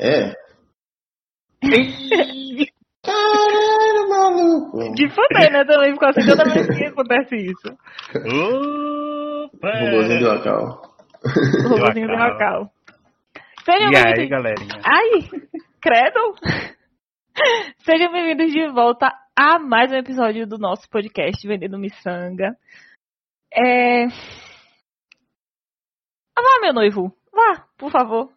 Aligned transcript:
É. 0.00 0.34
Caralho, 3.04 4.08
maluco. 4.08 4.94
De 4.94 5.08
fuder, 5.08 5.52
né? 5.52 5.64
Também 5.64 5.92
ficou 5.92 6.08
assim 6.08 6.26
toda 6.26 6.44
vez 6.44 6.66
que 6.66 6.84
acontece 6.84 7.36
isso. 7.36 7.68
Opa! 9.52 9.70
Robôzinho 9.78 10.20
do 10.20 10.32
local. 10.34 10.92
O 11.24 11.68
robôzinho 11.68 12.06
do 12.06 12.14
Local. 12.14 12.72
Sejam 13.64 13.92
E 13.92 13.96
aí, 13.96 14.28
galerinha? 14.28 14.80
Ai, 14.84 15.30
credo! 15.80 16.34
Sejam 17.84 18.12
bem-vindos 18.12 18.52
de 18.52 18.68
volta 18.72 19.12
a 19.36 19.58
mais 19.58 19.92
um 19.92 19.96
episódio 19.96 20.46
do 20.46 20.58
nosso 20.58 20.88
podcast 20.90 21.46
Vendendo 21.46 21.78
Miçanga. 21.78 22.56
É... 23.52 24.06
Ah, 26.36 26.42
Vá, 26.42 26.60
meu 26.60 26.72
noivo. 26.72 27.16
Vá, 27.32 27.66
por 27.78 27.90
favor. 27.90 28.32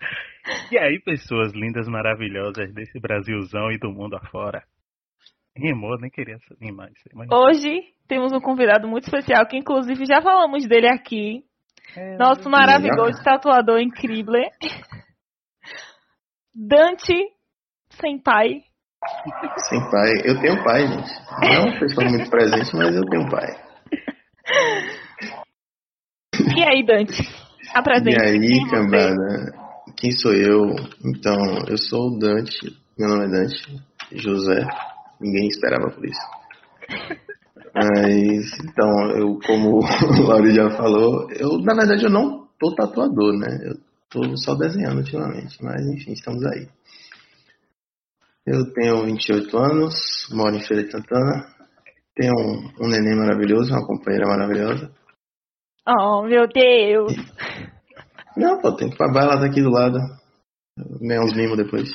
E 0.70 0.78
aí, 0.78 1.00
pessoas 1.00 1.52
lindas, 1.52 1.88
maravilhosas 1.88 2.72
desse 2.72 3.00
Brasilzão 3.00 3.70
e 3.72 3.78
do 3.78 3.90
mundo 3.90 4.14
afora. 4.14 4.62
Rimou, 5.56 5.98
nem 5.98 6.08
queria 6.08 6.36
rimar 6.60 6.88
isso. 6.92 7.02
Mas... 7.14 7.28
Hoje 7.32 7.82
temos 8.06 8.32
um 8.32 8.40
convidado 8.40 8.86
muito 8.86 9.04
especial, 9.04 9.44
que 9.46 9.56
inclusive 9.56 10.04
já 10.06 10.22
falamos 10.22 10.64
dele 10.68 10.88
aqui. 10.88 11.42
É, 11.96 12.16
Nosso 12.16 12.48
maravilhoso 12.48 13.22
tatuador 13.24 13.80
incrível. 13.80 14.34
Dante 16.54 17.14
Senpai. 17.90 18.62
Sem 19.68 19.90
pai. 19.90 20.10
Eu 20.24 20.40
tenho 20.40 20.62
pai, 20.64 20.86
gente. 20.86 21.10
Não 21.40 21.48
é 21.48 21.58
uma 21.60 21.78
pessoa 21.78 22.08
muito 22.08 22.30
presente, 22.30 22.76
mas 22.76 22.94
eu 22.94 23.04
tenho 23.04 23.28
pai. 23.30 23.66
E 26.56 26.64
aí, 26.64 26.84
Dante? 26.84 27.22
Apresente. 27.74 28.16
E 28.16 28.22
aí, 28.22 28.70
cambada? 28.70 29.65
Quem 29.98 30.10
sou 30.12 30.32
eu? 30.34 30.76
Então, 31.02 31.34
eu 31.68 31.78
sou 31.78 32.08
o 32.08 32.18
Dante. 32.18 32.76
Meu 32.98 33.08
nome 33.08 33.24
é 33.24 33.28
Dante 33.28 33.82
José. 34.12 34.60
Ninguém 35.18 35.48
esperava 35.48 35.90
por 35.90 36.04
isso. 36.04 36.20
Mas, 37.74 38.58
então, 38.62 39.10
eu, 39.16 39.38
como 39.46 39.80
o 40.20 40.22
Lauri 40.28 40.54
já 40.54 40.70
falou, 40.70 41.30
eu, 41.32 41.58
na 41.62 41.74
verdade, 41.74 42.04
eu 42.04 42.10
não 42.10 42.46
tô 42.58 42.74
tatuador, 42.74 43.38
né? 43.38 43.58
Eu 43.62 43.76
tô 44.10 44.36
só 44.36 44.54
desenhando 44.54 44.98
ultimamente. 44.98 45.56
Mas, 45.62 45.80
enfim, 45.86 46.12
estamos 46.12 46.44
aí. 46.44 46.68
Eu 48.46 48.70
tenho 48.74 49.04
28 49.04 49.58
anos, 49.58 50.28
moro 50.30 50.54
em 50.54 50.60
Feira 50.60 50.84
de 50.84 50.92
Santana. 50.92 51.46
Tenho 52.14 52.34
um, 52.34 52.84
um 52.84 52.88
neném 52.88 53.16
maravilhoso, 53.16 53.72
uma 53.72 53.86
companheira 53.86 54.26
maravilhosa. 54.26 54.90
Oh, 55.88 56.22
meu 56.22 56.46
Deus. 56.46 57.12
Não, 58.36 58.60
pô, 58.60 58.72
tem 58.72 58.90
que 58.90 58.96
pra 58.96 59.12
bala 59.12 59.36
daqui 59.36 59.62
do 59.62 59.70
lado. 59.70 59.98
Ganhar 61.00 61.22
uns 61.22 61.34
mimos 61.34 61.56
depois. 61.56 61.90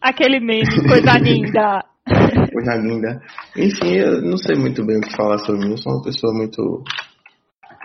Aquele 0.00 0.40
meme, 0.40 0.66
coisa 0.88 1.18
linda. 1.18 1.84
Coisa 2.52 2.74
linda. 2.74 3.22
Enfim, 3.56 3.94
eu 3.94 4.20
não 4.22 4.36
sei 4.36 4.56
muito 4.56 4.84
bem 4.84 4.98
o 4.98 5.00
que 5.00 5.16
falar 5.16 5.38
sobre 5.38 5.64
mim. 5.64 5.70
Eu 5.70 5.78
sou 5.78 5.92
uma 5.92 6.02
pessoa 6.02 6.34
muito 6.34 6.82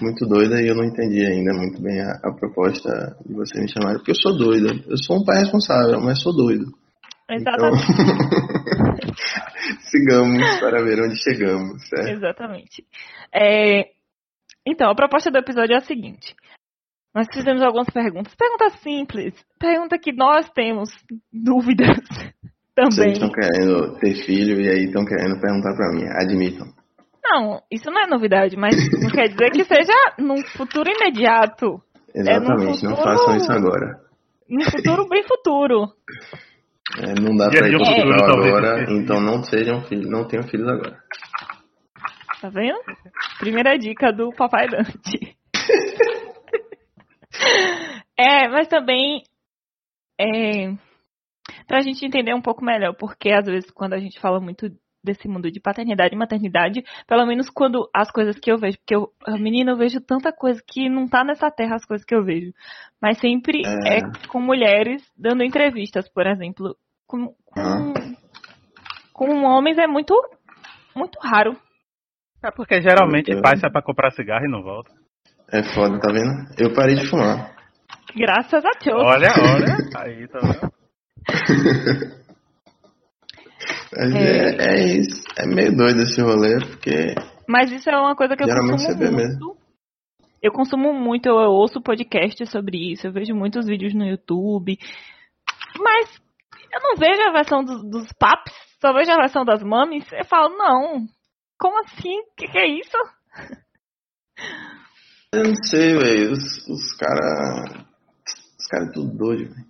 muito 0.01 0.25
doida 0.27 0.59
e 0.59 0.67
eu 0.67 0.75
não 0.75 0.83
entendi 0.83 1.23
ainda 1.23 1.53
muito 1.53 1.81
bem 1.81 2.01
a, 2.01 2.19
a 2.23 2.33
proposta 2.33 3.15
de 3.25 3.33
você 3.33 3.61
me 3.61 3.69
chamar. 3.69 3.93
Porque 3.93 4.11
eu 4.11 4.15
sou 4.15 4.35
doido. 4.35 4.83
Eu 4.89 4.97
sou 4.97 5.17
um 5.17 5.23
pai 5.23 5.39
responsável, 5.39 6.01
mas 6.01 6.21
sou 6.21 6.35
doido. 6.35 6.65
Então, 7.29 7.53
Exatamente. 7.53 7.85
sigamos 9.89 10.59
para 10.59 10.83
ver 10.83 11.01
onde 11.01 11.15
chegamos, 11.21 11.87
certo? 11.87 12.09
Exatamente. 12.09 12.85
É, 13.33 13.89
Então, 14.65 14.89
a 14.89 14.95
proposta 14.95 15.29
do 15.29 15.37
episódio 15.37 15.73
é 15.73 15.77
a 15.77 15.81
seguinte. 15.81 16.35
Nós 17.17 17.27
fizemos 17.33 17.63
algumas 17.63 17.89
perguntas. 17.89 18.35
Perguntas 18.35 18.73
simples. 18.81 19.33
Pergunta 19.59 19.97
que 19.97 20.13
nós 20.13 20.47
temos 20.51 20.89
dúvidas 21.33 21.97
Vocês 22.77 22.95
também. 22.95 23.13
estão 23.13 23.31
querendo 23.31 23.97
ter 23.97 24.13
filho 24.23 24.61
e 24.61 24.69
aí 24.69 24.83
estão 24.85 25.03
querendo 25.03 25.41
perguntar 25.41 25.75
pra 25.75 25.91
mim. 25.93 26.03
Admitam. 26.21 26.67
Não, 27.25 27.59
isso 27.71 27.89
não 27.89 28.01
é 28.03 28.07
novidade, 28.07 28.55
mas 28.55 28.75
não 29.01 29.09
quer 29.09 29.29
dizer 29.29 29.49
que 29.49 29.63
seja 29.63 29.93
num 30.19 30.37
futuro 30.55 30.87
imediato. 30.91 31.81
Exatamente, 32.13 32.83
não 32.83 32.95
futuro- 32.95 33.17
façam 33.17 33.35
isso 33.35 33.51
agora. 33.51 33.99
Num 34.47 34.63
futuro 34.63 35.09
bem 35.09 35.23
futuro. 35.23 35.87
É, 36.99 37.19
não 37.19 37.35
dá 37.35 37.49
pra 37.49 37.67
ir 37.67 37.75
pro 37.77 37.85
futuro, 37.85 38.17
talvez, 38.17 38.47
agora, 38.55 38.85
então 38.93 39.19
não 39.19 39.43
sejam 39.43 39.81
filhos, 39.85 40.07
não 40.09 40.27
tenham 40.27 40.47
filhos 40.47 40.67
agora. 40.69 40.97
Tá 42.39 42.49
vendo? 42.49 42.77
Primeira 43.39 43.75
dica 43.77 44.13
do 44.13 44.29
Papai 44.37 44.67
Dante. 44.69 45.35
é, 48.17 48.47
mas 48.47 48.67
também 48.67 49.23
é, 50.19 50.73
pra 51.67 51.81
gente 51.81 52.05
entender 52.05 52.33
um 52.33 52.41
pouco 52.41 52.63
melhor, 52.63 52.95
porque 52.95 53.31
às 53.31 53.45
vezes 53.45 53.69
quando 53.71 53.93
a 53.93 53.99
gente 53.99 54.19
fala 54.19 54.39
muito 54.39 54.69
desse 55.03 55.27
mundo 55.27 55.49
de 55.49 55.59
paternidade 55.59 56.13
e 56.13 56.17
maternidade, 56.17 56.83
pelo 57.07 57.25
menos 57.25 57.49
quando 57.49 57.89
as 57.93 58.11
coisas 58.11 58.37
que 58.37 58.51
eu 58.51 58.57
vejo, 58.57 58.77
porque 58.79 58.95
eu, 58.95 59.09
a 59.25 59.37
menina 59.37 59.71
eu 59.71 59.77
vejo 59.77 60.01
tanta 60.01 60.33
coisa 60.33 60.61
que 60.67 60.89
não 60.89 61.07
tá 61.07 61.23
nessa 61.23 61.49
terra 61.49 61.75
as 61.75 61.85
coisas 61.85 62.05
que 62.05 62.13
eu 62.13 62.23
vejo, 62.23 62.51
mas 63.01 63.19
sempre 63.19 63.61
É. 63.65 63.99
é, 63.99 64.27
com 64.27 64.41
mulheres 64.41 65.01
dando 65.17 65.43
entrevistas, 65.43 66.09
por 66.09 66.27
exemplo, 66.27 66.75
com, 67.07 67.33
com, 67.45 67.93
com 69.13 69.43
homens 69.45 69.77
é 69.77 69.87
muito 69.87 70.13
muito 70.95 71.19
raro. 71.19 71.55
É 72.43 72.51
porque 72.51 72.81
geralmente 72.81 73.39
pai 73.41 73.57
sai 73.57 73.71
pra 73.71 73.81
comprar 73.81 74.11
cigarro 74.11 74.45
e 74.45 74.51
não 74.51 74.61
volta. 74.61 74.91
É 75.51 75.63
foda, 75.73 75.99
tá 75.99 76.11
vendo? 76.11 76.49
Eu 76.57 76.73
parei 76.73 76.95
de 76.95 77.09
fumar. 77.09 77.55
Graças 78.15 78.63
a 78.65 78.71
Deus. 78.83 79.01
Olha, 79.03 79.29
olha. 79.55 79.77
Aí, 79.97 80.27
tá 80.27 80.39
vendo? 80.39 80.71
Mas 83.95 84.15
É. 84.15 84.19
é, 84.19 84.55
é 84.59 84.85
isso. 84.97 85.23
É 85.37 85.45
meio 85.47 85.75
doido 85.75 86.01
esse 86.01 86.21
rolê, 86.21 86.57
porque 86.59 87.15
Mas 87.47 87.71
isso 87.71 87.89
é 87.89 87.97
uma 87.97 88.15
coisa 88.15 88.35
que 88.35 88.43
eu 88.43 88.47
Geralmente 88.47 88.71
consumo 88.85 88.93
você 88.93 88.97
vê 88.99 89.11
muito. 89.11 89.17
mesmo. 89.27 89.57
Eu 90.41 90.51
consumo 90.51 90.93
muito, 90.93 91.27
eu 91.27 91.35
ouço 91.35 91.81
podcast 91.81 92.45
sobre 92.47 92.91
isso, 92.91 93.07
eu 93.07 93.11
vejo 93.11 93.33
muitos 93.33 93.65
vídeos 93.65 93.93
no 93.95 94.05
YouTube. 94.05 94.77
Mas 95.79 96.21
eu 96.71 96.79
não 96.81 96.95
vejo 96.95 97.21
a 97.23 97.31
versão 97.31 97.63
dos, 97.63 97.81
dos 97.89 98.11
paps, 98.13 98.53
só 98.79 98.93
vejo 98.93 99.11
a 99.11 99.15
versão 99.17 99.43
das 99.43 99.63
mames. 99.63 100.05
Eu 100.11 100.25
falo, 100.25 100.55
não, 100.55 101.05
como 101.59 101.79
assim? 101.79 102.19
O 102.19 102.35
que, 102.37 102.47
que 102.47 102.57
é 102.57 102.67
isso? 102.67 102.97
eu 105.33 105.43
não 105.43 105.55
sei, 105.63 105.97
velho. 105.97 106.31
Os, 106.33 106.67
os 106.67 106.93
caras. 106.93 107.85
Os 108.59 108.67
caras 108.67 108.93
tudo 108.93 109.17
doido, 109.17 109.53
velho. 109.53 109.67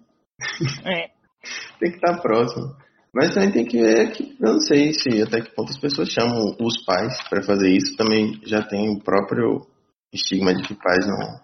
É, 0.85 1.11
Tem 1.79 1.91
que 1.91 1.97
estar 1.97 2.19
próximo. 2.21 2.75
Mas 3.13 3.33
também 3.33 3.51
tem 3.51 3.65
que 3.65 3.79
ver 3.79 4.11
que 4.11 4.35
eu 4.39 4.53
não 4.53 4.59
sei 4.59 4.93
se 4.93 5.21
até 5.21 5.41
que 5.41 5.55
ponto 5.55 5.71
as 5.71 5.79
pessoas 5.79 6.09
chamam 6.09 6.55
os 6.59 6.85
pais 6.85 7.17
pra 7.29 7.41
fazer 7.41 7.69
isso. 7.69 7.95
Também 7.95 8.39
já 8.45 8.61
tem 8.61 8.89
o 8.89 8.99
próprio 8.99 9.65
estigma 10.13 10.53
de 10.53 10.61
que 10.63 10.75
pais 10.75 11.05
não, 11.07 11.39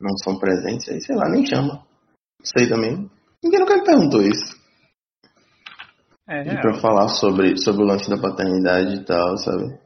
não 0.00 0.16
são 0.18 0.38
presentes. 0.38 0.88
Aí, 0.88 1.00
sei 1.00 1.16
lá, 1.16 1.28
nem 1.30 1.46
chama. 1.46 1.86
Sei 2.42 2.68
também. 2.68 3.10
Ninguém 3.42 3.60
nunca 3.60 3.76
me 3.76 3.84
perguntou 3.84 4.22
isso. 4.22 4.56
É, 6.28 6.42
E 6.42 6.60
pra 6.60 6.74
falar 6.80 7.08
sobre, 7.08 7.56
sobre 7.56 7.82
o 7.82 7.86
lance 7.86 8.10
da 8.10 8.20
paternidade 8.20 8.96
e 8.96 9.04
tal, 9.04 9.36
sabe? 9.38 9.78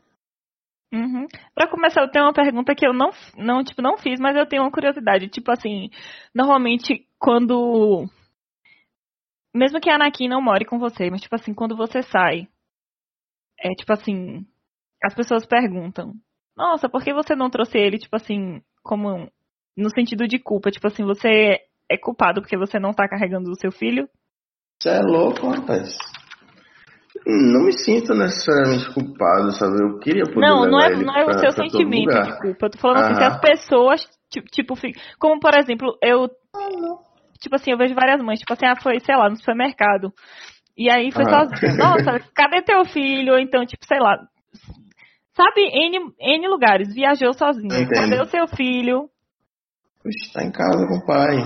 Uhum. 0.93 1.20
Pra 1.61 1.69
começar, 1.69 2.01
eu 2.01 2.11
tenho 2.11 2.25
uma 2.25 2.33
pergunta 2.33 2.75
que 2.75 2.87
eu 2.87 2.95
não, 2.95 3.11
não, 3.37 3.63
tipo, 3.63 3.83
não 3.83 3.99
fiz, 3.99 4.19
mas 4.19 4.35
eu 4.35 4.47
tenho 4.47 4.63
uma 4.63 4.71
curiosidade. 4.71 5.29
Tipo 5.29 5.53
assim, 5.53 5.91
normalmente 6.35 7.07
quando. 7.19 8.07
Mesmo 9.55 9.79
que 9.79 9.91
a 9.91 9.97
Anakin 9.97 10.27
não 10.27 10.41
more 10.41 10.65
com 10.65 10.79
você, 10.79 11.11
mas 11.11 11.21
tipo 11.21 11.35
assim, 11.35 11.53
quando 11.53 11.77
você 11.77 12.03
sai, 12.03 12.49
é 13.61 13.75
tipo 13.75 13.93
assim, 13.93 14.47
as 15.05 15.15
pessoas 15.15 15.45
perguntam, 15.45 16.15
nossa, 16.57 16.89
por 16.89 17.05
que 17.05 17.13
você 17.13 17.35
não 17.35 17.51
trouxe 17.51 17.77
ele, 17.77 17.99
tipo 17.99 18.17
assim, 18.17 18.63
como 18.83 19.31
no 19.77 19.91
sentido 19.91 20.27
de 20.27 20.39
culpa? 20.39 20.71
Tipo 20.71 20.87
assim, 20.87 21.05
você 21.05 21.59
é 21.91 21.99
culpado 21.99 22.41
porque 22.41 22.57
você 22.57 22.79
não 22.79 22.95
tá 22.95 23.07
carregando 23.07 23.51
o 23.51 23.61
seu 23.61 23.71
filho? 23.71 24.09
Você 24.81 24.89
é 24.89 25.01
louco, 25.03 25.47
rapaz. 25.47 25.99
Não 27.27 27.65
me 27.65 27.73
sinto 27.73 28.15
necessariamente 28.15 28.93
culpado, 28.95 29.53
sabe? 29.53 29.83
Eu 29.83 29.99
queria 29.99 30.25
poder 30.25 30.41
Não, 30.41 30.71
não 30.71 30.81
é, 30.81 30.91
não 30.97 31.15
é 31.15 31.25
pra- 31.25 31.37
o 31.37 31.39
seu 31.41 31.53
sentimento 31.53 32.23
de 32.23 32.41
culpa. 32.41 32.67
Eu 32.67 32.71
tô 32.71 32.79
falando 32.79 33.05
assim, 33.05 33.15
se 33.15 33.23
Aham. 33.23 33.35
as 33.35 33.41
pessoas, 33.41 34.09
tipo, 34.53 34.75
como 35.19 35.39
por 35.39 35.55
exemplo, 35.55 35.99
eu, 36.03 36.29
tipo 37.41 37.55
assim, 37.57 37.73
eu 37.73 37.79
vejo 37.79 37.95
várias 37.95 38.23
mães, 38.23 38.39
tipo 38.41 38.53
assim, 38.53 38.67
ah, 38.67 38.77
foi, 38.81 39.01
sei 39.01 39.17
lá, 39.17 39.29
no 39.29 39.37
supermercado. 39.37 40.13
E 40.77 40.91
aí 40.91 41.13
foi 41.13 41.25
Aham. 41.25 41.49
sozinha. 41.49 41.75
Nossa, 41.75 42.19
cadê 42.35 42.63
teu 42.63 42.85
filho? 42.87 43.35
Ou 43.35 43.39
então, 43.39 43.67
tipo, 43.67 43.85
sei 43.85 44.01
lá. 44.01 44.17
Sabe, 45.37 45.63
N, 45.73 46.13
N 46.19 46.49
lugares, 46.49 46.93
viajou 46.95 47.33
sozinho. 47.35 47.87
Cadê 47.89 48.21
o 48.21 48.27
seu 48.27 48.49
filho? 48.49 49.09
Oxe, 50.05 50.33
tá 50.33 50.43
em 50.43 50.51
casa 50.51 50.87
com 50.87 50.97
o 50.97 51.07
pai. 51.07 51.37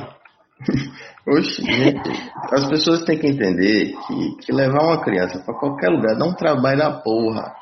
Oxe, 1.27 1.63
gente, 1.63 2.11
as 2.53 2.69
pessoas 2.69 3.05
têm 3.05 3.19
que 3.19 3.27
entender 3.27 3.95
que, 4.07 4.37
que 4.45 4.53
levar 4.53 4.83
uma 4.83 5.03
criança 5.03 5.43
pra 5.45 5.55
qualquer 5.55 5.89
lugar 5.89 6.17
dá 6.17 6.27
um 6.27 6.35
trabalho 6.35 6.79
da 6.79 6.91
porra. 6.91 7.55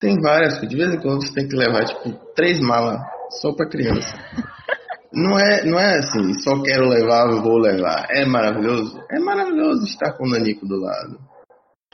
Tem 0.00 0.20
várias, 0.20 0.60
de 0.60 0.76
vez 0.76 0.92
em 0.92 1.00
quando 1.00 1.22
você 1.24 1.32
tem 1.32 1.48
que 1.48 1.56
levar, 1.56 1.84
tipo, 1.84 2.12
três 2.34 2.60
malas 2.60 3.00
só 3.40 3.52
pra 3.52 3.68
criança. 3.68 4.16
não 5.12 5.38
é, 5.38 5.64
não 5.64 5.78
é 5.78 5.98
assim, 5.98 6.34
só 6.40 6.60
quero 6.62 6.88
levar, 6.88 7.40
vou 7.40 7.58
levar. 7.58 8.06
É 8.10 8.26
maravilhoso? 8.26 9.00
É 9.10 9.18
maravilhoso 9.18 9.84
estar 9.84 10.12
com 10.12 10.24
o 10.24 10.30
Nanico 10.30 10.66
do 10.66 10.80
lado. 10.80 11.18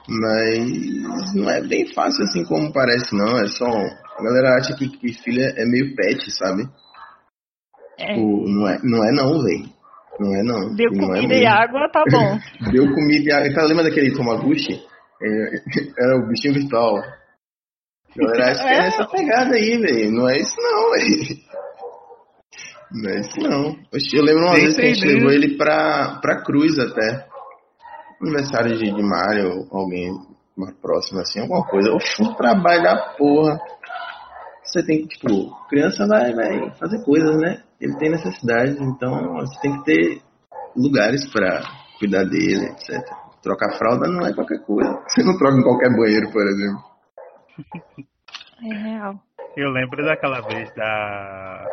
Mas 0.08 1.34
não 1.34 1.48
é 1.48 1.60
bem 1.62 1.87
fácil 1.94 2.25
assim 2.25 2.44
como 2.44 2.72
parece, 2.72 3.14
não. 3.14 3.38
É 3.38 3.46
só. 3.46 3.66
A 3.66 4.22
galera 4.22 4.56
acha 4.56 4.75
que, 4.75 4.88
que 4.88 5.12
filha 5.12 5.55
é 5.56 5.64
meio 5.64 5.94
pet, 5.94 6.31
sabe? 6.32 6.69
É. 7.98 8.14
Tipo, 8.14 8.48
não 8.48 8.69
é, 8.69 8.78
não 8.82 9.05
é 9.05 9.12
não, 9.12 9.43
velho. 9.43 9.81
Não 10.22 10.34
é 10.36 10.42
não. 10.42 10.74
Deu 10.74 10.90
não 10.92 11.04
é 11.04 11.16
comida 11.16 11.34
e 11.34 11.40
mesmo. 11.40 11.48
água, 11.54 11.88
tá 11.92 12.04
bom. 12.10 12.38
Deu 12.70 12.84
comida 12.84 13.24
e 13.28 13.32
água. 13.32 13.54
Tá, 13.54 13.64
lembra 13.64 13.84
daquele 13.84 14.12
Tomaguchi? 14.14 14.74
É, 15.20 15.26
era 16.04 16.16
o 16.16 16.28
bichinho 16.28 16.54
virtual. 16.54 16.96
A 16.98 18.14
galera 18.16 18.50
acha 18.52 18.62
que 18.62 18.69
é 18.69 18.72
É. 18.74 18.86
essa 18.88 19.06
pegada 19.06 19.54
aí, 19.56 19.78
velho. 19.78 20.12
Não 20.12 20.28
é 20.28 20.36
isso 20.36 20.54
não, 20.58 20.90
velho. 20.90 21.38
Não 22.92 23.10
é 23.10 23.20
isso 23.20 23.40
não. 23.40 23.70
Oxi, 23.94 24.16
Eu 24.16 24.22
lembro 24.22 24.42
uma 24.44 24.54
Tem 24.54 24.64
vez 24.64 24.76
que 24.76 24.82
a 24.82 24.84
gente 24.92 25.06
levou 25.06 25.30
ele 25.32 25.56
pra, 25.56 26.19
pra 26.20 26.42
cruz 26.42 26.78
até. 26.78 27.26
Aniversário 28.20 28.76
de, 28.76 28.92
de 28.94 29.02
Mário, 29.02 29.66
alguém 29.72 30.12
mais 30.56 30.74
próximo 30.76 31.19
assim, 31.20 31.40
alguma 31.40 31.66
coisa. 31.66 31.90
Um 32.20 32.34
trabalho 32.34 32.82
da 32.82 33.14
porra. 33.16 33.58
Você 34.62 34.84
tem 34.84 35.06
que, 35.06 35.19
tipo, 35.19 35.50
criança 35.69 36.06
vai, 36.06 36.32
vai 36.34 36.70
fazer 36.78 37.02
coisas, 37.04 37.36
né? 37.40 37.62
Ele 37.82 37.96
tem 37.99 38.11
necessidades, 38.11 38.81
então 38.81 39.11
você 39.34 39.61
tem 39.61 39.76
que 39.79 39.84
ter 39.84 40.23
lugares 40.76 41.29
pra 41.32 41.62
cuidar 41.99 42.23
dele, 42.23 42.67
etc. 42.67 43.02
Trocar 43.43 43.76
fralda 43.76 44.06
não 44.08 44.25
é 44.25 44.32
qualquer 44.32 44.64
coisa. 44.64 44.88
Você 45.08 45.25
não 45.25 45.37
troca 45.37 45.56
em 45.56 45.62
qualquer 45.64 45.90
banheiro, 45.90 46.31
por 46.31 46.46
exemplo. 46.46 46.84
É 48.62 48.75
real. 48.75 49.14
Eu 49.56 49.70
lembro 49.70 50.05
daquela 50.05 50.40
vez 50.43 50.73
da. 50.76 51.67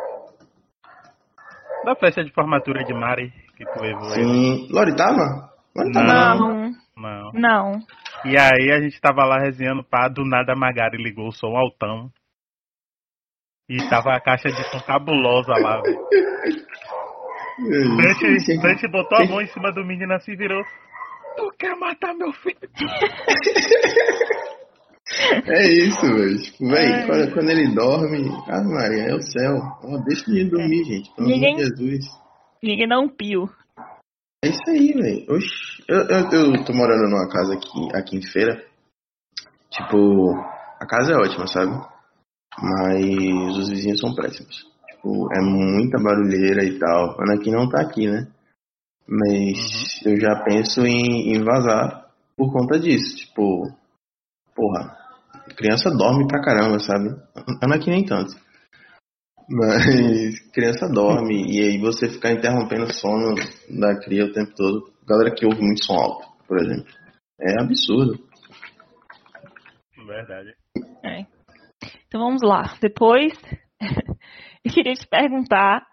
Da 1.84 1.94
festa 1.94 2.24
de 2.24 2.32
formatura 2.32 2.82
de 2.82 2.92
Mari 2.92 3.32
que 3.56 3.64
tu 3.64 3.80
levou. 3.80 4.10
Sim. 4.10 4.66
Lori 4.72 4.96
tava? 4.96 5.48
Lori 5.76 5.92
tava 5.92 6.34
não. 6.34 6.70
Não, 6.96 7.32
Não. 7.32 7.32
não. 7.32 7.78
E 8.24 8.36
aí 8.36 8.72
a 8.72 8.80
gente 8.80 9.00
tava 9.00 9.24
lá 9.24 9.38
resenhando 9.38 9.84
pá, 9.84 10.08
do 10.08 10.24
nada 10.24 10.52
a 10.52 10.56
Magari 10.56 11.00
ligou 11.00 11.28
o 11.28 11.32
som 11.32 11.56
altão. 11.56 12.10
E 13.70 13.76
tava 13.88 14.14
a 14.16 14.20
caixa 14.20 14.48
de 14.48 14.62
som 14.68 14.80
cabulosa 14.80 15.52
lá, 15.52 15.80
velho. 15.80 16.00
Dante, 18.60 18.88
botou 18.88 19.18
a 19.18 19.24
mão 19.26 19.40
em 19.40 19.46
cima 19.46 19.70
do 19.72 19.84
menino 19.84 20.12
assim 20.14 20.32
e 20.32 20.36
virou. 20.36 20.62
Tu 21.36 21.50
quer 21.58 21.76
matar 21.76 22.12
meu 22.14 22.32
filho? 22.32 22.58
É 25.46 25.62
isso, 25.68 26.00
velho. 26.06 26.40
Tipo, 26.40 26.68
velho, 26.68 26.94
É. 26.94 27.06
quando, 27.06 27.32
quando 27.34 27.50
ele 27.50 27.74
dorme, 27.74 28.28
ah, 28.48 28.62
Maria, 28.62 29.06
é 29.10 29.14
o 29.14 29.20
céu. 29.20 29.56
Ó, 29.82 29.98
deixa 30.04 30.24
o 30.28 30.32
menino 30.32 30.50
dormir, 30.50 30.84
gente. 30.84 31.12
Pelo 31.16 31.26
Ninguém- 31.28 31.54
amor 31.54 31.64
de 31.64 31.76
Jesus. 31.86 32.06
Ninguém 32.62 32.88
dá 32.88 33.00
um 33.00 33.08
pio. 33.08 33.50
É 34.44 34.48
isso 34.48 34.62
aí, 34.68 34.92
velho. 34.92 35.26
Oxi, 35.34 35.82
eu, 35.88 35.96
eu, 35.98 36.54
eu 36.54 36.64
tô 36.64 36.72
morando 36.72 37.08
numa 37.10 37.28
casa 37.28 37.54
aqui, 37.54 37.88
aqui 37.92 38.16
em 38.18 38.22
feira. 38.22 38.64
Tipo, 39.70 40.32
a 40.78 40.86
casa 40.86 41.12
é 41.12 41.16
ótima, 41.16 41.46
sabe? 41.48 41.72
Mas 42.58 43.56
os 43.56 43.68
vizinhos 43.70 44.00
são 44.00 44.14
péssimos. 44.14 44.66
Tipo, 44.90 45.28
é 45.32 45.40
muita 45.40 45.98
barulheira 45.98 46.64
e 46.64 46.78
tal. 46.78 47.20
Ana 47.20 47.34
aqui 47.34 47.50
não 47.50 47.68
tá 47.68 47.80
aqui, 47.80 48.06
né? 48.06 48.26
Mas 49.08 50.00
eu 50.04 50.20
já 50.20 50.42
penso 50.44 50.86
em, 50.86 51.34
em 51.34 51.42
vazar 51.42 52.10
por 52.36 52.52
conta 52.52 52.78
disso. 52.78 53.16
Tipo, 53.16 53.66
porra, 54.54 54.96
criança 55.56 55.90
dorme 55.90 56.26
pra 56.26 56.42
caramba, 56.42 56.78
sabe? 56.78 57.08
Ana 57.62 57.76
aqui 57.76 57.90
nem 57.90 58.04
tanto. 58.04 58.34
Mas 59.48 60.38
criança 60.52 60.88
dorme 60.88 61.44
e 61.50 61.60
aí 61.60 61.78
você 61.78 62.08
ficar 62.08 62.32
interrompendo 62.32 62.84
o 62.84 62.94
sono 62.94 63.34
da 63.68 63.98
cria 63.98 64.26
o 64.26 64.32
tempo 64.32 64.54
todo. 64.54 64.92
Galera 65.06 65.34
que 65.34 65.44
ouve 65.44 65.60
muito 65.60 65.84
som 65.84 65.94
alto, 65.94 66.28
por 66.46 66.58
exemplo. 66.58 66.86
É 67.40 67.60
absurdo. 67.60 68.14
Verdade. 70.06 70.54
É. 71.04 71.39
Então 72.06 72.20
vamos 72.20 72.42
lá. 72.42 72.74
Depois, 72.80 73.32
eu 74.64 74.72
queria 74.72 74.94
te 74.94 75.06
perguntar 75.06 75.86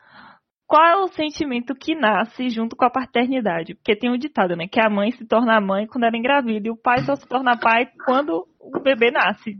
qual 0.68 0.86
é 0.86 0.96
o 0.98 1.08
sentimento 1.08 1.74
que 1.74 1.96
nasce 1.96 2.50
junto 2.50 2.76
com 2.76 2.84
a 2.84 2.90
paternidade? 2.90 3.74
Porque 3.74 3.96
tem 3.96 4.12
um 4.12 4.18
ditado, 4.18 4.54
né? 4.56 4.68
Que 4.70 4.82
a 4.82 4.90
mãe 4.90 5.12
se 5.12 5.26
torna 5.26 5.62
mãe 5.62 5.88
quando 5.88 6.04
ela 6.04 6.18
engravida 6.18 6.68
e 6.68 6.72
o 6.72 6.76
pai 6.76 7.00
só 7.04 7.16
se 7.16 7.26
torna 7.26 7.58
pai 7.58 7.88
quando 8.06 8.46
o 8.60 8.80
bebê 8.82 9.10
nasce. 9.10 9.56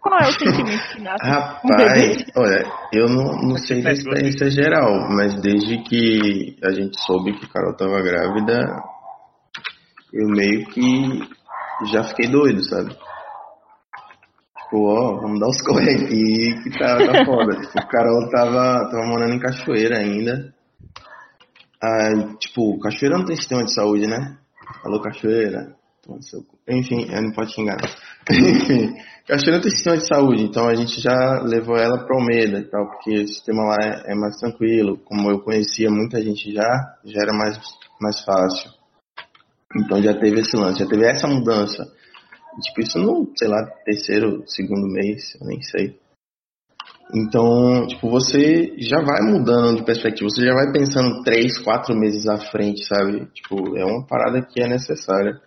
Qual 0.00 0.18
é 0.18 0.28
o 0.28 0.32
sentimento 0.32 0.82
que 0.92 1.02
nasce 1.02 1.24
Rapaz, 1.24 2.24
olha, 2.36 2.64
eu 2.92 3.08
não, 3.08 3.48
não 3.48 3.56
sei 3.58 3.80
da 3.82 3.92
experiência 3.92 4.50
geral, 4.50 4.90
mas 5.10 5.40
desde 5.40 5.82
que 5.84 6.56
a 6.64 6.72
gente 6.72 6.98
soube 7.00 7.38
que 7.38 7.48
Carol 7.48 7.76
tava 7.76 8.02
grávida, 8.02 8.58
eu 10.12 10.26
meio 10.28 10.66
que 10.66 11.20
já 11.92 12.02
fiquei 12.02 12.28
doido, 12.28 12.64
sabe? 12.64 12.96
Tipo, 14.70 14.86
ó, 14.86 15.20
vamos 15.20 15.40
dar 15.40 15.48
os 15.48 15.60
corre 15.66 15.90
aqui 15.90 16.62
que 16.62 16.70
tá, 16.78 16.96
tá 16.96 17.24
foda. 17.24 17.60
tipo, 17.60 17.88
Carol 17.88 18.30
tava, 18.30 18.88
tava 18.88 19.04
morando 19.04 19.34
em 19.34 19.40
Cachoeira 19.40 19.98
ainda. 19.98 20.54
Aí, 21.82 22.36
tipo, 22.38 22.78
Cachoeira 22.78 23.18
não 23.18 23.24
tem 23.24 23.34
sistema 23.34 23.64
de 23.64 23.74
saúde, 23.74 24.06
né? 24.06 24.38
Alô, 24.84 25.00
Cachoeira. 25.00 25.74
Cu. 26.06 26.18
Enfim, 26.68 27.06
ela 27.10 27.22
não 27.22 27.32
pode 27.32 27.52
xingar. 27.52 27.78
Enfim, 28.30 28.94
Cachoeira 29.26 29.60
tem 29.60 29.70
sistema 29.72 29.96
de 29.96 30.06
saúde, 30.06 30.44
então 30.44 30.68
a 30.68 30.74
gente 30.74 31.00
já 31.00 31.42
levou 31.42 31.76
ela 31.76 32.04
pra 32.04 32.16
Almeida 32.16 32.60
e 32.60 32.64
tal, 32.64 32.90
porque 32.90 33.22
o 33.22 33.28
sistema 33.28 33.64
lá 33.64 33.76
é, 33.82 34.12
é 34.12 34.14
mais 34.14 34.36
tranquilo. 34.36 34.98
Como 35.04 35.30
eu 35.30 35.40
conhecia 35.40 35.90
muita 35.90 36.22
gente 36.22 36.52
já, 36.52 36.96
já 37.04 37.20
era 37.20 37.36
mais, 37.36 37.58
mais 38.00 38.20
fácil. 38.24 38.70
Então 39.76 40.00
já 40.00 40.14
teve 40.14 40.40
esse 40.40 40.56
lance, 40.56 40.78
já 40.78 40.86
teve 40.86 41.04
essa 41.06 41.26
mudança. 41.26 41.92
Tipo, 42.62 42.80
isso 42.80 42.98
no, 42.98 43.32
sei 43.36 43.48
lá, 43.48 43.64
terceiro, 43.84 44.42
segundo 44.46 44.86
mês, 44.86 45.36
eu 45.40 45.46
nem 45.46 45.62
sei. 45.62 45.98
Então, 47.12 47.86
tipo, 47.88 48.08
você 48.08 48.74
já 48.78 49.00
vai 49.00 49.20
mudando 49.22 49.78
de 49.78 49.84
perspectiva, 49.84 50.28
você 50.30 50.44
já 50.44 50.54
vai 50.54 50.72
pensando 50.72 51.22
três, 51.22 51.58
quatro 51.58 51.94
meses 51.96 52.28
à 52.28 52.38
frente, 52.38 52.84
sabe? 52.84 53.26
Tipo, 53.32 53.76
é 53.76 53.84
uma 53.84 54.06
parada 54.06 54.42
que 54.42 54.62
é 54.62 54.68
necessária. 54.68 55.40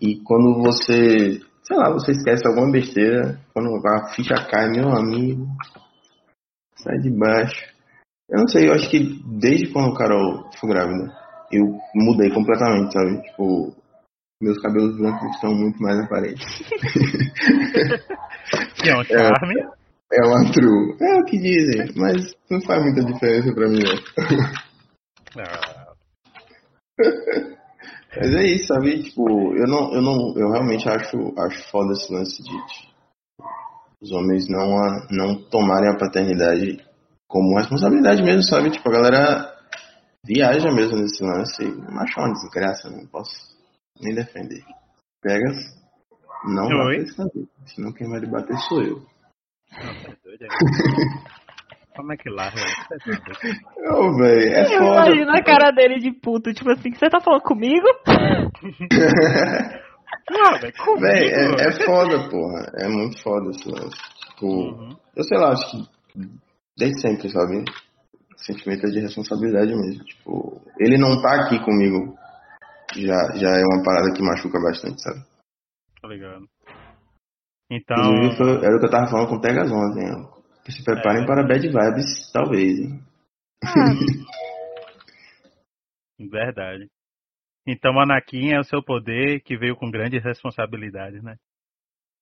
E 0.00 0.16
quando 0.22 0.62
você, 0.62 1.40
sei 1.62 1.76
lá, 1.76 1.90
você 1.90 2.12
esquece 2.12 2.46
alguma 2.46 2.70
besteira, 2.70 3.40
quando 3.54 3.74
a 3.86 4.08
ficha 4.14 4.34
cai, 4.50 4.68
meu 4.68 4.90
amigo, 4.90 5.46
sai 6.76 6.98
de 6.98 7.10
baixo. 7.10 7.74
Eu 8.28 8.40
não 8.40 8.48
sei, 8.48 8.68
eu 8.68 8.74
acho 8.74 8.90
que 8.90 9.22
desde 9.24 9.72
quando 9.72 9.92
o 9.92 9.94
Carol 9.94 10.50
ficou 10.52 10.70
grávida, 10.70 11.10
eu 11.50 11.78
mudei 11.94 12.30
completamente, 12.30 12.92
sabe? 12.92 13.22
Tipo, 13.22 13.74
meus 14.40 14.60
cabelos 14.60 14.96
brancos 14.98 15.34
estão 15.34 15.54
muito 15.54 15.80
mais 15.82 15.98
aparentes. 16.00 16.46
Que 18.76 18.90
é 18.90 18.96
um 18.96 19.04
charme. 19.04 19.54
É 20.12 20.24
uma 20.24 20.52
true. 20.52 20.96
É 21.00 21.20
o 21.20 21.24
que 21.24 21.36
dizem, 21.36 21.92
mas 21.96 22.32
não 22.48 22.60
faz 22.60 22.80
muita 22.82 23.04
diferença 23.04 23.52
pra 23.52 23.68
mim, 23.68 23.80
não. 23.82 25.42
Ah, 25.42 25.92
Mas 28.16 28.34
é 28.34 28.44
isso, 28.44 28.68
sabe? 28.68 29.02
Tipo, 29.02 29.54
eu 29.56 29.66
não, 29.66 29.92
eu 29.92 30.00
não, 30.00 30.32
eu 30.36 30.50
realmente 30.52 30.88
acho, 30.88 31.34
acho 31.36 31.70
foda 31.70 31.92
esse 31.92 32.12
lance 32.12 32.42
de, 32.42 32.50
de 32.50 32.96
os 34.00 34.12
homens 34.12 34.48
não, 34.48 34.78
a, 34.78 35.06
não 35.10 35.42
tomarem 35.50 35.90
a 35.90 35.98
paternidade 35.98 36.78
como 37.26 37.58
responsabilidade 37.58 38.22
mesmo, 38.22 38.42
sabe? 38.44 38.70
Tipo, 38.70 38.88
a 38.88 38.92
galera 38.92 39.56
viaja 40.24 40.70
mesmo 40.70 40.96
nesse 40.98 41.22
lance. 41.22 41.64
Macho 41.90 42.20
é 42.20 42.22
uma 42.22 42.32
desgraça, 42.32 42.90
não 42.90 43.06
posso 43.06 43.55
nem 44.00 44.14
defender. 44.14 44.62
Pegas, 45.22 45.56
não 46.44 46.66
Oi? 46.86 46.98
bate 46.98 47.48
senão 47.74 47.92
quem 47.92 48.08
vai 48.08 48.20
lhe 48.20 48.26
bater 48.30 48.56
sou 48.68 48.82
eu. 48.82 48.96
não, 48.96 49.94
tá 50.02 50.16
doido, 50.24 50.44
é. 50.44 50.48
Como 51.96 52.12
é 52.12 52.16
que 52.16 52.28
larga? 52.28 52.60
Doido. 53.06 53.96
Ô, 53.98 54.16
velho, 54.18 54.52
é 54.52 54.62
Eu 54.64 54.78
foda. 54.78 54.84
imagino 55.08 55.30
a 55.30 55.42
cara 55.42 55.70
dele 55.70 55.98
de 55.98 56.12
puto, 56.12 56.52
tipo 56.52 56.70
assim, 56.70 56.90
que 56.90 56.98
você 56.98 57.08
tá 57.08 57.20
falando 57.20 57.42
comigo? 57.42 57.86
Ah, 60.28 60.58
velho, 60.60 60.72
comigo, 60.76 61.00
Véi, 61.00 61.28
é, 61.28 61.68
é 61.68 61.84
foda, 61.84 62.28
porra. 62.28 62.66
É 62.80 62.88
muito 62.88 63.22
foda 63.22 63.50
esse 63.50 63.68
lance. 63.68 63.96
Tipo, 64.30 64.46
Uhum. 64.46 64.96
eu 65.16 65.24
sei 65.24 65.38
lá, 65.38 65.52
acho 65.52 65.70
que 65.70 65.88
desde 66.76 67.00
sempre, 67.00 67.30
sabe? 67.30 67.64
Sentimento 68.36 68.86
é 68.86 68.90
de 68.90 69.00
responsabilidade 69.00 69.72
mesmo. 69.74 70.04
Tipo, 70.04 70.60
ele 70.80 70.98
não 70.98 71.20
tá 71.22 71.42
aqui 71.42 71.58
comigo. 71.64 72.16
Já, 72.94 73.36
já 73.36 73.48
é 73.50 73.62
uma 73.64 73.82
parada 73.82 74.12
que 74.14 74.22
machuca 74.22 74.58
bastante, 74.60 75.02
sabe? 75.02 75.20
Tá 76.00 76.08
ligado. 76.08 76.46
Então, 77.70 78.14
Inclusive, 78.14 78.36
foi, 78.36 78.64
era 78.64 78.76
o 78.76 78.78
que 78.78 78.86
eu 78.86 78.90
tava 78.90 79.10
falando 79.10 79.28
com 79.28 79.34
o 79.36 79.40
Pegas 79.40 79.70
ontem, 79.70 80.04
ó. 80.14 80.36
Que 80.64 80.72
se 80.72 80.84
preparem 80.84 81.24
É. 81.24 81.26
para 81.26 81.42
bad 81.46 81.66
vibes, 81.66 82.30
talvez. 82.32 82.78
Ah, 83.64 83.64
verdade. 86.30 86.88
Então, 87.66 87.98
Anakin 87.98 88.52
é 88.52 88.60
o 88.60 88.64
seu 88.64 88.82
poder 88.82 89.40
que 89.40 89.56
veio 89.56 89.76
com 89.76 89.90
grandes 89.90 90.22
responsabilidades, 90.22 91.22
né? 91.22 91.36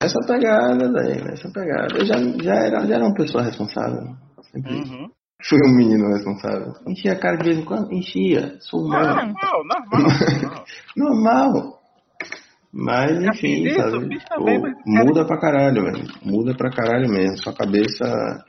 Essa 0.02 0.18
pegada, 0.26 0.90
velho, 0.90 1.28
essa 1.32 1.50
pegada. 1.52 1.96
Eu 1.98 2.06
já, 2.06 2.14
já, 2.42 2.54
era, 2.54 2.86
já 2.86 2.94
era 2.94 3.04
uma 3.04 3.14
pessoa 3.14 3.44
responsável. 3.44 4.16
Sempre 4.50 4.72
Uhum. 4.72 5.10
Fui 5.48 5.58
um 5.66 5.76
menino 5.76 6.08
responsável. 6.08 6.72
Enchia 6.86 7.12
a 7.12 7.18
cara 7.18 7.36
de 7.36 7.44
vez 7.44 7.58
em 7.58 7.64
quando? 7.64 7.92
Enchia. 7.92 8.56
Sou 8.60 8.80
humano. 8.80 9.32
Normal, 9.32 9.64
normal. 9.64 10.64
Normal. 10.96 11.80
Mas 12.76 13.12
enfim, 13.22 13.62
isso, 13.66 13.76
sabe? 13.78 14.18
Pô, 14.18 14.34
também, 14.36 14.60
mas- 14.60 14.74
muda 14.84 15.24
pra 15.24 15.38
caralho, 15.40 15.84
velho. 15.84 16.04
Muda 16.24 16.56
pra 16.56 16.70
caralho 16.70 17.08
mesmo. 17.08 17.38
Sua 17.38 17.54
cabeça 17.54 18.44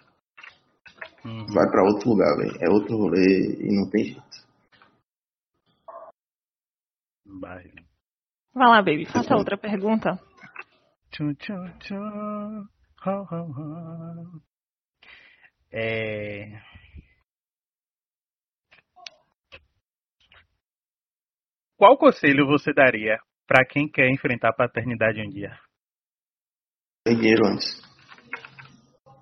Uhum. 1.24 1.46
vai 1.54 1.70
pra 1.70 1.84
outro 1.84 2.10
lugar, 2.10 2.36
velho. 2.36 2.58
É 2.60 2.68
outro 2.72 2.98
rolê 2.98 3.56
e 3.60 3.75
não 3.75 3.88
tem 3.90 4.06
jeito. 4.06 4.22
Barriga. 7.40 7.84
Vai 8.54 8.68
lá, 8.68 8.78
baby, 8.82 9.06
faça 9.06 9.36
outra 9.36 9.58
pergunta. 9.58 10.20
Tchum, 11.12 11.34
tchum, 11.36 11.70
tchum. 11.80 12.66
Ho, 13.06 13.28
ho, 13.30 13.52
ho. 13.52 14.42
É... 15.72 16.60
Qual 21.77 21.98
conselho 21.98 22.48
você 22.48 22.74
daria 22.74 23.17
para 23.46 23.65
quem 23.65 23.88
quer 23.88 24.10
enfrentar 24.10 24.50
a 24.50 24.53
paternidade 24.53 25.20
um 25.22 25.29
dia? 25.29 25.58
Tem 27.05 27.17
dinheiro 27.17 27.46
antes. 27.46 27.82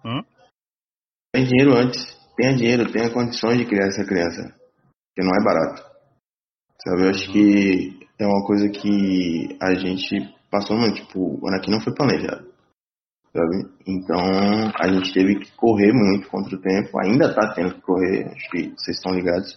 Hum? 0.06 0.22
Tem 1.34 1.46
dinheiro 1.46 1.76
antes. 1.76 2.14
Tenha 2.36 2.56
dinheiro, 2.56 2.92
tenha 2.92 3.12
condições 3.12 3.58
de 3.58 3.66
criar 3.66 3.88
essa 3.88 4.06
criança. 4.06 4.56
Que 5.16 5.24
não 5.24 5.32
é 5.32 5.44
barato. 5.44 5.82
Sabe, 6.82 7.04
eu 7.04 7.10
acho 7.10 7.32
que 7.32 8.08
é 8.20 8.26
uma 8.26 8.46
coisa 8.46 8.70
que 8.70 9.58
a 9.62 9.74
gente 9.74 10.34
passou 10.52 10.78
muito. 10.78 11.06
Tipo, 11.06 11.40
o 11.42 11.48
Anakin 11.48 11.72
não 11.72 11.82
foi 11.82 11.94
planejado. 11.94 12.54
Sabe? 13.32 13.66
Então, 13.88 14.20
a 14.80 14.88
gente 14.88 15.12
teve 15.12 15.40
que 15.40 15.52
correr 15.56 15.92
muito 15.92 16.30
contra 16.30 16.56
o 16.56 16.62
tempo. 16.62 17.00
Ainda 17.02 17.34
tá 17.34 17.54
tendo 17.56 17.76
que 17.76 17.82
correr, 17.82 18.28
acho 18.28 18.50
que 18.50 18.70
vocês 18.78 18.98
estão 18.98 19.14
ligados. 19.14 19.56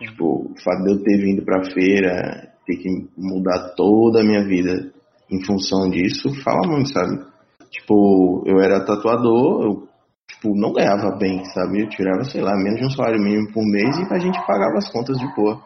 Tipo, 0.00 0.50
o 0.50 0.54
fato 0.64 0.82
de 0.82 0.92
eu 0.92 1.02
ter 1.02 1.18
vindo 1.18 1.44
pra 1.44 1.70
feira, 1.70 2.54
ter 2.66 2.76
que 2.76 2.88
mudar 3.18 3.74
toda 3.76 4.20
a 4.20 4.24
minha 4.24 4.42
vida 4.42 4.90
em 5.30 5.44
função 5.44 5.90
disso, 5.90 6.32
fala 6.42 6.66
muito, 6.66 6.88
sabe? 6.88 7.22
Tipo, 7.70 8.42
eu 8.46 8.58
era 8.60 8.84
tatuador, 8.84 9.62
eu 9.62 9.88
tipo, 10.26 10.56
não 10.56 10.72
ganhava 10.72 11.14
bem, 11.16 11.44
sabe? 11.52 11.82
Eu 11.82 11.88
tirava, 11.90 12.24
sei 12.24 12.40
lá, 12.40 12.56
menos 12.56 12.80
de 12.80 12.86
um 12.86 12.90
salário 12.90 13.20
mínimo 13.20 13.52
por 13.52 13.62
mês 13.62 13.98
e 13.98 14.12
a 14.12 14.18
gente 14.18 14.38
pagava 14.46 14.78
as 14.78 14.90
contas 14.90 15.18
de 15.18 15.34
boa. 15.34 15.62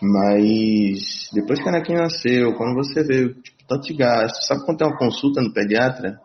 Mas 0.00 1.28
depois 1.32 1.60
que 1.60 1.68
a 1.68 1.72
Anakin 1.72 1.94
nasceu, 1.94 2.54
quando 2.54 2.74
você 2.74 3.02
vê 3.02 3.34
tipo, 3.34 3.64
tanto 3.66 3.88
de 3.88 3.94
gasto, 3.94 4.46
sabe 4.46 4.64
quanto 4.64 4.84
é 4.84 4.86
uma 4.86 4.98
consulta 4.98 5.40
no 5.40 5.52
pediatra? 5.52 6.20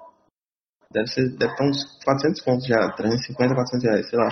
Deve 0.93 1.07
ser, 1.07 1.29
deve 1.37 1.55
ter 1.55 1.63
uns 1.63 1.97
400 2.03 2.41
contos 2.41 2.67
já, 2.67 2.91
350, 2.91 3.55
400 3.55 3.83
reais, 3.83 4.09
sei 4.09 4.19
lá. 4.19 4.29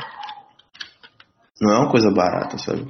Não 1.62 1.74
é 1.74 1.78
uma 1.80 1.92
coisa 1.92 2.12
barata, 2.12 2.58
sabe? 2.58 2.90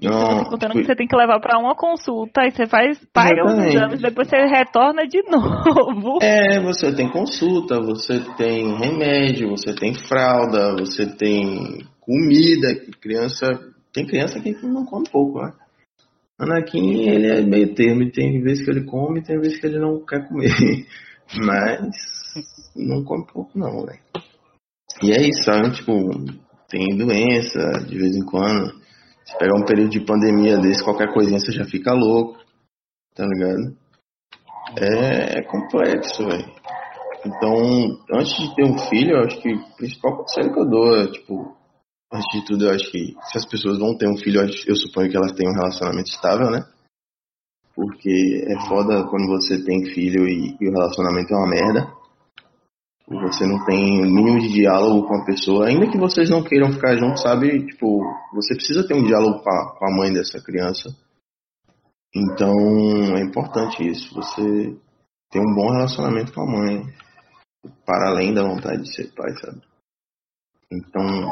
Não, 0.00 0.44
contando 0.44 0.70
tipo, 0.72 0.80
que 0.80 0.86
você 0.86 0.96
tem 0.96 1.06
que 1.06 1.16
levar 1.16 1.38
pra 1.38 1.58
uma 1.58 1.76
consulta, 1.76 2.42
aí 2.42 2.50
você 2.50 2.66
faz, 2.66 2.98
paga 3.12 3.42
Exatamente. 3.42 3.76
exames, 3.76 4.00
depois 4.00 4.28
você 4.28 4.36
retorna 4.46 5.06
de 5.06 5.22
novo. 5.30 6.18
É, 6.22 6.60
você 6.60 6.94
tem 6.94 7.10
consulta, 7.10 7.78
você 7.78 8.20
tem 8.36 8.74
remédio, 8.78 9.50
você 9.50 9.74
tem 9.74 9.94
fralda, 9.94 10.74
você 10.76 11.06
tem 11.06 11.86
comida, 12.00 12.74
que 12.74 12.90
criança. 12.92 13.46
Tem 13.92 14.06
criança 14.06 14.40
que 14.40 14.52
não 14.66 14.86
come 14.86 15.04
pouco, 15.10 15.40
né? 15.40 15.52
Anakin, 16.38 17.08
ele 17.08 17.28
é 17.28 17.42
meio 17.42 17.74
termo, 17.74 18.02
e 18.02 18.10
tem 18.10 18.42
vezes 18.42 18.64
que 18.64 18.70
ele 18.70 18.84
come, 18.84 19.22
tem 19.22 19.38
vezes 19.38 19.60
que 19.60 19.66
ele 19.66 19.78
não 19.78 20.04
quer 20.04 20.26
comer. 20.26 20.50
Mas 21.36 21.90
não 22.74 23.04
come 23.04 23.24
pouco 23.32 23.56
não, 23.56 23.84
velho. 23.84 24.00
E 25.02 25.12
é 25.12 25.28
isso, 25.28 25.44
sabe? 25.44 25.72
Tipo, 25.72 25.92
tem 26.72 26.96
doença 26.96 27.84
de 27.86 27.98
vez 27.98 28.16
em 28.16 28.24
quando. 28.24 28.72
Se 29.24 29.38
pegar 29.38 29.54
um 29.54 29.64
período 29.64 29.90
de 29.90 30.00
pandemia 30.00 30.56
desse, 30.56 30.82
qualquer 30.82 31.12
coisinha 31.12 31.38
você 31.38 31.52
já 31.52 31.64
fica 31.66 31.92
louco. 31.92 32.40
Tá 33.14 33.26
ligado? 33.26 33.76
É, 34.78 35.38
é 35.38 35.42
complexo, 35.42 36.24
velho. 36.24 36.50
Então, 37.24 37.54
antes 38.18 38.32
de 38.36 38.54
ter 38.56 38.64
um 38.64 38.78
filho, 38.88 39.16
eu 39.16 39.24
acho 39.24 39.40
que 39.40 39.52
o 39.52 39.76
principal 39.76 40.16
conselho 40.16 40.52
que 40.52 40.58
eu 40.58 40.68
dou 40.68 40.96
é, 40.96 41.06
tipo, 41.08 41.54
antes 42.12 42.40
de 42.40 42.46
tudo, 42.46 42.64
eu 42.64 42.74
acho 42.74 42.90
que 42.90 43.14
se 43.30 43.38
as 43.38 43.46
pessoas 43.46 43.78
vão 43.78 43.96
ter 43.96 44.08
um 44.08 44.16
filho, 44.16 44.40
eu 44.40 44.76
suponho 44.76 45.10
que 45.10 45.16
elas 45.16 45.32
têm 45.32 45.48
um 45.48 45.54
relacionamento 45.54 46.10
estável, 46.10 46.50
né? 46.50 46.64
Porque 47.76 48.44
é 48.48 48.66
foda 48.66 49.04
quando 49.08 49.28
você 49.28 49.62
tem 49.62 49.84
filho 49.94 50.26
e, 50.26 50.56
e 50.60 50.68
o 50.68 50.72
relacionamento 50.72 51.32
é 51.32 51.36
uma 51.36 51.48
merda. 51.48 52.01
Você 53.20 53.46
não 53.46 53.64
tem 53.64 54.00
o 54.00 54.06
mínimo 54.10 54.40
de 54.40 54.52
diálogo 54.52 55.06
com 55.06 55.16
a 55.16 55.24
pessoa, 55.24 55.66
ainda 55.68 55.90
que 55.90 55.98
vocês 55.98 56.30
não 56.30 56.42
queiram 56.42 56.72
ficar 56.72 56.96
juntos, 56.96 57.22
sabe? 57.22 57.66
Tipo, 57.66 58.00
você 58.32 58.54
precisa 58.54 58.86
ter 58.86 58.94
um 58.94 59.04
diálogo 59.04 59.42
com 59.42 59.50
a, 59.50 59.76
com 59.76 59.86
a 59.86 59.96
mãe 59.96 60.12
dessa 60.12 60.42
criança. 60.42 60.88
Então, 62.14 62.54
é 63.16 63.20
importante 63.20 63.86
isso. 63.86 64.14
Você 64.14 64.76
ter 65.30 65.40
um 65.40 65.54
bom 65.54 65.70
relacionamento 65.72 66.32
com 66.32 66.42
a 66.42 66.46
mãe. 66.46 66.82
Para 67.86 68.10
além 68.10 68.34
da 68.34 68.42
vontade 68.42 68.82
de 68.82 68.92
ser 68.94 69.14
pai, 69.14 69.30
sabe? 69.36 69.60
Então, 70.72 71.30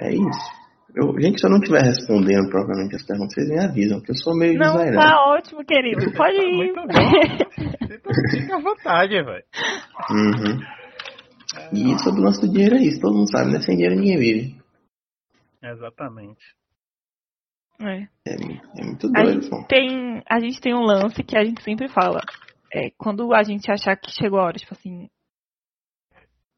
é 0.00 0.12
isso. 0.12 0.62
Eu, 0.94 1.18
gente, 1.18 1.40
se 1.40 1.46
eu 1.46 1.50
não 1.50 1.58
estiver 1.58 1.82
respondendo 1.82 2.50
propriamente 2.50 2.94
as 2.94 3.02
perguntas, 3.02 3.32
vocês 3.32 3.48
me 3.48 3.58
avisam, 3.58 4.00
que 4.02 4.10
eu 4.10 4.14
sou 4.14 4.36
meio 4.36 4.58
Não, 4.58 4.72
desairado. 4.72 5.08
tá 5.08 5.24
ótimo, 5.30 5.64
querido. 5.64 6.12
Pode 6.12 6.36
ir. 6.36 6.56
Muito 6.56 6.80
bom. 6.82 8.30
Fica 8.30 8.56
à 8.56 8.60
vontade, 8.60 9.14
velho. 9.14 9.44
Uhum. 10.10 10.60
E 11.72 11.98
sobre 12.02 12.20
o 12.20 12.24
lance 12.24 12.40
do 12.40 12.48
dinheiro 12.50 12.76
é 12.76 12.82
isso, 12.82 13.00
todo 13.00 13.14
mundo 13.16 13.30
sabe, 13.30 13.52
né? 13.52 13.60
Sem 13.60 13.76
dinheiro 13.76 13.96
ninguém 13.96 14.18
vive. 14.18 14.62
Exatamente. 15.62 16.42
É. 17.80 18.02
É, 18.26 18.34
é 18.80 18.84
muito 18.84 19.06
A 19.08 19.22
doido, 19.22 19.42
gente, 19.42 19.50
pô. 19.50 19.64
tem, 19.66 20.22
a 20.28 20.40
gente 20.40 20.60
tem 20.60 20.74
um 20.74 20.82
lance 20.84 21.22
que 21.22 21.36
a 21.36 21.44
gente 21.44 21.62
sempre 21.62 21.88
fala. 21.88 22.20
É, 22.72 22.90
quando 22.96 23.34
a 23.34 23.42
gente 23.42 23.70
achar 23.70 23.96
que 23.96 24.10
chegou 24.10 24.38
a 24.38 24.44
hora, 24.44 24.56
tipo 24.58 24.72
assim, 24.72 25.08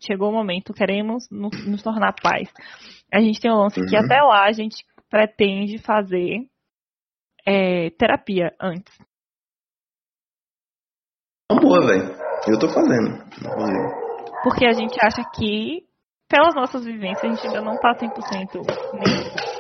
chegou 0.00 0.30
o 0.30 0.32
momento, 0.32 0.72
queremos 0.74 1.28
nos, 1.30 1.66
nos 1.66 1.82
tornar 1.82 2.14
pais. 2.22 2.48
A 3.12 3.20
gente 3.20 3.40
tem 3.40 3.50
um 3.50 3.56
lance 3.56 3.80
que 3.84 3.96
Uhum. 3.96 4.04
até 4.04 4.20
lá 4.22 4.44
a 4.46 4.52
gente 4.52 4.84
pretende 5.10 5.78
fazer 5.78 6.46
é, 7.46 7.90
terapia 7.90 8.54
antes. 8.60 8.96
Uma 11.50 11.60
boa, 11.60 11.86
velho. 11.86 12.14
Eu 12.48 12.58
tô 12.58 12.68
fazendo. 12.68 13.16
inclusive. 13.38 14.03
Porque 14.44 14.66
a 14.66 14.72
gente 14.74 14.94
acha 15.02 15.24
que, 15.24 15.84
pelas 16.28 16.54
nossas 16.54 16.84
vivências, 16.84 17.24
a 17.24 17.34
gente 17.34 17.46
ainda 17.46 17.62
não 17.62 17.78
tá 17.78 17.94
100% 17.94 18.60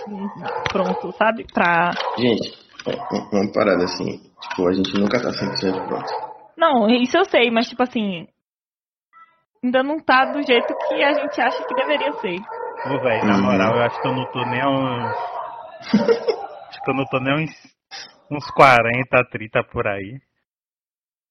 nem 0.06 0.28
pronto, 0.70 1.10
sabe? 1.12 1.46
Pra. 1.52 1.90
Gente, 2.18 2.52
uma- 2.86 3.40
uma 3.40 3.52
parada 3.52 3.84
assim, 3.84 4.18
tipo, 4.42 4.68
a 4.68 4.72
gente 4.74 4.92
nunca 5.00 5.22
tá 5.22 5.30
100% 5.32 5.86
pronto. 5.88 6.04
Não, 6.54 6.86
isso 6.90 7.16
eu 7.16 7.24
sei, 7.24 7.50
mas 7.50 7.66
tipo 7.66 7.82
assim. 7.82 8.28
Ainda 9.64 9.82
não 9.82 9.98
tá 9.98 10.26
do 10.26 10.42
jeito 10.42 10.74
que 10.86 11.02
a 11.02 11.14
gente 11.14 11.40
acha 11.40 11.64
que 11.64 11.74
deveria 11.74 12.12
ser. 12.12 12.36
Ô, 12.86 13.00
velho, 13.00 13.24
na 13.24 13.36
Uhum. 13.36 13.42
moral, 13.42 13.76
eu 13.76 13.82
acho 13.84 13.98
que 13.98 14.06
eu 14.06 14.12
não 14.12 14.26
tô 14.26 14.44
nem 14.44 14.60
a 14.60 14.68
uns. 14.68 15.16
acho 16.68 16.82
que 16.82 16.90
eu 16.90 16.94
não 16.94 17.06
tô 17.06 17.18
nem 17.20 17.32
a 17.32 17.36
uns, 17.36 17.50
uns 18.30 18.50
40, 18.50 19.24
30 19.30 19.64
por 19.64 19.88
aí. 19.88 20.20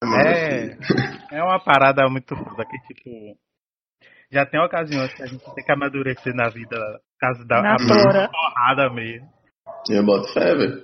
É, 0.02 1.38
é 1.38 1.42
uma 1.42 1.60
parada 1.60 2.08
muito 2.10 2.36
foda 2.36 2.64
que, 2.66 2.76
tipo. 2.80 3.38
Já 4.34 4.44
tem 4.44 4.60
ocasiões 4.60 5.14
que 5.14 5.22
a 5.22 5.26
gente 5.26 5.44
tem 5.54 5.64
que 5.64 5.70
amadurecer 5.72 6.34
na 6.34 6.48
vida, 6.48 6.76
caso 7.20 7.46
da 7.46 7.62
Na 7.62 7.74
a 7.74 7.76
tora. 7.76 8.28
porrada 8.28 8.92
mesmo. 8.92 9.28
Eu 9.88 10.04
boto 10.04 10.32
fé, 10.32 10.56
velho. 10.56 10.82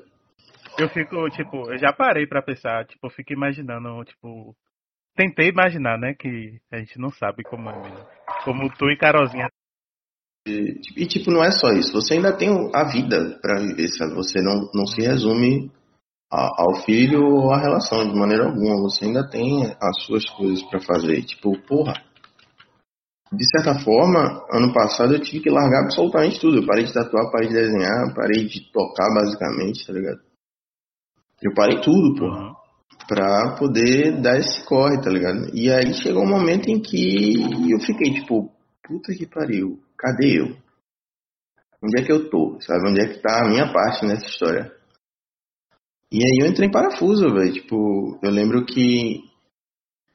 Eu 0.78 0.88
fico, 0.88 1.28
tipo, 1.30 1.68
eu 1.72 1.76
já 1.76 1.92
parei 1.92 2.28
pra 2.28 2.40
pensar, 2.42 2.86
tipo, 2.86 3.08
eu 3.08 3.10
fico 3.10 3.32
imaginando, 3.32 4.04
tipo. 4.04 4.54
Tentei 5.16 5.48
imaginar, 5.48 5.98
né? 5.98 6.14
Que 6.14 6.60
a 6.72 6.78
gente 6.78 6.96
não 6.96 7.10
sabe 7.10 7.42
como 7.42 7.68
é 7.68 7.76
mesmo. 7.82 8.06
Como 8.44 8.70
tu 8.78 8.88
e 8.88 8.96
Carolzinha. 8.96 9.48
E, 10.46 10.80
e, 10.96 11.06
tipo, 11.06 11.32
não 11.32 11.42
é 11.42 11.50
só 11.50 11.70
isso. 11.72 11.92
Você 11.92 12.14
ainda 12.14 12.32
tem 12.36 12.48
a 12.72 12.84
vida 12.84 13.36
pra 13.42 13.56
viver, 13.58 13.88
sabe? 13.88 14.14
Você 14.14 14.40
não, 14.40 14.70
não 14.72 14.86
se 14.86 15.02
resume 15.02 15.70
a- 16.32 16.48
ao 16.56 16.84
filho 16.84 17.20
ou 17.24 17.52
à 17.52 17.58
relação 17.60 18.08
de 18.08 18.16
maneira 18.16 18.44
alguma. 18.44 18.80
Você 18.82 19.06
ainda 19.06 19.28
tem 19.28 19.74
as 19.82 20.04
suas 20.04 20.24
coisas 20.30 20.62
pra 20.70 20.80
fazer. 20.80 21.20
Tipo, 21.24 21.60
porra. 21.66 21.94
De 23.32 23.44
certa 23.48 23.78
forma, 23.84 24.44
ano 24.50 24.72
passado 24.72 25.14
eu 25.14 25.20
tive 25.20 25.44
que 25.44 25.50
largar 25.50 25.84
absolutamente 25.84 26.40
tudo. 26.40 26.58
Eu 26.58 26.66
parei 26.66 26.84
de 26.84 26.92
tatuar, 26.92 27.30
parei 27.30 27.48
de 27.48 27.54
desenhar, 27.54 28.12
parei 28.14 28.44
de 28.46 28.72
tocar, 28.72 29.08
basicamente, 29.14 29.86
tá 29.86 29.92
ligado? 29.92 30.20
Eu 31.40 31.54
parei 31.54 31.80
tudo, 31.80 32.16
porra. 32.18 32.54
Pra 33.08 33.56
poder 33.56 34.20
dar 34.20 34.38
esse 34.38 34.64
corre, 34.64 35.00
tá 35.00 35.10
ligado? 35.10 35.54
E 35.54 35.70
aí 35.70 35.94
chegou 35.94 36.24
um 36.24 36.28
momento 36.28 36.68
em 36.68 36.80
que 36.80 37.40
eu 37.70 37.80
fiquei 37.80 38.12
tipo, 38.14 38.52
puta 38.82 39.12
que 39.14 39.26
pariu, 39.26 39.80
cadê 39.96 40.40
eu? 40.40 40.56
Onde 41.82 42.00
é 42.00 42.04
que 42.04 42.12
eu 42.12 42.28
tô? 42.28 42.60
Sabe? 42.60 42.88
Onde 42.88 43.00
é 43.00 43.08
que 43.08 43.22
tá 43.22 43.42
a 43.42 43.48
minha 43.48 43.72
parte 43.72 44.04
nessa 44.04 44.26
história? 44.26 44.70
E 46.12 46.18
aí 46.18 46.38
eu 46.40 46.48
entrei 46.48 46.68
em 46.68 46.72
parafuso, 46.72 47.32
velho. 47.32 47.52
Tipo, 47.52 48.18
eu 48.22 48.30
lembro 48.30 48.66
que 48.66 49.29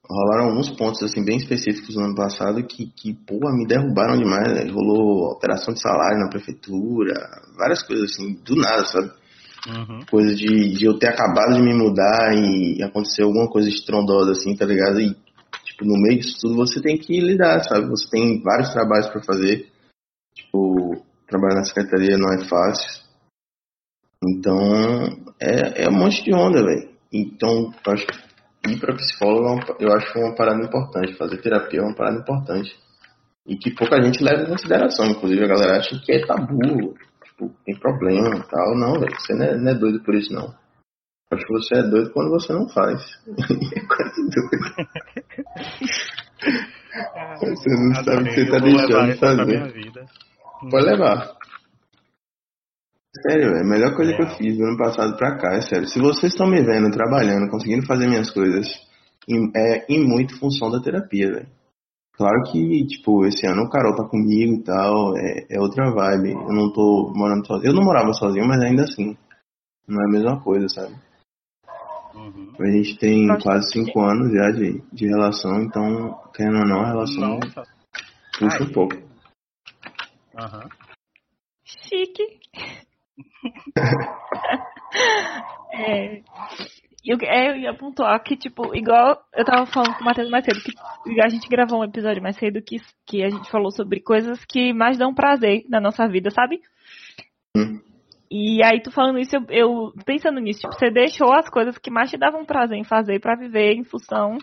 rolaram 0.10 0.50
alguns 0.50 0.70
pontos 0.70 1.02
assim 1.04 1.24
bem 1.24 1.38
específicos 1.38 1.96
no 1.96 2.06
ano 2.06 2.16
passado 2.16 2.66
que, 2.66 2.88
que 2.88 3.14
pô, 3.14 3.40
me 3.52 3.66
derrubaram 3.66 4.18
demais. 4.18 4.54
Né? 4.54 4.72
Rolou 4.72 5.28
alteração 5.28 5.74
de 5.74 5.82
salário 5.82 6.20
na 6.20 6.30
prefeitura, 6.30 7.14
várias 7.58 7.84
coisas 7.84 8.12
assim, 8.12 8.36
do 8.44 8.56
nada, 8.56 8.86
sabe? 8.86 9.12
Uhum. 9.68 10.06
Coisa 10.10 10.36
de, 10.36 10.74
de 10.74 10.86
eu 10.86 10.98
ter 11.00 11.08
acabado 11.08 11.56
de 11.56 11.62
me 11.62 11.74
mudar 11.74 12.34
e 12.36 12.84
acontecer 12.84 13.24
alguma 13.24 13.50
coisa 13.50 13.68
estrondosa 13.68 14.32
assim, 14.32 14.56
tá 14.56 14.66
ligado? 14.66 15.00
E, 15.00 15.16
tipo, 15.64 15.86
no 15.86 16.00
meio 16.00 16.20
disso 16.20 16.38
tudo 16.40 16.56
você 16.56 16.82
tem 16.82 16.98
que 16.98 17.20
lidar, 17.20 17.64
sabe? 17.64 17.88
Você 17.88 18.08
tem 18.10 18.42
vários 18.42 18.70
trabalhos 18.70 19.08
para 19.08 19.24
fazer. 19.24 19.72
Tipo, 20.36 21.04
trabalhar 21.28 21.56
na 21.56 21.64
secretaria 21.64 22.18
não 22.18 22.32
é 22.32 22.48
fácil. 22.48 23.04
Então, 24.24 24.58
é, 25.40 25.86
é 25.86 25.90
um 25.90 25.98
monte 25.98 26.24
de 26.24 26.34
onda, 26.34 26.64
velho. 26.64 26.90
Então, 27.12 27.74
acho 27.88 28.06
que 28.06 28.25
ir 28.70 28.80
para 28.80 28.96
psicólogo 28.96 29.60
é 29.80 29.86
eu 29.86 29.92
acho 29.94 30.20
uma 30.20 30.36
parada 30.36 30.64
importante. 30.64 31.18
Fazer 31.18 31.42
terapia 31.42 31.80
é 31.80 31.84
uma 31.84 31.96
parada 31.96 32.20
importante. 32.20 32.76
E 33.48 33.58
que 33.58 33.72
pouca 33.72 34.02
gente 34.02 34.24
leva 34.24 34.44
em 34.44 34.48
consideração. 34.48 35.06
Inclusive, 35.06 35.44
a 35.44 35.48
galera 35.48 35.78
acha 35.78 36.00
que 36.04 36.12
é 36.12 36.26
tabu, 36.26 36.96
tipo, 37.24 37.52
tem 37.66 37.78
problema 37.80 38.36
e 38.36 38.48
tal. 38.48 38.76
Não, 38.76 39.00
velho, 39.00 39.16
você 39.20 39.34
não 39.34 39.46
é, 39.46 39.58
não 39.58 39.72
é 39.72 39.76
doido 39.76 40.04
por 40.04 40.16
isso, 40.16 40.34
não. 40.34 40.54
Acho 41.32 41.46
que 41.46 41.54
você 41.54 41.76
é 41.80 41.84
doido 41.84 42.12
quando 42.12 42.30
você 42.32 42.54
não 42.54 42.68
faz. 42.70 43.02
é 43.28 43.82
quase 43.86 44.30
doido. 44.30 44.58
você 47.56 47.70
não 47.70 47.96
sabe 48.04 48.22
o 48.22 48.26
que 48.26 48.32
você 48.32 48.52
tá 48.52 48.60
deixando 48.60 49.12
de 49.12 49.18
fazer. 49.20 50.08
Pode 50.70 50.86
levar. 50.86 51.35
Sério, 53.22 53.56
é 53.56 53.62
a 53.62 53.64
melhor 53.64 53.96
coisa 53.96 54.12
é. 54.12 54.16
que 54.16 54.24
eu 54.24 54.30
fiz 54.30 54.58
do 54.58 54.66
ano 54.66 54.78
passado 54.78 55.16
pra 55.16 55.38
cá, 55.38 55.54
é 55.56 55.62
sério. 55.62 55.88
Se 55.88 56.00
vocês 56.00 56.34
estão 56.34 56.48
me 56.48 56.62
vendo 56.62 56.92
trabalhando, 56.92 57.50
conseguindo 57.50 57.86
fazer 57.86 58.08
minhas 58.08 58.30
coisas, 58.32 58.68
é 59.56 59.86
em 59.90 60.06
muito 60.06 60.38
função 60.38 60.70
da 60.70 60.82
terapia, 60.82 61.32
velho. 61.32 61.48
Claro 62.18 62.44
que, 62.50 62.86
tipo, 62.88 63.26
esse 63.26 63.46
ano 63.46 63.64
o 63.64 63.70
Carol 63.70 63.96
tá 63.96 64.08
comigo 64.08 64.54
e 64.54 64.64
tal, 64.64 65.18
é, 65.18 65.48
é 65.50 65.60
outra 65.60 65.92
vibe. 65.92 66.32
Eu 66.32 66.54
não 66.54 66.72
tô 66.72 67.12
morando 67.14 67.46
sozinho. 67.46 67.72
Eu 67.72 67.76
não 67.76 67.84
morava 67.84 68.14
sozinho, 68.14 68.48
mas 68.48 68.62
ainda 68.62 68.84
assim. 68.84 69.18
Não 69.88 70.02
é 70.02 70.06
a 70.06 70.12
mesma 70.12 70.42
coisa, 70.42 70.68
sabe? 70.70 70.96
Uhum. 72.16 72.54
A 72.58 72.72
gente 72.72 72.98
tem 72.98 73.28
Nossa, 73.28 73.44
quase 73.44 73.72
cinco 73.72 74.00
anos 74.00 74.32
já 74.32 74.50
de, 74.52 74.82
de 74.94 75.08
relação, 75.08 75.62
então, 75.62 76.18
querendo 76.34 76.60
ou 76.60 76.68
não, 76.68 76.82
a 76.82 76.88
relação 76.88 77.40
Nossa. 77.40 77.64
puxa 78.40 78.58
Ai. 78.62 78.64
um 78.64 78.72
pouco. 78.72 78.96
Uhum. 78.96 80.70
Chique. 81.66 82.40
É, 85.74 86.22
eu, 87.06 87.18
é, 87.22 87.50
eu 87.52 87.58
ia 87.58 87.74
pontuar 87.74 88.22
que, 88.24 88.36
tipo, 88.36 88.76
igual 88.76 89.22
eu 89.36 89.46
tava 89.46 89.66
falando 89.68 89.96
com 89.96 90.02
o 90.02 90.06
Matheus 90.06 90.30
mais 90.30 90.44
cedo, 90.44 90.60
que 90.62 91.22
a 91.22 91.30
gente 91.30 91.48
gravou 91.48 91.80
um 91.80 91.84
episódio 91.84 92.22
mais 92.22 92.36
cedo 92.38 92.62
que, 92.62 92.78
que 93.06 93.24
a 93.24 93.30
gente 93.30 93.50
falou 93.52 93.72
sobre 93.72 94.02
coisas 94.02 94.44
que 94.46 94.74
mais 94.74 94.98
dão 94.98 95.14
prazer 95.14 95.64
na 95.70 95.80
nossa 95.80 96.08
vida, 96.08 96.32
sabe? 96.32 96.60
Hum. 97.56 97.80
E 98.30 98.64
aí, 98.64 98.82
tu 98.82 98.92
falando 98.92 99.20
isso, 99.20 99.36
eu, 99.36 99.46
eu, 99.50 99.94
pensando 100.04 100.40
nisso, 100.40 100.62
tipo, 100.62 100.74
você 100.74 100.90
deixou 100.90 101.32
as 101.32 101.48
coisas 101.48 101.78
que 101.78 101.92
mais 101.92 102.10
te 102.10 102.18
davam 102.18 102.44
prazer 102.44 102.78
em 102.78 102.84
fazer 102.84 103.20
para 103.20 103.36
viver 103.36 103.76
em 103.76 103.84
função 103.84 104.38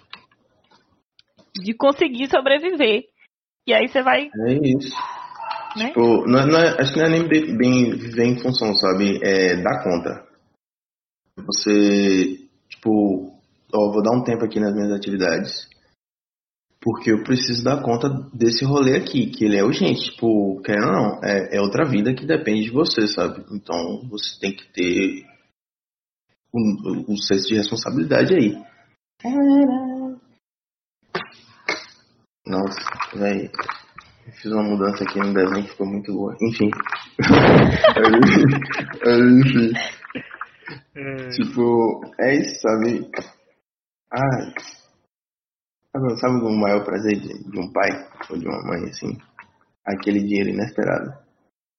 de 1.60 1.74
conseguir 1.74 2.28
sobreviver. 2.30 3.04
E 3.66 3.74
aí 3.74 3.88
você 3.88 4.02
vai. 4.02 4.30
É 4.46 4.52
isso. 4.52 4.96
Né? 5.76 5.88
Tipo, 5.88 6.26
não, 6.26 6.38
é, 6.40 6.46
não 6.46 6.58
é, 6.58 6.80
acho 6.80 6.92
que 6.92 6.98
não 6.98 7.06
é 7.06 7.10
nem 7.10 7.28
bem, 7.28 7.90
viver 7.96 8.24
em 8.24 8.38
função, 8.38 8.74
sabe? 8.74 9.18
É 9.22 9.56
dar 9.56 9.82
conta. 9.82 10.26
Você, 11.46 12.48
tipo, 12.68 13.32
ó, 13.74 13.92
vou 13.92 14.02
dar 14.02 14.12
um 14.12 14.22
tempo 14.22 14.44
aqui 14.44 14.60
nas 14.60 14.74
minhas 14.74 14.92
atividades. 14.92 15.68
Porque 16.80 17.12
eu 17.12 17.22
preciso 17.22 17.62
dar 17.62 17.80
conta 17.80 18.08
desse 18.34 18.64
rolê 18.64 18.96
aqui, 18.96 19.30
que 19.30 19.44
ele 19.44 19.56
é 19.56 19.64
urgente. 19.64 20.10
Tipo, 20.10 20.60
querendo 20.62 20.86
ou 20.86 20.92
não, 20.92 21.20
é, 21.22 21.56
é 21.56 21.60
outra 21.60 21.88
vida 21.88 22.12
que 22.12 22.26
depende 22.26 22.64
de 22.64 22.70
você, 22.70 23.06
sabe? 23.06 23.44
Então 23.52 24.02
você 24.10 24.38
tem 24.40 24.54
que 24.54 24.66
ter 24.72 25.24
um, 26.52 27.12
um 27.12 27.16
senso 27.16 27.48
de 27.48 27.54
responsabilidade 27.54 28.34
aí. 28.34 28.52
Nossa, 32.44 33.16
velho. 33.16 33.50
Fiz 34.30 34.52
uma 34.52 34.62
mudança 34.62 35.02
aqui 35.02 35.18
no 35.18 35.34
desenho 35.34 35.64
que 35.64 35.70
ficou 35.70 35.86
muito 35.86 36.12
boa. 36.12 36.36
Enfim. 36.40 36.70
Enfim. 39.04 39.72
É. 40.94 41.28
Tipo, 41.30 42.02
é 42.20 42.36
isso, 42.36 42.60
sabe? 42.60 43.10
Ah, 44.12 44.52
sabe, 45.90 46.20
sabe 46.20 46.44
o 46.44 46.50
maior 46.50 46.84
prazer 46.84 47.18
de, 47.18 47.42
de, 47.50 47.58
um 47.58 47.72
pai 47.72 47.90
ou 48.30 48.38
de 48.38 48.46
uma 48.46 48.62
mãe, 48.62 48.84
assim? 48.90 49.18
Aquele 49.84 50.20
dinheiro 50.20 50.50
inesperado. 50.50 51.12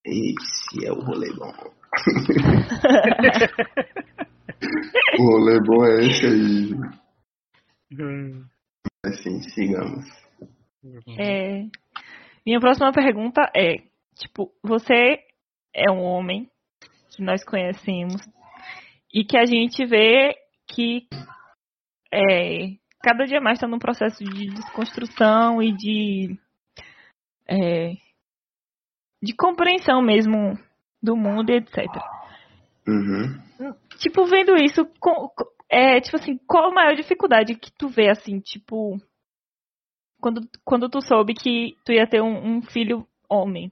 Esse 0.05 0.85
é 0.85 0.91
o 0.91 0.99
rolê 0.99 1.31
bom. 1.33 1.53
o 5.19 5.23
rolê 5.23 5.61
bom 5.61 5.85
é 5.85 6.05
esse 6.05 6.25
aí. 6.25 6.73
Hum. 7.99 8.45
Assim, 9.05 9.41
sigamos. 9.49 10.05
É, 11.17 11.65
minha 12.45 12.59
próxima 12.59 12.91
pergunta 12.91 13.41
é, 13.55 13.77
tipo, 14.15 14.51
você 14.63 15.19
é 15.73 15.89
um 15.91 16.01
homem 16.01 16.49
que 17.15 17.23
nós 17.23 17.43
conhecemos 17.43 18.21
e 19.13 19.23
que 19.23 19.37
a 19.37 19.45
gente 19.45 19.85
vê 19.85 20.35
que 20.67 21.07
é, 22.11 22.75
cada 23.01 23.25
dia 23.25 23.41
mais 23.41 23.57
está 23.57 23.67
num 23.67 23.79
processo 23.79 24.23
de 24.23 24.47
desconstrução 24.47 25.61
e 25.61 25.71
de 25.71 26.37
é, 27.47 27.93
de 29.21 29.35
compreensão 29.35 30.01
mesmo 30.01 30.57
do 31.01 31.15
mundo 31.15 31.49
e 31.49 31.57
etc. 31.57 31.87
Uhum. 32.87 33.73
Tipo, 33.97 34.25
vendo 34.25 34.55
isso, 34.55 34.85
com, 34.99 35.29
é, 35.69 35.99
tipo 36.01 36.17
assim, 36.17 36.37
qual 36.47 36.69
a 36.69 36.73
maior 36.73 36.95
dificuldade 36.95 37.55
que 37.55 37.71
tu 37.71 37.87
vê, 37.87 38.09
assim, 38.09 38.39
tipo, 38.39 38.97
quando, 40.23 40.47
quando 40.63 40.89
tu 40.89 41.01
soube 41.01 41.33
que 41.33 41.75
tu 41.85 41.91
ia 41.91 42.07
ter 42.07 42.21
um, 42.21 42.57
um 42.57 42.61
filho 42.61 43.05
homem? 43.29 43.69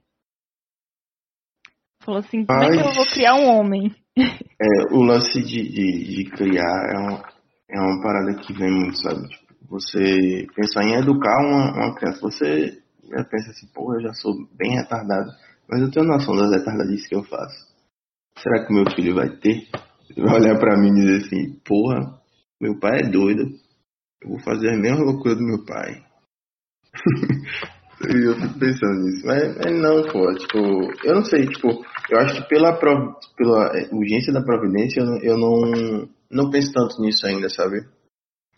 Falou 2.02 2.20
assim, 2.20 2.44
como 2.44 2.58
Mas, 2.58 2.76
é 2.76 2.82
que 2.82 2.88
eu 2.88 2.92
vou 2.92 3.06
criar 3.06 3.34
um 3.36 3.46
homem? 3.46 3.90
É, 4.60 4.94
o 4.94 5.02
lance 5.02 5.42
de, 5.42 5.68
de, 5.68 6.14
de 6.14 6.30
criar 6.30 6.62
é 6.62 6.98
uma, 6.98 7.28
é 7.68 7.80
uma 7.80 8.00
parada 8.00 8.40
que 8.40 8.52
vem 8.52 8.70
muito, 8.70 8.98
sabe? 8.98 9.26
Tipo, 9.26 9.54
você 9.68 10.46
pensar 10.54 10.84
em 10.84 10.94
educar 11.00 11.36
uma, 11.40 11.72
uma 11.72 11.94
criança, 11.96 12.20
você 12.20 12.80
já 13.10 13.24
pensa 13.24 13.50
assim, 13.50 13.66
pô, 13.74 13.92
eu 13.94 14.02
já 14.02 14.12
sou 14.12 14.32
bem 14.54 14.76
retardado, 14.76 15.32
mas 15.68 15.80
eu 15.80 15.90
tenho 15.90 16.06
noção 16.06 16.36
das 16.36 16.52
retardadices 16.52 17.08
que 17.08 17.16
eu 17.16 17.24
faço. 17.24 17.66
Será 18.38 18.64
que 18.64 18.72
meu 18.72 18.84
filho 18.94 19.16
vai 19.16 19.30
ter? 19.30 19.66
Ele 20.10 20.26
vai 20.26 20.40
olhar 20.40 20.58
pra 20.60 20.78
mim 20.78 20.90
e 20.90 21.00
dizer 21.00 21.26
assim, 21.26 21.58
porra, 21.64 22.20
meu 22.60 22.78
pai 22.78 23.00
é 23.00 23.10
doido, 23.10 23.42
eu 24.22 24.28
vou 24.28 24.40
fazer 24.40 24.74
a 24.74 24.78
mesma 24.78 25.02
loucura 25.02 25.34
do 25.34 25.42
meu 25.42 25.64
pai 25.64 26.11
eu 28.02 28.34
fico 28.34 28.58
pensando 28.58 29.00
nisso. 29.00 29.26
Mas, 29.26 29.56
mas, 29.56 29.80
não, 29.80 30.02
pô, 30.02 30.34
tipo, 30.34 30.58
eu 31.04 31.14
não 31.14 31.24
sei, 31.24 31.46
tipo, 31.46 31.68
eu 32.10 32.18
acho 32.18 32.42
que 32.42 32.48
pela, 32.48 32.72
pela 32.76 33.72
urgência 33.92 34.32
da 34.32 34.42
providência 34.42 35.00
eu, 35.00 35.06
não, 35.06 35.18
eu 35.22 35.38
não, 35.38 36.08
não 36.30 36.50
penso 36.50 36.72
tanto 36.72 37.00
nisso 37.00 37.26
ainda, 37.26 37.48
sabe? 37.48 37.78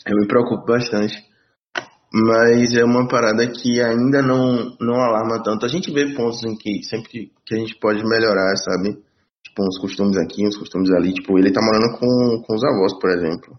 Eu 0.06 0.16
me 0.16 0.26
preocupo 0.26 0.66
bastante. 0.66 1.14
Mas 2.12 2.76
é 2.76 2.84
uma 2.84 3.08
parada 3.08 3.44
que 3.48 3.80
ainda 3.80 4.22
não, 4.22 4.76
não 4.80 4.94
alarma 4.94 5.42
tanto. 5.42 5.66
A 5.66 5.68
gente 5.68 5.92
vê 5.92 6.14
pontos 6.14 6.44
em 6.44 6.56
que 6.56 6.82
sempre 6.84 7.08
que 7.44 7.54
a 7.54 7.58
gente 7.58 7.76
pode 7.80 8.04
melhorar, 8.04 8.56
sabe? 8.56 9.02
Tipo, 9.42 9.62
uns 9.66 9.78
costumes 9.80 10.16
aqui, 10.16 10.46
uns 10.46 10.56
costumes 10.56 10.90
ali. 10.92 11.12
Tipo, 11.12 11.36
ele 11.38 11.52
tá 11.52 11.60
morando 11.60 11.98
com, 11.98 12.42
com 12.46 12.54
os 12.54 12.64
avós, 12.64 12.92
por 13.00 13.10
exemplo. 13.10 13.58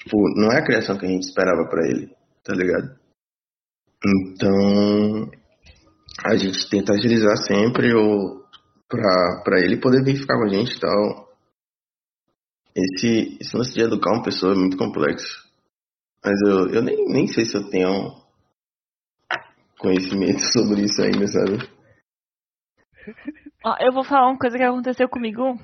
Tipo, 0.00 0.16
não 0.36 0.50
é 0.50 0.58
a 0.58 0.64
criação 0.64 0.98
que 0.98 1.06
a 1.06 1.08
gente 1.08 1.22
esperava 1.22 1.64
para 1.68 1.86
ele, 1.86 2.10
tá 2.42 2.54
ligado? 2.54 3.05
Então, 4.06 5.30
a 6.24 6.36
gente 6.36 6.68
tenta 6.70 6.92
agilizar 6.92 7.36
sempre 7.38 7.92
o, 7.92 8.44
pra, 8.88 9.58
ele 9.60 9.80
poder 9.80 10.04
vir 10.04 10.16
ficar 10.16 10.36
com 10.38 10.44
a 10.44 10.48
gente 10.48 10.76
e 10.76 10.80
tal. 10.80 11.26
Esse, 12.74 13.38
esse 13.40 13.56
lance 13.56 13.72
de 13.72 13.82
educar 13.82 14.12
uma 14.12 14.22
pessoa 14.22 14.52
é 14.52 14.56
muito 14.56 14.76
complexo. 14.76 15.44
Mas 16.24 16.34
eu, 16.46 16.68
eu 16.68 16.82
nem, 16.82 17.08
nem 17.08 17.26
sei 17.26 17.44
se 17.44 17.56
eu 17.56 17.68
tenho 17.70 18.12
conhecimento 19.78 20.40
sobre 20.52 20.82
isso 20.82 21.02
ainda, 21.02 21.26
sabe? 21.26 21.76
eu 23.80 23.92
vou 23.92 24.04
falar 24.04 24.28
uma 24.28 24.38
coisa 24.38 24.56
que 24.56 24.62
aconteceu 24.62 25.08
comigo 25.08 25.58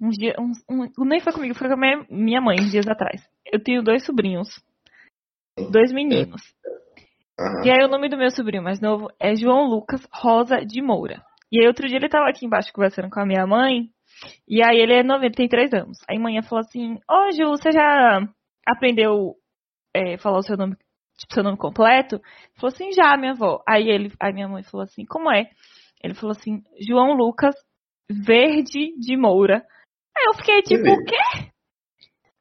uns 0.00 0.16
dias. 0.16 0.34
Um, 0.38 0.52
um, 0.98 1.04
nem 1.04 1.20
foi 1.20 1.32
comigo, 1.32 1.54
foi 1.54 1.68
com 1.68 1.74
a 1.74 1.76
minha, 1.76 2.06
minha 2.10 2.40
mãe 2.40 2.56
dias 2.68 2.86
atrás. 2.86 3.22
Eu 3.44 3.62
tenho 3.62 3.82
dois 3.82 4.04
sobrinhos. 4.04 4.48
Dois 5.70 5.92
meninos. 5.92 6.42
Uhum. 7.38 7.64
E 7.64 7.70
aí 7.70 7.84
o 7.84 7.88
nome 7.88 8.08
do 8.08 8.16
meu 8.16 8.30
sobrinho 8.30 8.62
mais 8.62 8.80
novo 8.80 9.08
é 9.20 9.34
João 9.34 9.68
Lucas 9.68 10.06
Rosa 10.12 10.64
de 10.64 10.80
Moura. 10.80 11.22
E 11.50 11.60
aí 11.60 11.66
outro 11.66 11.86
dia 11.88 11.96
ele 11.96 12.08
tava 12.08 12.28
aqui 12.28 12.46
embaixo 12.46 12.72
conversando 12.72 13.10
com 13.10 13.20
a 13.20 13.26
minha 13.26 13.46
mãe, 13.46 13.90
e 14.48 14.62
aí 14.62 14.78
ele 14.78 14.94
é 14.94 15.02
93 15.02 15.72
anos. 15.72 15.98
Aí 16.08 16.18
mãe 16.18 16.40
falou 16.42 16.60
assim, 16.60 16.98
ô 17.10 17.30
Ju, 17.32 17.50
você 17.50 17.72
já 17.72 18.20
aprendeu 18.66 19.34
é, 19.94 20.16
falar 20.18 20.38
o 20.38 20.42
seu 20.42 20.56
nome, 20.56 20.76
tipo, 21.18 21.34
seu 21.34 21.42
nome 21.42 21.58
completo? 21.58 22.16
Ele 22.16 22.60
falou 22.60 22.72
assim, 22.72 22.92
já, 22.92 23.16
minha 23.16 23.32
avó. 23.32 23.62
Aí 23.68 23.88
ele, 23.88 24.12
aí 24.20 24.32
minha 24.32 24.48
mãe 24.48 24.62
falou 24.62 24.84
assim, 24.84 25.04
como 25.04 25.30
é? 25.30 25.48
Ele 26.02 26.14
falou 26.14 26.32
assim, 26.32 26.62
João 26.80 27.14
Lucas 27.14 27.54
Verde 28.10 28.94
de 28.98 29.16
Moura. 29.16 29.64
Aí 30.16 30.24
eu 30.26 30.34
fiquei 30.34 30.62
tipo, 30.62 30.88
o 30.88 31.04
quê? 31.04 31.50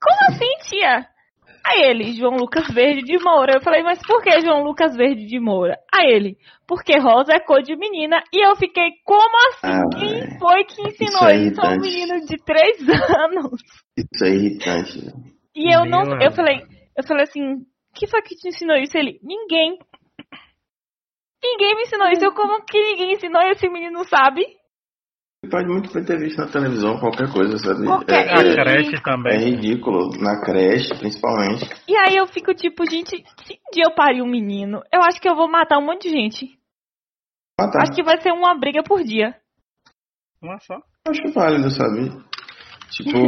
Como 0.02 0.18
assim, 0.30 0.70
tia? 0.70 1.08
Aí 1.66 1.82
ele, 1.82 2.12
João 2.14 2.36
Lucas 2.36 2.68
Verde 2.74 3.04
de 3.04 3.18
Moura. 3.24 3.54
Eu 3.56 3.62
falei, 3.62 3.84
mas 3.84 4.00
por 4.06 4.22
que 4.22 4.42
João 4.42 4.64
Lucas 4.64 4.96
Verde 4.98 5.26
de 5.26 5.40
Moura? 5.40 5.78
Aí 5.94 6.12
ele, 6.12 6.38
porque 6.68 6.98
rosa 7.00 7.34
é 7.34 7.40
cor 7.40 7.62
de 7.62 7.76
menina. 7.78 8.22
E 8.34 8.46
eu 8.46 8.54
fiquei, 8.58 8.90
como 9.06 9.38
assim? 9.48 9.68
Ah, 9.68 9.84
Quem 9.98 10.40
foi 10.40 10.64
que 10.66 10.82
ensinou 10.82 11.22
Isso 11.22 11.26
é 11.30 11.36
isso 11.38 11.62
a 11.62 11.70
um 11.70 11.72
irritante. 11.76 11.80
menino 11.80 12.26
de 12.26 12.38
três 12.44 12.78
anos? 13.18 13.62
Isso 13.98 14.26
é 14.26 14.30
irritante. 14.30 15.06
né? 15.06 15.12
E 15.56 15.74
eu 15.74 15.82
Meu 15.84 15.90
não, 15.90 16.22
eu 16.22 16.32
falei, 16.34 16.60
eu 16.98 17.04
falei 17.08 17.24
assim, 17.24 17.60
que 17.96 18.08
foi 18.08 18.22
que 18.24 18.36
te 18.36 18.50
ensinou 18.50 18.76
isso? 18.78 18.98
Ele, 18.98 19.20
ninguém. 19.24 19.78
Ninguém 21.42 21.76
me 21.76 21.82
ensinou 21.84 22.08
isso. 22.10 22.26
Eu, 22.26 22.34
como 22.34 22.64
que 22.66 22.78
ninguém 22.82 23.14
ensinou 23.14 23.42
e 23.42 23.52
esse 23.52 23.70
menino 23.70 24.04
sabe? 24.06 24.46
Pode 25.50 25.68
muito 25.68 25.94
bem 25.94 26.04
ter 26.06 26.18
visto 26.18 26.38
na 26.38 26.48
televisão 26.48 26.98
qualquer 27.00 27.32
coisa, 27.32 27.58
sabe? 27.58 27.86
Qualquer- 27.86 28.28
É, 28.28 28.34
A 28.34 28.42
é, 28.42 28.56
creche 28.64 28.96
é 28.96 29.02
também. 29.02 29.40
ridículo. 29.56 30.10
Na 30.22 30.40
creche, 30.42 30.96
principalmente. 30.98 31.70
E 31.88 31.96
aí 31.98 32.16
eu 32.16 32.26
fico 32.28 32.54
tipo, 32.54 32.90
gente, 32.90 33.18
se 33.46 33.54
um 33.54 33.72
dia 33.74 33.84
eu 33.86 33.94
parir 33.96 34.22
um 34.22 34.28
menino, 34.30 34.82
eu 34.92 35.02
acho 35.04 35.20
que 35.22 35.30
eu 35.30 35.36
vou 35.36 35.50
matar 35.50 35.78
um 35.80 35.86
monte 35.86 36.04
de 36.10 36.16
gente. 36.16 36.58
Tá. 37.58 37.70
Acho 37.82 37.92
que 37.92 38.04
vai 38.04 38.20
ser 38.22 38.32
uma 38.32 38.58
briga 38.58 38.82
por 38.84 39.04
dia. 39.04 39.36
Uma 40.42 40.60
só. 40.60 40.76
Acho 41.08 41.34
válido, 41.34 41.70
sabe? 41.72 42.10
Tipo, 42.92 43.20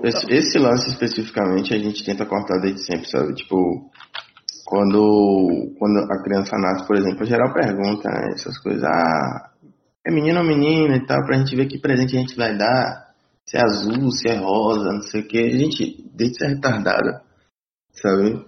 esse, 0.06 0.32
esse 0.32 0.58
lance 0.58 0.88
especificamente 0.90 1.74
a 1.74 1.78
gente 1.78 2.04
tenta 2.04 2.24
cortar 2.24 2.60
desde 2.60 2.80
sempre, 2.86 3.08
sabe? 3.08 3.34
Tipo, 3.34 3.90
quando, 4.64 5.74
quando 5.78 5.98
a 6.10 6.22
criança 6.22 6.56
nasce, 6.56 6.86
por 6.86 6.96
exemplo, 6.96 7.22
a 7.22 7.26
geral 7.26 7.52
pergunta 7.52 8.08
né, 8.08 8.28
essas 8.34 8.56
coisas. 8.58 8.82
Ah, 8.84 9.50
é 10.06 10.10
menino 10.10 10.40
ou 10.40 10.46
menina 10.46 10.96
e 10.96 11.06
tal, 11.06 11.24
pra 11.24 11.38
gente 11.38 11.56
ver 11.56 11.66
que 11.66 11.80
presente 11.80 12.16
a 12.16 12.20
gente 12.20 12.36
vai 12.36 12.56
dar. 12.56 13.04
Se 13.46 13.56
é 13.58 13.62
azul, 13.62 14.10
se 14.10 14.28
é 14.28 14.36
rosa, 14.36 14.92
não 14.92 15.02
sei 15.02 15.20
o 15.20 15.28
que. 15.28 15.38
A 15.38 15.58
gente, 15.58 16.10
desde 16.14 16.38
ser 16.38 16.48
retardada, 16.54 17.22
sabe? 17.92 18.44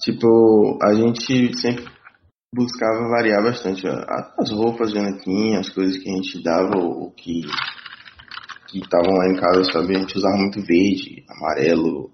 Tipo, 0.00 0.78
a 0.82 0.94
gente 0.94 1.56
sempre 1.58 1.84
buscava 2.54 3.08
variar 3.08 3.42
bastante 3.42 3.86
as 3.86 4.50
roupas 4.50 4.92
de 4.92 4.98
Anakin, 4.98 5.56
as 5.56 5.68
coisas 5.70 5.98
que 5.98 6.08
a 6.08 6.14
gente 6.14 6.42
dava, 6.42 6.76
o 6.76 7.06
o 7.06 7.10
que 7.12 7.42
que 8.70 8.78
estavam 8.78 9.12
lá 9.12 9.26
em 9.26 9.36
casa, 9.36 9.64
sabe? 9.64 9.96
A 9.96 9.98
gente 9.98 10.16
usava 10.16 10.36
muito 10.36 10.60
verde, 10.60 11.24
amarelo, 11.28 12.10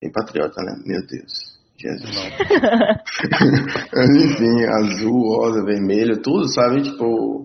bem 0.00 0.12
patriota, 0.12 0.62
né? 0.62 0.74
Meu 0.86 1.04
Deus, 1.04 1.58
Jesus. 1.76 2.16
Mas 3.92 4.10
enfim, 4.10 4.64
azul, 4.64 5.36
rosa, 5.36 5.64
vermelho, 5.64 6.22
tudo, 6.22 6.48
sabe? 6.48 6.82
Tipo, 6.82 7.44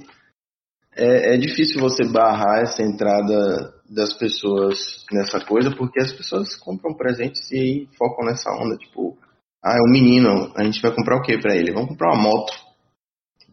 é, 0.95 1.35
é 1.35 1.37
difícil 1.37 1.79
você 1.79 2.03
barrar 2.07 2.61
essa 2.61 2.83
entrada 2.83 3.73
das 3.89 4.13
pessoas 4.13 5.05
nessa 5.11 5.39
coisa, 5.45 5.71
porque 5.75 6.01
as 6.01 6.11
pessoas 6.13 6.55
compram 6.55 6.93
presentes 6.95 7.51
e 7.51 7.57
aí 7.57 7.89
focam 7.97 8.25
nessa 8.25 8.49
onda, 8.51 8.77
tipo, 8.77 9.17
ah, 9.63 9.75
é 9.77 9.81
um 9.81 9.91
menino, 9.91 10.51
a 10.55 10.63
gente 10.63 10.81
vai 10.81 10.93
comprar 10.93 11.17
o 11.17 11.21
que 11.21 11.37
pra 11.37 11.55
ele? 11.55 11.73
Vamos 11.73 11.89
comprar 11.89 12.13
uma 12.13 12.23
moto 12.23 12.53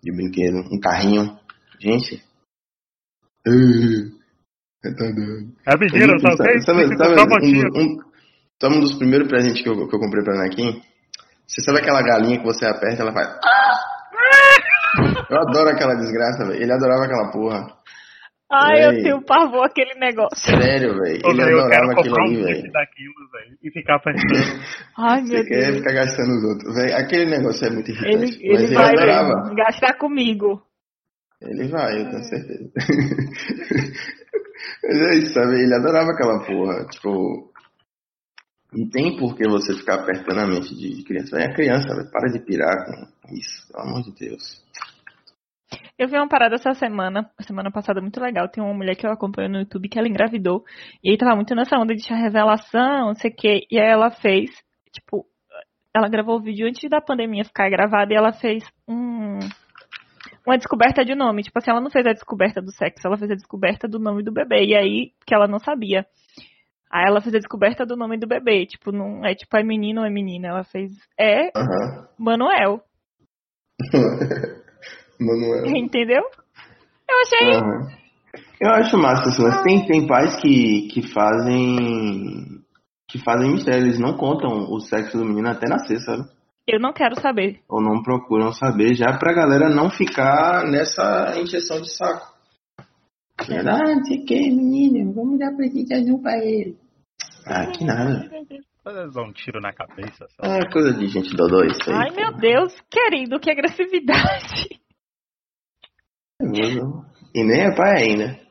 de 0.02 0.12
brinquedo, 0.12 0.58
um 0.72 0.80
carrinho. 0.80 1.38
Gente. 1.80 2.22
Retardado. 4.82 5.52
É 5.66 5.76
tem 5.76 6.60
sabe, 6.60 6.88
que 6.88 6.96
sabe, 6.96 7.16
comprar 7.16 7.42
um, 7.42 7.82
um, 7.82 7.98
sabe 8.60 8.76
um 8.76 8.80
dos 8.80 8.94
primeiros 8.94 9.28
presentes 9.28 9.62
que 9.62 9.68
eu, 9.68 9.88
que 9.88 9.94
eu 9.94 10.00
comprei 10.00 10.22
pra 10.22 10.34
Anakin? 10.34 10.80
Você 11.46 11.62
sabe 11.62 11.78
aquela 11.78 12.02
galinha 12.02 12.38
que 12.38 12.44
você 12.44 12.66
aperta 12.66 13.02
ela 13.02 13.12
faz. 13.12 13.28
Eu 15.30 15.38
adoro 15.40 15.68
aquela 15.70 15.94
desgraça, 15.94 16.44
velho. 16.46 16.62
Ele 16.62 16.72
adorava 16.72 17.04
aquela 17.04 17.30
porra. 17.30 17.66
Ai, 18.50 18.82
eu 18.86 18.92
Véi. 18.92 19.02
tenho 19.02 19.22
pavor 19.26 19.66
aquele 19.66 19.92
negócio. 20.00 20.38
Sério, 20.42 20.94
velho. 20.94 21.20
Ele 21.22 21.42
eu 21.42 21.60
adorava 21.60 21.92
aquilo 21.92 22.16
ali, 22.18 22.42
velho. 22.42 22.72
E 23.62 23.70
ficar 23.70 23.98
pensando. 23.98 24.62
Ai, 24.96 25.20
Você 25.22 25.34
meu 25.34 25.44
quer 25.44 25.64
Deus. 25.66 25.76
ficar 25.78 25.92
gastando 25.92 26.30
os 26.30 26.44
outros. 26.44 26.74
Véi, 26.74 26.92
aquele 26.94 27.26
negócio 27.30 27.66
é 27.66 27.70
muito 27.70 27.90
irritante. 27.90 28.14
Ele, 28.14 28.24
mas 28.24 28.36
ele 28.40 28.64
ele 28.64 28.74
vai 28.74 28.86
adorava. 28.94 29.54
gastar 29.54 29.98
comigo. 29.98 30.62
Ele 31.42 31.68
vai, 31.68 32.00
eu 32.00 32.10
tenho 32.10 32.24
certeza. 32.24 32.70
Mas 34.82 34.96
é 34.96 35.14
isso, 35.18 35.34
sabe? 35.34 35.60
Ele 35.62 35.74
adorava 35.74 36.10
aquela 36.10 36.44
porra. 36.44 36.84
Tipo. 36.86 37.47
Não 38.72 38.88
tem 38.90 39.16
por 39.16 39.34
que 39.34 39.48
você 39.48 39.74
ficar 39.74 40.02
apertando 40.02 40.40
a 40.40 40.46
mente 40.46 40.74
de 40.74 41.02
criança. 41.02 41.38
É 41.38 41.52
criança, 41.54 41.88
velho. 41.88 42.10
Para 42.10 42.30
de 42.30 42.44
pirar 42.44 42.76
com 43.22 43.34
isso, 43.34 43.66
pelo 43.72 43.88
amor 43.88 44.02
de 44.02 44.12
Deus. 44.12 44.62
Eu 45.98 46.06
vi 46.06 46.16
uma 46.16 46.28
parada 46.28 46.54
essa 46.54 46.72
semana, 46.74 47.28
semana 47.40 47.70
passada 47.70 48.00
muito 48.00 48.20
legal. 48.20 48.48
Tem 48.48 48.62
uma 48.62 48.74
mulher 48.74 48.94
que 48.94 49.06
eu 49.06 49.10
acompanho 49.10 49.48
no 49.48 49.58
YouTube 49.58 49.88
que 49.88 49.98
ela 49.98 50.08
engravidou. 50.08 50.64
E 51.02 51.10
aí 51.10 51.18
tava 51.18 51.34
muito 51.34 51.54
nessa 51.54 51.76
onda 51.76 51.94
de 51.94 52.08
revelação, 52.08 53.08
não 53.08 53.14
sei 53.14 53.30
o 53.30 53.34
quê. 53.34 53.66
E 53.70 53.80
aí 53.80 53.88
ela 53.88 54.10
fez, 54.10 54.50
tipo, 54.92 55.26
ela 55.94 56.08
gravou 56.08 56.36
o 56.36 56.42
vídeo 56.42 56.68
antes 56.68 56.88
da 56.88 57.00
pandemia 57.00 57.44
ficar 57.44 57.68
gravada 57.68 58.12
e 58.12 58.16
ela 58.16 58.32
fez 58.32 58.64
um, 58.86 59.38
uma 60.46 60.56
descoberta 60.56 61.04
de 61.04 61.14
nome. 61.14 61.42
Tipo 61.42 61.58
assim, 61.58 61.70
ela 61.70 61.80
não 61.80 61.90
fez 61.90 62.06
a 62.06 62.12
descoberta 62.12 62.62
do 62.62 62.70
sexo, 62.70 63.06
ela 63.06 63.18
fez 63.18 63.30
a 63.30 63.34
descoberta 63.34 63.88
do 63.88 63.98
nome 63.98 64.22
do 64.22 64.32
bebê. 64.32 64.66
E 64.66 64.76
aí, 64.76 65.12
que 65.26 65.34
ela 65.34 65.48
não 65.48 65.58
sabia. 65.58 66.06
Aí 66.90 67.04
ela 67.06 67.20
fez 67.20 67.34
a 67.34 67.38
descoberta 67.38 67.84
do 67.84 67.96
nome 67.96 68.18
do 68.18 68.26
bebê. 68.26 68.66
Tipo, 68.66 68.92
não 68.92 69.24
é 69.24 69.34
tipo, 69.34 69.56
é 69.56 69.62
menino 69.62 70.00
ou 70.00 70.06
é 70.06 70.10
menina. 70.10 70.48
Ela 70.48 70.64
fez, 70.64 70.92
é 71.18 71.50
Aham. 71.56 72.08
Manuel. 72.18 72.80
Manuel. 75.20 75.66
Entendeu? 75.76 76.22
Eu 77.08 77.16
achei. 77.22 77.98
Eu 78.60 78.70
acho 78.70 78.98
massa 78.98 79.28
isso, 79.30 79.42
mas 79.42 79.62
tem, 79.62 79.86
tem 79.86 80.06
pais 80.06 80.36
que, 80.40 80.88
que 80.92 81.12
fazem. 81.12 82.60
que 83.08 83.18
fazem 83.22 83.52
mistério, 83.52 83.86
eles 83.86 83.98
não 83.98 84.16
contam 84.16 84.70
o 84.70 84.80
sexo 84.80 85.16
do 85.16 85.24
menino 85.24 85.48
até 85.48 85.68
nascer, 85.68 86.00
sabe? 86.00 86.24
Eu 86.66 86.78
não 86.78 86.92
quero 86.92 87.18
saber. 87.20 87.60
Ou 87.68 87.80
não 87.80 88.02
procuram 88.02 88.52
saber, 88.52 88.94
já 88.94 89.16
pra 89.16 89.32
galera 89.32 89.70
não 89.70 89.90
ficar 89.90 90.64
nessa 90.64 91.34
injeção 91.40 91.80
de 91.80 91.90
saco. 91.96 92.37
Ah, 93.38 93.94
não 93.94 94.04
sei 94.04 94.18
o 94.18 94.24
que, 94.24 94.50
menino, 94.50 95.12
vamos 95.12 95.38
dar 95.38 95.54
presente 95.54 95.94
azul 95.94 96.20
pra 96.20 96.36
ele. 96.38 96.76
Ah, 97.46 97.66
que 97.66 97.84
nada. 97.84 98.28
Dar 98.84 99.22
um 99.22 99.32
tiro 99.32 99.60
na 99.60 99.72
cabeça. 99.72 100.26
Só. 100.30 100.46
É 100.46 100.70
coisa 100.70 100.92
de 100.94 101.06
gente 101.08 101.36
dodó 101.36 101.62
isso 101.62 101.90
aí. 101.90 101.94
Ai, 101.94 102.10
meu 102.16 102.32
Deus, 102.38 102.74
querido, 102.90 103.38
que 103.38 103.50
agressividade. 103.50 104.80
Nervoso. 106.40 107.04
E 107.34 107.44
nem 107.44 107.62
é 107.62 107.74
pai 107.74 108.02
ainda. 108.02 108.48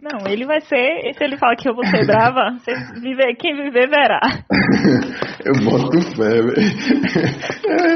Não, 0.00 0.26
ele 0.30 0.44
vai 0.44 0.60
ser. 0.60 1.14
Se 1.16 1.24
ele 1.24 1.38
fala 1.38 1.56
que 1.56 1.68
eu 1.68 1.74
vou 1.74 1.86
ser 1.86 2.04
brava, 2.04 2.58
você 2.58 2.74
viver, 3.00 3.36
quem 3.36 3.54
viver 3.54 3.88
verá. 3.88 4.20
eu 5.46 5.54
boto 5.64 6.00
fé, 6.14 6.42
velho. 6.42 6.54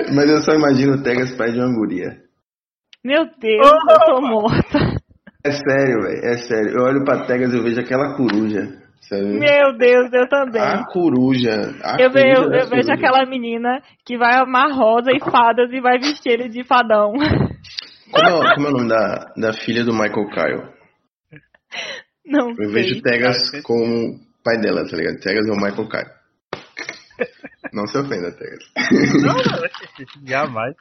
Mas 0.14 0.31
eu 0.31 0.38
só 0.42 0.53
imagino 0.55 0.94
o 0.94 1.03
Tegas 1.03 1.37
pai 1.37 1.53
de 1.53 1.59
uma 1.59 1.75
guria. 1.75 2.23
Meu 3.05 3.25
Deus, 3.38 3.83
eu 3.90 3.99
tô 4.07 4.21
morta. 4.23 4.98
É 5.49 5.53
sério, 5.53 6.03
velho, 6.03 6.25
é 6.25 6.37
sério. 6.39 6.71
Eu 6.79 6.85
olho 6.85 7.05
pra 7.05 7.27
Tegas 7.27 7.53
e 7.53 7.57
eu 7.57 7.63
vejo 7.63 7.81
aquela 7.81 8.15
coruja. 8.17 8.87
Sabe? 9.01 9.25
Meu 9.39 9.79
Deus, 9.79 10.13
eu 10.13 10.29
também. 10.29 10.61
A 10.61 10.85
coruja. 10.85 11.73
A 11.83 11.97
Eu, 11.99 12.09
eu- 12.09 12.13
coruja 12.13 12.43
eu 12.43 12.51
das 12.51 12.69
vejo 12.71 12.93
aquela 12.93 13.25
menina 13.25 13.81
que 14.05 14.19
vai 14.19 14.35
amar 14.37 14.71
rosa 14.73 15.11
e 15.13 15.19
fadas 15.21 15.71
e 15.73 15.81
vai 15.81 15.99
vestir 15.99 16.33
ele 16.33 16.49
de 16.49 16.63
fadão. 16.65 17.13
Como 18.11 18.27
é, 18.27 18.55
como 18.55 18.67
é 18.67 18.71
o 18.71 18.73
nome 18.73 18.89
da, 18.89 19.33
da 19.37 19.53
filha 19.53 19.85
do 19.85 19.93
Michael 19.93 20.29
Kyle? 20.31 20.73
Não 22.27 22.51
Eu 22.51 22.57
sei. 22.57 22.73
vejo 22.73 23.03
Tegas 23.03 23.37
como 23.63 24.19
pai 24.45 24.59
dela, 24.61 24.87
tá 24.89 24.97
ligado? 24.97 25.21
Tegas 25.21 25.47
é 25.47 25.53
o 25.53 25.57
Michael 25.57 25.89
Kyle. 25.89 26.19
Não 27.73 27.87
se 27.87 27.99
ofenda, 27.99 28.31
Tegas. 28.33 28.65
Não, 29.23 29.35
não, 29.35 30.27
jamais. 30.27 30.75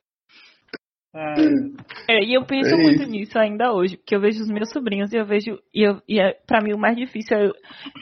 É, 2.08 2.23
e 2.23 2.34
eu 2.36 2.45
penso 2.45 2.73
É 2.75 2.77
muito 2.77 3.01
isso. 3.03 3.12
nisso 3.12 3.39
ainda 3.39 3.73
hoje, 3.73 3.97
porque 3.97 4.15
eu 4.15 4.21
vejo 4.21 4.41
os 4.41 4.49
meus 4.49 4.69
sobrinhos 4.71 5.12
e 5.12 5.17
eu 5.17 5.25
vejo. 5.25 5.60
E, 5.73 5.82
eu, 5.84 6.01
e 6.08 6.19
é, 6.19 6.34
pra 6.45 6.62
mim 6.62 6.73
o 6.73 6.77
mais 6.77 6.95
difícil 6.95 7.36
é 7.38 7.47
eu- 7.47 7.53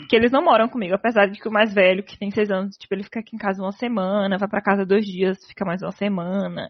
que 0.09 0.15
eles 0.15 0.31
não 0.31 0.43
moram 0.43 0.67
comigo, 0.67 0.93
apesar 0.93 1.27
de 1.27 1.39
que 1.39 1.47
o 1.47 1.51
mais 1.51 1.73
velho, 1.73 2.03
que 2.03 2.17
tem 2.17 2.29
seis 2.31 2.51
anos, 2.51 2.75
tipo, 2.77 2.93
ele 2.93 3.03
fica 3.03 3.19
aqui 3.19 3.35
em 3.35 3.39
casa 3.39 3.61
uma 3.61 3.71
semana, 3.71 4.37
vai 4.37 4.49
pra 4.49 4.61
casa 4.61 4.85
dois 4.85 5.05
dias, 5.05 5.37
fica 5.47 5.63
mais 5.65 5.81
uma 5.81 5.91
semana. 5.91 6.69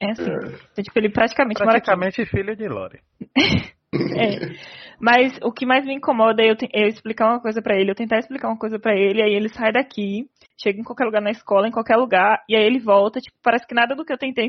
É 0.00 0.10
assim. 0.10 0.30
Então, 0.72 0.84
tipo, 0.84 0.98
ele 0.98 1.10
praticamente, 1.10 1.60
mora 1.60 1.78
aqui. 1.78 1.86
praticamente 1.86 2.24
filho 2.26 2.56
de 2.56 2.68
Lore. 2.68 3.00
É. 3.94 4.56
Mas 4.98 5.38
o 5.42 5.52
que 5.52 5.66
mais 5.66 5.84
me 5.84 5.92
incomoda 5.94 6.42
é 6.42 6.50
eu, 6.50 6.56
te- 6.56 6.68
eu 6.72 6.88
explicar 6.88 7.26
uma 7.28 7.40
coisa 7.42 7.60
pra 7.60 7.76
ele, 7.78 7.90
eu 7.90 7.94
tentar 7.94 8.18
explicar 8.18 8.48
uma 8.48 8.56
coisa 8.58 8.78
pra 8.78 8.96
ele, 8.96 9.20
aí 9.22 9.34
ele 9.34 9.50
sai 9.50 9.70
daqui, 9.70 10.24
chega 10.58 10.80
em 10.80 10.82
qualquer 10.82 11.04
lugar 11.04 11.20
na 11.20 11.30
escola, 11.30 11.68
em 11.68 11.70
qualquer 11.70 11.96
lugar, 11.96 12.42
e 12.48 12.56
aí 12.56 12.64
ele 12.64 12.78
volta, 12.78 13.20
tipo, 13.20 13.36
parece 13.42 13.66
que 13.66 13.74
nada 13.74 13.94
do 13.94 14.02
que 14.02 14.10
eu 14.10 14.16
tentei 14.16 14.48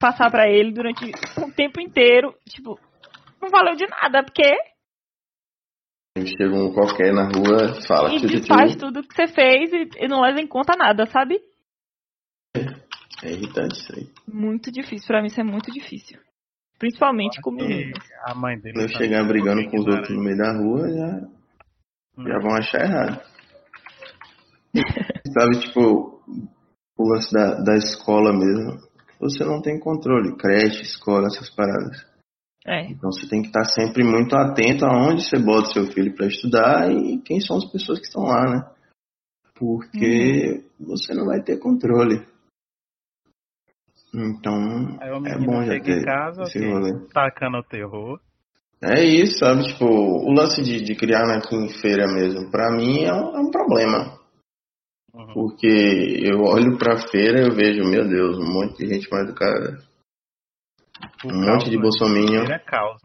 passar 0.00 0.30
pra 0.30 0.48
ele 0.48 0.72
durante 0.72 1.04
o 1.38 1.52
tempo 1.52 1.80
inteiro, 1.80 2.34
tipo, 2.48 2.80
não 3.40 3.50
valeu 3.50 3.76
de 3.76 3.86
nada, 3.86 4.24
porque 4.24 4.42
Chega 6.18 6.54
um 6.54 6.72
qualquer 6.74 7.12
na 7.14 7.24
rua, 7.28 7.80
fala. 7.86 8.12
e 8.12 8.20
desfaz 8.20 8.74
tudo 8.76 9.02
que 9.06 9.14
você 9.14 9.28
fez 9.28 9.72
e, 9.72 10.04
e 10.04 10.08
não 10.08 10.20
leva 10.20 10.40
em 10.40 10.46
conta 10.46 10.74
nada, 10.76 11.06
sabe? 11.06 11.38
É 13.22 13.30
irritante 13.30 13.76
isso 13.78 13.92
aí. 13.94 14.08
Muito 14.26 14.72
difícil. 14.72 15.06
Pra 15.06 15.20
mim 15.20 15.28
isso 15.28 15.40
é 15.40 15.44
muito 15.44 15.70
difícil. 15.70 16.18
Principalmente 16.78 17.40
com 17.42 17.52
meninos. 17.52 17.98
a 18.26 18.34
mãe 18.34 18.58
dele. 18.58 18.80
Tá 18.80 18.88
chegar 18.98 19.22
brigando 19.24 19.70
com 19.70 19.78
os 19.78 19.86
outros 19.86 20.10
no 20.10 20.22
meio 20.22 20.36
da 20.36 20.52
rua, 20.52 20.88
já, 20.90 21.28
Hum. 22.18 22.24
já 22.26 22.38
vão 22.40 22.54
achar 22.56 22.80
errado. 22.82 23.22
Sabe, 25.32 25.60
tipo, 25.60 26.20
o 26.98 27.08
lance 27.12 27.32
da, 27.32 27.54
da 27.62 27.76
escola 27.76 28.32
mesmo. 28.32 28.78
Você 29.20 29.44
não 29.44 29.60
tem 29.60 29.78
controle. 29.78 30.36
Creche, 30.36 30.82
escola, 30.82 31.26
essas 31.26 31.50
paradas. 31.50 32.08
É. 32.66 32.90
Então 32.90 33.10
você 33.12 33.28
tem 33.28 33.42
que 33.42 33.48
estar 33.48 33.64
sempre 33.64 34.02
muito 34.02 34.34
atento 34.34 34.84
aonde 34.84 35.22
você 35.22 35.38
bota 35.38 35.72
seu 35.72 35.86
filho 35.86 36.14
para 36.14 36.26
estudar 36.26 36.90
e 36.90 37.18
quem 37.22 37.40
são 37.40 37.56
as 37.56 37.70
pessoas 37.70 37.98
que 37.98 38.06
estão 38.06 38.24
lá, 38.24 38.50
né? 38.50 38.70
Porque 39.54 40.64
você 40.78 41.14
não 41.14 41.26
vai 41.26 41.42
ter 41.42 41.58
controle. 41.58 42.26
Então, 44.12 44.98
é 45.00 45.38
bom 45.38 45.62
já 45.62 45.78
ter 45.80 46.00
em 46.00 46.04
casa, 46.04 46.42
esse 46.42 46.58
rolê. 46.58 47.06
tacando 47.12 47.58
o 47.58 47.62
terror. 47.62 48.20
É 48.82 49.04
isso, 49.04 49.38
sabe? 49.38 49.62
Tipo, 49.64 49.84
o 49.84 50.32
lance 50.32 50.62
de, 50.62 50.82
de 50.82 50.96
criar 50.96 51.26
na 51.26 51.40
feira 51.80 52.06
mesmo, 52.12 52.50
pra 52.50 52.70
mim 52.72 53.04
é 53.04 53.12
um, 53.12 53.36
é 53.36 53.40
um 53.40 53.50
problema. 53.50 54.18
Uhum. 55.12 55.32
Porque 55.34 55.66
eu 56.22 56.40
olho 56.42 56.78
pra 56.78 57.08
feira 57.08 57.40
e 57.40 57.46
eu 57.48 57.54
vejo, 57.54 57.82
meu 57.88 58.06
Deus, 58.08 58.38
um 58.38 58.52
monte 58.52 58.78
de 58.78 58.86
gente 58.94 59.10
mal 59.10 59.22
educada. 59.22 59.78
O 61.24 61.28
Um 61.28 61.30
caos, 61.30 61.46
monte 61.46 61.70
de 61.70 61.76
né? 61.76 61.82
bolsominion. 61.82 62.44
Ele 62.44 62.52
é 62.52 62.58
caos. 62.58 63.02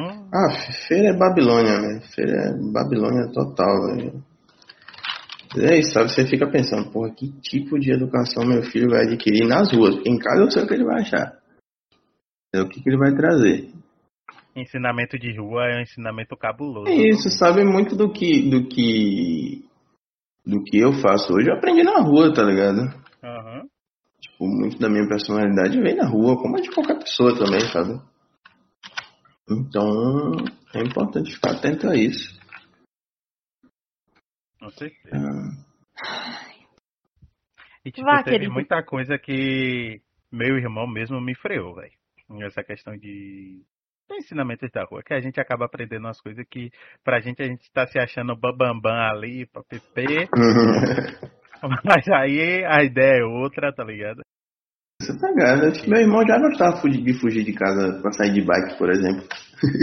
Hum, 0.00 0.28
Ah, 0.32 0.50
feira 0.86 1.08
é 1.14 1.18
Babilônia, 1.18 1.78
né? 1.80 2.00
Feira 2.14 2.32
é 2.32 2.72
Babilônia 2.72 3.30
total, 3.32 3.86
velho. 3.86 4.22
É 5.56 5.78
isso, 5.78 5.92
sabe? 5.92 6.10
Você 6.10 6.26
fica 6.26 6.46
pensando, 6.46 6.90
porra, 6.92 7.10
que 7.14 7.30
tipo 7.40 7.78
de 7.78 7.90
educação 7.92 8.44
meu 8.46 8.62
filho 8.62 8.90
vai 8.90 9.02
adquirir 9.06 9.46
nas 9.46 9.72
ruas? 9.72 9.94
Porque 9.96 10.10
em 10.10 10.18
casa 10.18 10.42
eu 10.42 10.50
sei 10.50 10.62
o 10.62 10.66
que 10.66 10.74
ele 10.74 10.84
vai 10.84 11.00
achar. 11.00 11.38
É 12.54 12.60
o 12.60 12.68
que, 12.68 12.82
que 12.82 12.88
ele 12.88 12.98
vai 12.98 13.14
trazer. 13.14 13.70
ensinamento 14.54 15.18
de 15.18 15.36
rua 15.38 15.64
é 15.66 15.78
um 15.78 15.82
ensinamento 15.82 16.36
cabuloso. 16.36 16.88
É 16.88 16.94
isso, 17.08 17.30
sabe 17.30 17.64
muito 17.64 17.96
do 17.96 18.10
que 18.12 18.48
do 18.50 18.68
que 18.68 19.64
do 20.48 20.64
que 20.64 20.78
eu 20.78 20.92
faço 21.02 21.34
hoje. 21.34 21.50
Eu 21.50 21.56
aprendi 21.56 21.82
na 21.82 22.00
rua, 22.00 22.32
tá 22.32 22.42
ligado? 22.42 22.80
Aham. 23.22 23.68
Tipo, 24.18 24.46
muito 24.46 24.78
da 24.78 24.88
minha 24.88 25.06
personalidade 25.06 25.78
vem 25.80 25.94
na 25.94 26.08
rua, 26.08 26.36
como 26.36 26.58
é 26.58 26.62
de 26.62 26.70
qualquer 26.70 26.98
pessoa 26.98 27.36
também, 27.38 27.60
sabe? 27.70 28.00
Então, 29.50 30.32
é 30.74 30.80
importante 30.82 31.34
ficar 31.34 31.52
atento 31.52 31.88
a 31.88 31.94
isso. 31.94 32.38
Com 34.58 34.70
certeza. 34.70 35.16
Ah, 35.16 36.48
E 37.84 37.92
tipo, 37.92 38.06
Vá, 38.06 38.22
teve 38.22 38.38
querido. 38.38 38.52
muita 38.52 38.82
coisa 38.82 39.18
que 39.18 40.02
meu 40.32 40.56
irmão 40.58 40.86
mesmo 40.86 41.20
me 41.20 41.34
freou, 41.34 41.74
velho. 41.74 41.92
Essa 42.42 42.62
questão 42.62 42.96
de 42.96 43.64
de 44.08 44.16
ensinamentos 44.16 44.70
da 44.72 44.84
rua, 44.84 45.02
que 45.02 45.12
a 45.14 45.20
gente 45.20 45.40
acaba 45.40 45.66
aprendendo 45.66 46.04
umas 46.06 46.20
coisas 46.20 46.44
que 46.50 46.70
pra 47.04 47.20
gente 47.20 47.42
a 47.42 47.46
gente 47.46 47.70
tá 47.72 47.86
se 47.86 47.98
achando 47.98 48.34
bambambam 48.36 48.92
ali, 48.94 49.46
papp, 49.46 49.80
mas 51.84 52.08
aí 52.08 52.64
a 52.64 52.82
ideia 52.82 53.20
é 53.20 53.24
outra, 53.24 53.72
tá 53.72 53.84
ligado? 53.84 54.22
Você 55.00 55.16
tá 55.18 55.28
ligado? 55.28 55.66
Acho 55.66 55.82
que 55.82 55.90
meu 55.90 56.00
irmão 56.00 56.26
já 56.26 56.38
gostava 56.38 56.80
fu- 56.80 56.88
de 56.88 57.20
fugir 57.20 57.44
de 57.44 57.52
casa 57.54 58.00
pra 58.02 58.10
sair 58.12 58.32
de 58.32 58.42
bike, 58.42 58.76
por 58.78 58.90
exemplo. 58.90 59.22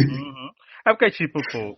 Uhum. 0.09 0.49
É 0.87 0.91
porque, 0.91 1.09
tipo, 1.11 1.39
pô, 1.51 1.77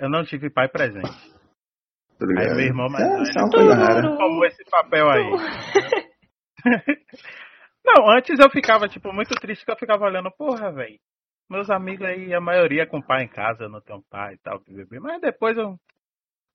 eu 0.00 0.10
não 0.10 0.24
tive 0.24 0.50
pai 0.50 0.68
presente. 0.68 1.02
Tá? 1.08 2.24
Aí 2.38 2.48
meu 2.48 2.60
irmão 2.66 2.88
mais 2.88 3.04
é, 3.04 3.10
velho. 3.10 3.24
é 3.38 3.42
uma 3.42 3.50
coisa 3.50 3.74
rara. 3.74 4.16
Como 4.16 4.44
esse 4.44 4.64
papel 4.70 5.08
aí. 5.10 5.30
Não, 7.86 8.10
antes 8.10 8.38
eu 8.38 8.50
ficava, 8.50 8.88
tipo, 8.88 9.12
muito 9.12 9.34
triste 9.34 9.64
que 9.64 9.70
eu 9.70 9.76
ficava 9.76 10.06
olhando, 10.06 10.30
porra, 10.30 10.72
velho. 10.72 10.98
Meus 11.48 11.68
amigos 11.70 12.06
aí, 12.06 12.32
a 12.34 12.40
maioria 12.40 12.86
com 12.86 13.02
pai 13.02 13.24
em 13.24 13.28
casa, 13.28 13.64
eu 13.64 13.68
não 13.68 13.80
tenho 13.80 14.02
pai 14.10 14.34
e 14.34 14.38
tal, 14.38 14.60
bebê. 14.60 14.98
Mas 14.98 15.20
depois 15.20 15.56
eu. 15.56 15.78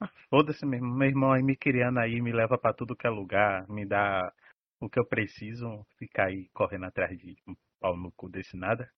Ah, 0.01 0.09
Foda-se 0.29 0.65
mesmo, 0.65 0.87
meu 0.87 1.07
irmão 1.09 1.31
aí 1.33 1.43
me 1.43 1.55
criando 1.55 1.99
aí, 1.99 2.21
me 2.21 2.31
leva 2.31 2.57
pra 2.57 2.73
tudo 2.73 2.95
que 2.95 3.05
é 3.05 3.09
lugar, 3.09 3.67
me 3.67 3.85
dá 3.85 4.31
o 4.79 4.89
que 4.89 4.99
eu 4.99 5.05
preciso, 5.05 5.85
ficar 5.97 6.27
aí 6.27 6.47
correndo 6.53 6.85
atrás 6.85 7.17
de 7.17 7.35
um 7.47 7.55
pau 7.81 7.97
no 7.97 8.11
cu 8.13 8.29
desse 8.29 8.55
nada. 8.57 8.89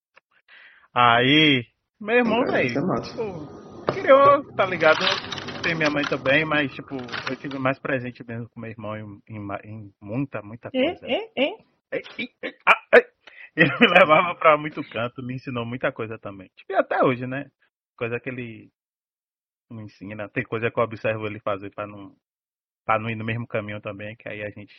Aí, 0.94 1.66
meu 2.00 2.16
irmão, 2.16 2.42
É, 2.54 2.64
isso 2.64 2.78
é 2.78 2.82
velho, 2.82 2.86
massa. 2.86 3.10
tipo, 3.10 3.92
criou, 3.92 4.44
tá 4.54 4.64
ligado? 4.66 4.98
Tem 5.62 5.74
minha 5.74 5.90
mãe 5.90 6.04
também, 6.04 6.44
mas, 6.44 6.72
tipo, 6.72 6.94
eu 7.30 7.36
tive 7.36 7.58
mais 7.58 7.78
presente 7.78 8.24
mesmo 8.26 8.48
com 8.50 8.60
meu 8.60 8.70
irmão 8.70 8.96
em, 8.96 9.22
em 9.28 9.48
em 9.64 9.94
muita, 10.00 10.42
muita 10.42 10.70
É, 10.72 10.80
coisa. 10.84 11.06
é, 11.06 11.44
é. 11.44 11.72
Ei, 11.92 12.02
ei, 12.18 12.28
ei, 12.42 12.54
ei. 12.94 13.04
Ele 13.56 13.70
me 13.78 13.86
levava 13.86 14.34
pra 14.34 14.56
muito 14.56 14.82
canto, 14.88 15.22
me 15.22 15.34
ensinou 15.34 15.66
muita 15.66 15.92
coisa 15.92 16.18
também. 16.18 16.48
Tipo, 16.56 16.72
e 16.72 16.76
até 16.76 17.02
hoje, 17.04 17.26
né? 17.26 17.50
Coisa 17.96 18.18
que 18.18 18.30
ele 18.30 18.70
me 19.70 19.82
ensina. 19.82 20.28
Tem 20.28 20.42
coisa 20.42 20.70
que 20.70 20.78
eu 20.78 20.84
observo 20.84 21.26
ele 21.26 21.38
fazer 21.40 21.70
pra 21.70 21.86
não, 21.86 22.16
pra 22.84 22.98
não 22.98 23.10
ir 23.10 23.16
no 23.16 23.24
mesmo 23.24 23.46
caminho 23.46 23.80
também, 23.80 24.16
que 24.16 24.28
aí 24.28 24.42
a 24.42 24.50
gente 24.50 24.74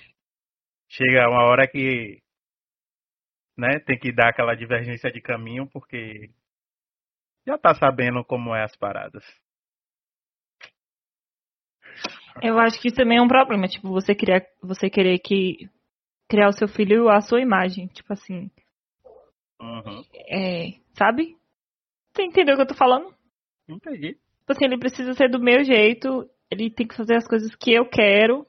chega 0.89 1.29
uma 1.29 1.43
hora 1.43 1.67
que 1.67 2.21
né, 3.57 3.79
tem 3.79 3.97
que 3.97 4.11
dar 4.11 4.29
aquela 4.29 4.55
divergência 4.55 5.11
de 5.11 5.21
caminho, 5.21 5.67
porque 5.67 6.31
já 7.45 7.57
tá 7.57 7.75
sabendo 7.75 8.23
como 8.25 8.55
é 8.55 8.63
as 8.63 8.75
paradas. 8.75 9.23
Eu 12.41 12.57
acho 12.57 12.81
que 12.81 12.87
isso 12.87 12.97
também 12.97 13.19
é 13.19 13.21
um 13.21 13.27
problema, 13.27 13.67
tipo, 13.67 13.89
você 13.89 14.15
criar, 14.15 14.41
você 14.61 14.89
querer 14.89 15.19
que 15.19 15.69
criar 16.27 16.49
o 16.49 16.53
seu 16.53 16.67
filho 16.67 17.09
à 17.09 17.21
sua 17.21 17.41
imagem, 17.41 17.87
tipo 17.87 18.11
assim, 18.11 18.49
Uhum. 19.63 20.03
é, 20.29 20.73
sabe? 20.97 21.37
Você 22.13 22.23
entendeu 22.23 22.53
o 22.53 22.57
que 22.57 22.63
eu 22.63 22.67
tô 22.67 22.75
falando? 22.75 23.13
Entendi. 23.67 24.13
Tipo 24.13 24.51
assim, 24.51 24.65
ele 24.65 24.77
precisa 24.77 25.13
ser 25.13 25.29
do 25.29 25.39
meu 25.39 25.63
jeito, 25.63 26.29
ele 26.51 26.69
tem 26.69 26.85
que 26.85 26.97
fazer 26.97 27.15
as 27.15 27.27
coisas 27.27 27.55
que 27.55 27.71
eu 27.71 27.89
quero. 27.89 28.45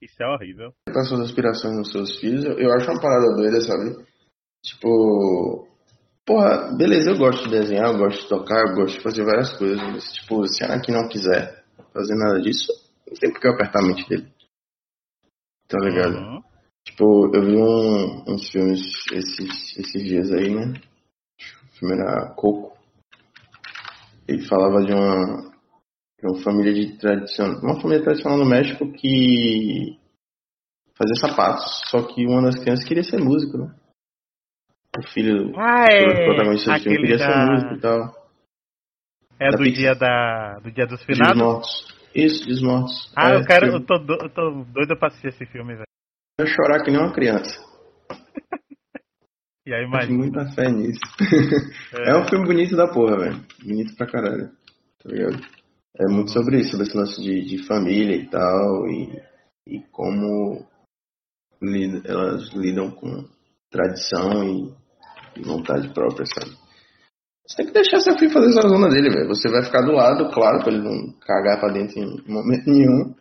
Isso 0.00 0.22
é 0.22 0.26
horrível. 0.26 0.74
Para 0.84 1.02
suas 1.04 1.20
aspirações 1.20 1.76
nos 1.76 1.90
seus 1.90 2.20
filhos, 2.20 2.44
eu, 2.44 2.72
acho 2.72 2.90
uma 2.90 3.00
parada 3.00 3.34
doida, 3.34 3.60
sabe? 3.62 4.04
Tipo, 4.62 5.66
porra, 6.26 6.76
beleza, 6.76 7.10
eu 7.10 7.18
gosto 7.18 7.44
de 7.44 7.50
desenhar, 7.50 7.90
eu 7.90 7.98
gosto 7.98 8.22
de 8.22 8.28
tocar, 8.28 8.68
eu 8.68 8.74
gosto 8.74 8.98
de 8.98 9.02
fazer 9.02 9.24
várias 9.24 9.56
coisas, 9.56 9.78
mas, 9.78 10.12
tipo, 10.12 10.46
se 10.46 10.62
a 10.62 10.66
Anakin 10.66 10.92
não 10.92 11.08
quiser 11.08 11.64
fazer 11.94 12.14
nada 12.14 12.40
disso, 12.42 12.70
não 13.08 13.16
tem 13.16 13.32
por 13.32 13.40
que 13.40 13.48
eu 13.48 13.52
apertar 13.52 13.82
a 13.82 13.86
mente 13.86 14.06
dele. 14.08 14.30
Tá 15.66 15.78
ligado? 15.80 16.16
Uhum. 16.16 16.42
Tipo, 16.86 17.34
eu 17.34 17.42
vi 17.42 17.56
um- 17.56 18.24
uns 18.32 18.48
filmes 18.50 18.80
esses, 19.12 19.76
esses 19.76 20.02
dias 20.04 20.30
aí, 20.32 20.54
né? 20.54 20.72
O 21.64 21.78
filme 21.78 21.94
era 21.94 22.32
Coco. 22.34 22.76
Ele 24.26 24.42
falava 24.48 24.82
de 24.84 24.92
uma, 24.92 25.50
de 26.20 26.26
uma 26.26 26.42
família 26.42 26.72
de 26.72 26.96
tradição, 26.98 27.58
uma 27.60 27.80
família 27.80 28.02
tradicional 28.02 28.38
no 28.38 28.46
México 28.48 28.90
que 28.92 29.98
fazia 30.96 31.14
sapatos, 31.28 31.82
só 31.90 32.02
que 32.06 32.24
uma 32.26 32.42
das 32.42 32.58
crianças 32.58 32.84
queria 32.88 33.04
ser 33.04 33.18
músico, 33.18 33.58
né? 33.58 33.74
O 34.98 35.02
filho 35.12 35.52
Ah, 35.56 35.84
do 35.84 35.92
é. 35.92 36.24
protagonista 36.24 36.72
do 36.72 36.80
filme 36.80 36.98
queria 37.00 37.18
ser 37.18 37.26
da... 37.28 37.46
músico 37.46 37.74
e 37.74 37.80
tal. 37.80 38.26
É 39.38 39.50
da 39.50 39.56
do 39.58 39.64
dia 39.70 39.94
da. 39.94 40.58
do 40.60 40.72
dia 40.72 40.86
dos 40.86 41.02
finados? 41.04 41.36
Mortos. 41.36 41.96
Isso, 42.14 42.46
Dias 42.46 42.62
Mortos. 42.62 43.12
Ah, 43.14 43.32
É, 43.32 43.36
eu 43.36 43.44
quero. 43.44 43.66
Eu 43.66 43.84
tô, 43.84 43.98
do- 43.98 44.14
eu 44.14 44.30
tô 44.30 44.64
doido 44.72 44.96
pra 44.96 45.08
assistir 45.08 45.28
esse 45.28 45.44
filme, 45.44 45.74
velho. 45.74 45.85
Ia 46.38 46.46
chorar 46.46 46.82
que 46.84 46.90
nem 46.90 47.00
uma 47.00 47.12
criança. 47.12 47.64
E 49.68 49.74
aí, 49.74 49.84
imagina. 49.84 50.16
muita 50.18 50.46
fé 50.52 50.70
nisso. 50.70 51.00
É. 51.92 52.10
É 52.10 52.16
um 52.16 52.28
filme 52.28 52.46
bonito 52.46 52.76
da 52.76 52.86
porra, 52.86 53.18
velho. 53.18 53.44
Bonito 53.64 53.96
pra 53.96 54.06
caralho. 54.06 54.48
Tá 55.02 55.08
ligado? 55.10 55.42
É 55.98 56.04
muito 56.08 56.30
sobre 56.30 56.60
isso, 56.60 56.70
sobre 56.70 56.86
esse 56.86 56.96
lance 56.96 57.20
de, 57.20 57.44
de 57.44 57.66
família 57.66 58.14
e 58.14 58.28
tal, 58.30 58.86
e, 58.86 59.20
e 59.66 59.82
como 59.90 60.64
lid- 61.60 62.06
elas 62.06 62.48
lidam 62.54 62.92
com 62.92 63.24
tradição 63.68 64.44
e, 64.44 64.72
e 65.36 65.42
vontade 65.42 65.92
própria, 65.92 66.26
sabe? 66.26 66.56
Você 67.48 67.56
tem 67.56 67.66
que 67.66 67.72
deixar 67.72 67.98
seu 67.98 68.16
filho 68.16 68.30
fazer 68.30 68.50
essa 68.50 68.68
zona 68.68 68.88
dele, 68.88 69.10
velho. 69.10 69.26
Você 69.26 69.48
vai 69.50 69.64
ficar 69.64 69.80
do 69.82 69.90
lado, 69.90 70.30
claro, 70.32 70.62
pra 70.62 70.72
ele 70.72 70.84
não 70.84 71.12
cagar 71.18 71.58
pra 71.58 71.72
dentro 71.72 71.98
em 71.98 72.22
momento 72.32 72.70
nenhum. 72.70 73.16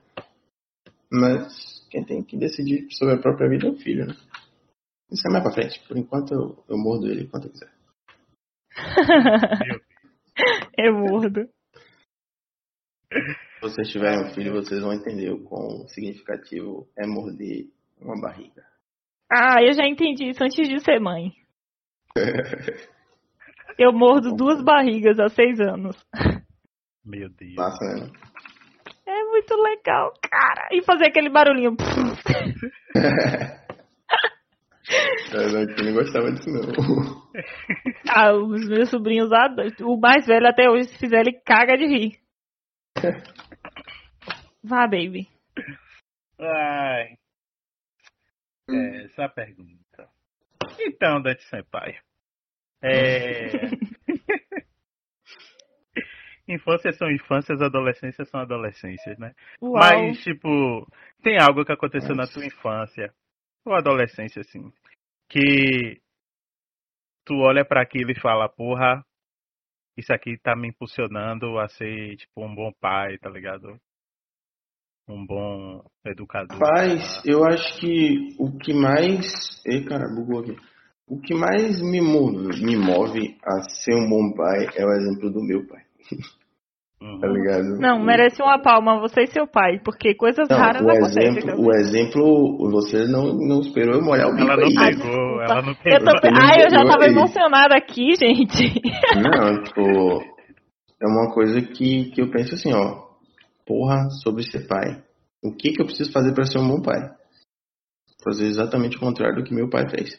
Mas 1.11 1.74
quem 1.89 2.03
tem 2.03 2.23
que 2.23 2.37
decidir 2.37 2.87
sobre 2.91 3.15
a 3.15 3.21
própria 3.21 3.49
vida 3.49 3.67
é 3.67 3.71
o 3.71 3.77
filho, 3.77 4.05
né? 4.05 4.15
Isso 5.11 5.27
é 5.27 5.31
mais 5.31 5.43
pra 5.43 5.53
frente. 5.53 5.79
Por 5.87 5.97
enquanto 5.97 6.33
eu, 6.33 6.63
eu 6.67 6.77
mordo 6.77 7.07
ele 7.07 7.23
enquanto 7.23 7.45
eu 7.45 7.51
quiser. 7.51 7.71
eu 10.77 10.93
mordo. 10.93 11.47
Se 13.11 13.61
vocês 13.61 13.89
tiverem 13.89 14.25
um 14.25 14.33
filho, 14.33 14.53
vocês 14.53 14.81
vão 14.81 14.93
entender 14.93 15.31
o 15.31 15.43
quão 15.43 15.87
significativo 15.87 16.87
é 16.97 17.07
morder 17.07 17.67
uma 17.99 18.19
barriga. 18.19 18.63
Ah, 19.31 19.61
eu 19.61 19.73
já 19.73 19.87
entendi 19.87 20.29
isso 20.29 20.43
antes 20.43 20.67
de 20.67 20.79
ser 20.79 20.99
mãe. 20.99 21.31
Eu 23.77 23.91
mordo 23.93 24.33
duas 24.35 24.63
barrigas 24.63 25.19
há 25.19 25.29
seis 25.29 25.59
anos. 25.59 25.95
Meu 27.03 27.29
Deus. 27.29 27.55
Massa, 27.55 27.85
né? 27.85 28.11
Muito 29.35 29.53
legal, 29.55 30.13
cara. 30.21 30.69
E 30.71 30.81
fazer 30.81 31.07
aquele 31.07 31.29
barulhinho. 31.29 31.75
É, 35.33 35.83
não 35.83 35.93
gostava 35.93 36.31
disso, 36.31 36.47
não. 36.47 36.61
Ah, 38.07 38.33
os 38.33 38.69
meus 38.69 38.87
sobrinhos. 38.91 39.31
O 39.81 39.97
mais 39.97 40.27
velho 40.27 40.47
até 40.47 40.69
hoje, 40.69 40.87
se 40.89 40.99
fizer, 40.99 41.21
ele 41.21 41.41
caga 41.43 41.75
de 41.75 41.87
rir. 41.87 42.19
Vá, 44.63 44.85
baby. 44.85 45.27
Ai. 46.39 47.17
É, 48.69 49.05
essa 49.05 49.23
é 49.23 49.27
pergunta. 49.27 50.07
Então, 50.79 51.19
Dante 51.19 51.43
Senpai. 51.45 51.97
É... 52.83 53.49
infâncias 56.47 56.97
são 56.97 57.09
infâncias, 57.09 57.61
adolescências 57.61 58.29
são 58.29 58.39
adolescências, 58.39 59.17
né? 59.17 59.33
Uau. 59.61 59.73
Mas, 59.73 60.23
tipo, 60.23 60.87
tem 61.23 61.37
algo 61.39 61.65
que 61.65 61.71
aconteceu 61.71 62.15
na 62.15 62.27
tua 62.27 62.45
infância, 62.45 63.13
ou 63.65 63.73
adolescência, 63.73 64.41
assim, 64.41 64.71
que 65.29 65.99
tu 67.25 67.35
olha 67.35 67.65
para 67.65 67.81
aquilo 67.81 68.11
e 68.11 68.19
fala, 68.19 68.47
porra, 68.47 69.03
isso 69.97 70.13
aqui 70.13 70.37
tá 70.37 70.55
me 70.55 70.69
impulsionando 70.69 71.57
a 71.57 71.67
ser, 71.67 72.17
tipo, 72.17 72.45
um 72.45 72.53
bom 72.53 72.71
pai, 72.79 73.17
tá 73.17 73.29
ligado? 73.29 73.79
Um 75.07 75.25
bom 75.25 75.83
educador. 76.05 76.57
Rapaz, 76.57 77.21
eu 77.25 77.45
acho 77.45 77.79
que 77.79 78.35
o 78.39 78.57
que 78.57 78.73
mais. 78.73 79.61
Ei, 79.65 79.85
cara, 79.85 80.07
bugou 80.13 80.41
aqui. 80.41 80.55
O 81.07 81.21
que 81.21 81.35
mais 81.35 81.79
me 81.79 82.01
move, 82.01 82.59
me 82.63 82.75
move 82.75 83.37
a 83.43 83.61
ser 83.69 83.93
um 83.93 84.09
bom 84.09 84.33
pai 84.35 84.65
é 84.75 84.83
o 84.83 84.91
exemplo 84.91 85.31
do 85.31 85.43
meu 85.43 85.67
pai. 85.67 85.84
Uhum. 87.01 87.19
Tá 87.19 87.27
ligado? 87.27 87.77
Não, 87.77 87.99
merece 88.03 88.41
uma 88.41 88.57
palma, 88.61 88.99
você 88.99 89.23
e 89.23 89.27
seu 89.27 89.45
pai, 89.45 89.79
porque 89.83 90.15
coisas 90.15 90.47
Não, 90.49 90.57
raras 90.57 90.81
o 90.81 90.89
acontecem. 90.89 91.37
exemplo, 91.37 91.65
o 91.65 91.71
exemplo, 91.75 92.71
você 92.71 93.05
não, 93.05 93.33
não 93.33 93.59
esperou 93.59 93.95
eu 93.95 94.01
molhar 94.01 94.27
o 94.29 94.33
bico 94.35 94.49
Ela 94.49 94.55
não 94.57 94.67
aí. 94.67 94.75
Ah, 94.77 94.91
pegou, 94.91 95.41
ela 95.41 95.61
não 95.61 95.71
Eu 95.71 95.75
pegou. 95.75 96.05
tô... 96.05 96.19
Você 96.19 96.31
não 96.31 96.41
Ai, 96.41 96.65
eu 96.65 96.69
já 96.69 96.85
tava 96.85 97.03
aí. 97.03 97.11
emocionada 97.11 97.75
aqui, 97.75 98.15
gente. 98.15 98.81
Não, 99.15 99.63
tipo, 99.63 100.21
é 101.01 101.07
uma 101.07 101.33
coisa 101.33 101.61
que, 101.61 102.11
que 102.11 102.21
eu 102.21 102.31
penso 102.31 102.55
assim, 102.55 102.73
ó. 102.73 103.03
Porra, 103.65 104.09
sobre 104.23 104.43
ser 104.43 104.65
pai. 104.67 105.03
O 105.43 105.51
que 105.53 105.71
que 105.73 105.81
eu 105.81 105.85
preciso 105.85 106.11
fazer 106.11 106.33
pra 106.33 106.45
ser 106.45 106.59
um 106.59 106.67
bom 106.67 106.81
pai? 106.81 107.01
Fazer 108.23 108.45
exatamente 108.45 108.97
o 108.97 108.99
contrário 108.99 109.35
do 109.35 109.43
que 109.43 109.53
meu 109.53 109.69
pai 109.69 109.87
fez. 109.89 110.17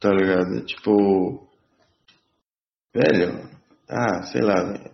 Tá 0.00 0.10
ligado? 0.10 0.64
Tipo. 0.64 1.46
Velho, 2.94 3.48
ah, 3.90 4.22
sei 4.22 4.40
lá, 4.42 4.62
velho. 4.62 4.90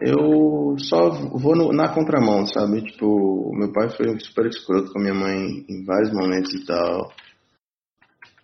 Eu 0.00 0.76
só 0.78 1.08
vou 1.10 1.56
no- 1.56 1.72
na 1.72 1.88
contramão, 1.94 2.46
sabe? 2.46 2.82
Tipo, 2.82 3.50
meu 3.54 3.72
pai 3.72 3.88
foi 3.90 4.18
super 4.20 4.46
escroto 4.46 4.92
com 4.92 4.98
a 4.98 5.02
minha 5.02 5.14
mãe 5.14 5.64
em 5.68 5.84
vários 5.84 6.12
momentos 6.12 6.52
e 6.52 6.66
tal. 6.66 7.10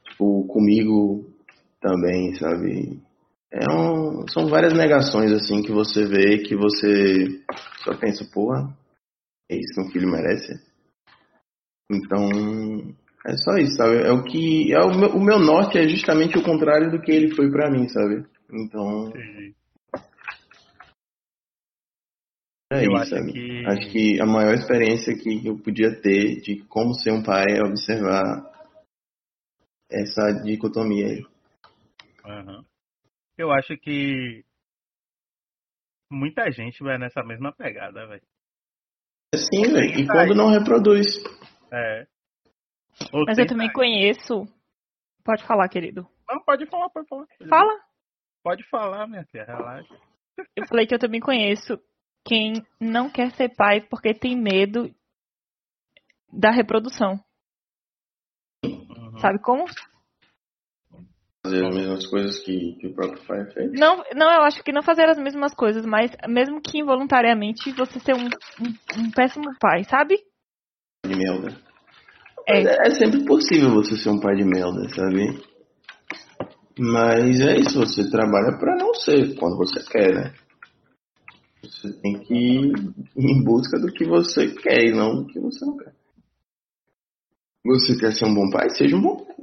Tipo, 0.09 0.47
comigo 0.47 1.27
também, 1.81 2.35
sabe? 2.37 3.01
É 3.53 3.71
um, 3.71 4.27
são 4.29 4.49
várias 4.49 4.73
negações 4.73 5.31
assim 5.31 5.63
que 5.63 5.71
você 5.73 6.07
vê 6.07 6.39
que 6.39 6.57
você 6.57 7.43
só 7.85 7.95
pensa, 7.99 8.25
porra, 8.33 8.75
é 9.51 9.57
isso 9.57 9.75
que 9.75 9.81
um 9.83 9.91
filho 9.91 10.11
merece. 10.11 10.55
Então, 11.91 12.31
é 13.27 13.37
só 13.37 13.57
isso, 13.59 13.77
sabe? 13.77 13.99
É 13.99 14.11
o 14.11 14.25
que 14.25 14.73
é 14.73 14.81
o 14.81 14.99
meu, 14.99 15.09
o 15.11 15.23
meu 15.23 15.39
norte 15.39 15.77
é 15.77 15.87
justamente 15.87 16.39
o 16.39 16.43
contrário 16.43 16.91
do 16.91 17.01
que 17.03 17.13
ele 17.13 17.35
foi 17.35 17.51
pra 17.51 17.71
mim, 17.71 17.87
sabe? 17.89 18.25
Então, 18.51 19.09
Entendi. 19.09 19.55
É 22.75 22.87
Eu 22.87 22.93
isso, 22.93 22.97
acho 22.97 23.11
sabe? 23.11 23.33
que- 23.33 23.67
Acho 23.67 23.93
que 23.93 24.21
a 24.21 24.27
maior 24.27 24.55
experiência 24.55 25.15
que 25.17 25.47
eu 25.47 25.59
podia 25.59 26.01
ter 26.01 26.41
de 26.41 26.63
como 26.65 26.95
ser 26.95 27.13
um 27.13 27.23
pai 27.23 27.45
é 27.49 27.61
observar 27.67 28.51
essa 29.91 30.33
dicotomia 30.45 31.07
aí. 31.07 31.27
Aham. 32.25 32.65
Eu 33.39 33.51
acho 33.53 33.77
que 33.79 34.45
muita 36.11 36.51
gente 36.51 36.83
vai 36.83 36.99
nessa 36.99 37.23
mesma 37.23 37.53
pegada, 37.53 38.07
velho. 38.07 38.23
Sim, 39.35 39.63
velho. 39.73 40.01
E 40.01 40.07
quando 40.07 40.35
não 40.35 40.51
reproduz. 40.51 41.07
É. 41.73 42.07
Ou 43.13 43.25
Mas 43.27 43.39
eu 43.39 43.47
também 43.47 43.73
conheço. 43.73 44.47
Pode 45.25 45.45
falar, 45.47 45.69
querido. 45.69 46.07
Não, 46.29 46.41
pode 46.45 46.67
falar, 46.67 46.91
pode 46.91 47.09
falar. 47.09 47.27
Fala. 47.49 47.81
Pode 48.43 48.69
falar, 48.69 49.07
minha 49.07 49.25
filha, 49.27 49.45
relaxa. 49.45 49.95
Eu 50.57 50.67
falei 50.67 50.87
que 50.87 50.95
eu 50.95 50.99
também 50.99 51.21
conheço 51.21 51.79
quem 52.25 52.65
não 52.81 53.11
quer 53.11 53.33
ser 53.33 53.55
pai 53.55 53.81
porque 53.81 54.15
tem 54.15 54.37
medo 54.37 54.91
da 56.33 56.51
reprodução. 56.51 57.21
Uhum. 58.65 59.19
Sabe 59.19 59.39
como? 59.41 59.65
Fazer 61.45 61.67
as 61.67 61.75
mesmas 61.75 62.07
coisas 62.07 62.39
que, 62.39 62.77
que 62.81 62.87
o 62.87 62.95
próprio 62.95 63.27
pai 63.27 63.45
fez. 63.53 63.73
Não, 63.73 64.03
não, 64.15 64.33
eu 64.33 64.43
acho 64.43 64.63
que 64.63 64.73
não 64.73 64.83
fazer 64.83 65.09
as 65.09 65.19
mesmas 65.19 65.53
coisas, 65.53 65.85
mas 65.85 66.11
mesmo 66.29 66.61
que 66.61 66.79
involuntariamente 66.79 67.73
você 67.73 67.99
ser 67.99 68.15
um, 68.15 68.27
um, 68.27 69.03
um 69.03 69.11
péssimo 69.11 69.51
pai, 69.61 69.83
sabe? 69.85 70.17
De 71.05 71.17
merda. 71.17 71.61
É. 72.47 72.63
Mas 72.63 72.67
é 72.67 72.91
sempre 72.95 73.25
possível 73.25 73.71
você 73.71 73.97
ser 73.97 74.11
um 74.11 74.21
pai 74.21 74.37
de 74.37 74.45
merda, 74.45 74.89
sabe? 74.91 75.43
Mas 76.79 77.41
é 77.41 77.57
isso, 77.59 77.79
você 77.79 78.09
trabalha 78.09 78.57
pra 78.59 78.77
não 78.77 78.95
ser 78.95 79.35
quando 79.37 79.57
você 79.57 79.83
quer, 79.91 80.15
né? 80.15 80.35
Você 81.63 81.93
tem 82.01 82.19
que 82.21 82.35
ir 82.35 82.73
em 83.17 83.45
busca 83.45 83.79
do 83.79 83.93
que 83.93 84.05
você 84.05 84.53
quer 84.55 84.85
e 84.85 84.93
não 84.93 85.23
do 85.23 85.27
que 85.27 85.39
você 85.39 85.65
não 85.65 85.77
quer. 85.77 85.95
Você 87.65 87.97
quer 87.99 88.13
ser 88.13 88.25
um 88.25 88.35
bom 88.35 88.51
pai? 88.51 88.69
Seja 88.71 88.97
um 88.97 89.01
bom 89.01 89.25
pai. 89.25 89.37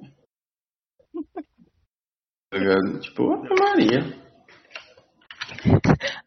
Tá 2.51 2.57
ligado? 2.57 2.99
Tipo, 2.99 3.31
Ave 3.31 3.49
Maria. 3.59 4.19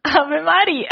Ave 0.03 0.41
Maria. 0.41 0.87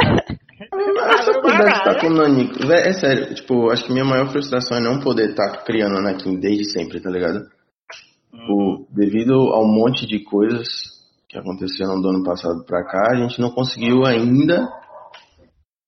Eu 0.71 1.41
pudesse 1.41 1.77
estar 1.79 1.99
com 1.99 2.07
o 2.07 2.13
Nanico. 2.13 2.67
Vé, 2.67 2.89
É 2.89 2.93
sério, 2.93 3.33
tipo, 3.33 3.71
acho 3.71 3.85
que 3.85 3.93
minha 3.93 4.05
maior 4.05 4.29
frustração 4.29 4.77
é 4.77 4.81
não 4.81 4.99
poder 4.99 5.31
estar 5.31 5.63
criando 5.63 5.97
Anakin 5.97 6.39
desde 6.39 6.71
sempre, 6.71 7.01
tá 7.01 7.09
ligado? 7.09 7.49
Tipo, 8.31 8.87
devido 8.91 9.33
ao 9.33 9.65
monte 9.65 10.05
de 10.05 10.23
coisas 10.23 10.67
que 11.27 11.37
aconteceram 11.37 11.99
do 11.99 12.09
ano 12.09 12.23
passado 12.23 12.63
pra 12.65 12.83
cá, 12.83 13.13
a 13.13 13.15
gente 13.15 13.39
não 13.39 13.49
conseguiu 13.51 14.05
ainda 14.05 14.69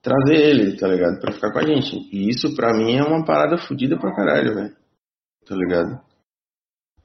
trazer 0.04 0.36
ele, 0.36 0.78
tá 0.78 0.88
ligado? 0.88 1.20
Pra 1.20 1.34
ficar 1.34 1.52
com 1.54 1.60
a 1.60 1.66
gente. 1.66 1.96
E 2.12 2.30
isso 2.30 2.54
pra 2.56 2.74
mim 2.74 2.98
é 2.98 3.04
uma 3.04 3.26
parada 3.26 3.58
fodida 3.58 3.98
pra 3.98 4.14
caralho, 4.14 4.54
velho. 4.54 4.76
Tá 5.48 5.56
ligado? 5.56 6.02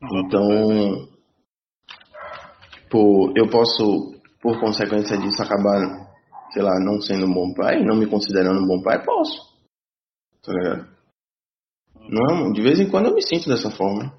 Então, 0.02 1.08
tipo, 2.72 3.32
eu 3.36 3.48
posso, 3.48 4.20
por 4.40 4.60
consequência 4.60 5.16
disso, 5.16 5.42
acabar, 5.42 5.80
sei 6.52 6.62
lá, 6.62 6.72
não 6.84 7.00
sendo 7.00 7.26
um 7.26 7.32
bom 7.32 7.54
pai, 7.54 7.82
não 7.82 7.96
me 7.96 8.08
considerando 8.08 8.60
um 8.60 8.66
bom 8.66 8.82
pai, 8.82 9.04
posso. 9.04 9.56
Tá 10.42 10.52
ligado? 10.52 10.98
Não, 12.10 12.52
de 12.52 12.62
vez 12.62 12.80
em 12.80 12.90
quando 12.90 13.06
eu 13.06 13.14
me 13.14 13.22
sinto 13.22 13.48
dessa 13.48 13.70
forma. 13.70 14.16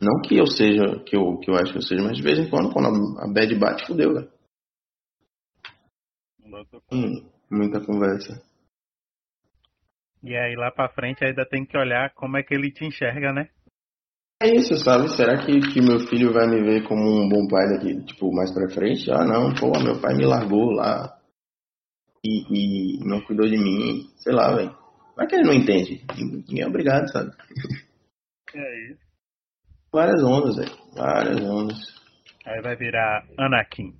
Não 0.00 0.22
que 0.22 0.36
eu 0.36 0.46
seja, 0.46 1.02
que 1.04 1.14
eu, 1.14 1.38
que 1.38 1.50
eu 1.50 1.54
acho 1.56 1.72
que 1.72 1.78
eu 1.78 1.82
seja, 1.82 2.02
mas 2.02 2.16
de 2.16 2.22
vez 2.22 2.38
em 2.38 2.48
quando, 2.48 2.72
quando 2.72 2.86
a, 2.86 3.24
a 3.24 3.32
bad 3.32 3.54
bate, 3.56 3.86
fudeu, 3.86 4.14
velho. 4.14 4.32
Hum, 6.92 7.30
muita 7.50 7.84
conversa. 7.84 8.42
E 10.22 10.36
aí 10.36 10.54
lá 10.54 10.70
pra 10.70 10.88
frente 10.88 11.24
ainda 11.24 11.46
tem 11.46 11.64
que 11.64 11.76
olhar 11.76 12.12
como 12.14 12.36
é 12.36 12.42
que 12.42 12.54
ele 12.54 12.70
te 12.70 12.84
enxerga, 12.84 13.32
né? 13.32 13.48
É 14.42 14.54
isso, 14.54 14.74
sabe? 14.76 15.08
Será 15.08 15.36
que, 15.44 15.60
que 15.60 15.82
meu 15.82 16.00
filho 16.08 16.32
vai 16.32 16.46
me 16.46 16.62
ver 16.62 16.86
como 16.88 17.02
um 17.02 17.28
bom 17.28 17.46
pai 17.46 17.68
daqui, 17.68 18.02
tipo, 18.04 18.32
mais 18.34 18.52
pra 18.52 18.70
frente? 18.70 19.10
Ah, 19.10 19.24
não, 19.24 19.52
pô, 19.54 19.70
meu 19.82 20.00
pai 20.00 20.14
me 20.14 20.24
largou 20.24 20.70
lá 20.70 21.18
e, 22.24 22.98
e 22.98 23.04
não 23.04 23.20
cuidou 23.22 23.46
de 23.46 23.58
mim, 23.58 24.08
sei 24.16 24.32
lá, 24.32 24.54
velho. 24.54 24.74
Vai 25.16 25.26
que 25.26 25.34
ele 25.34 25.44
não 25.44 25.52
entende. 25.52 26.02
Ninguém 26.16 26.62
é 26.62 26.66
obrigado, 26.66 27.10
sabe? 27.10 27.30
É 28.52 28.90
isso. 28.90 29.00
Várias 29.92 30.20
ondas, 30.24 30.56
velho. 30.56 30.76
Várias 30.92 31.40
ondas. 31.40 31.78
Aí 32.44 32.60
vai 32.60 32.74
virar 32.74 33.24
Anakin. 33.38 33.94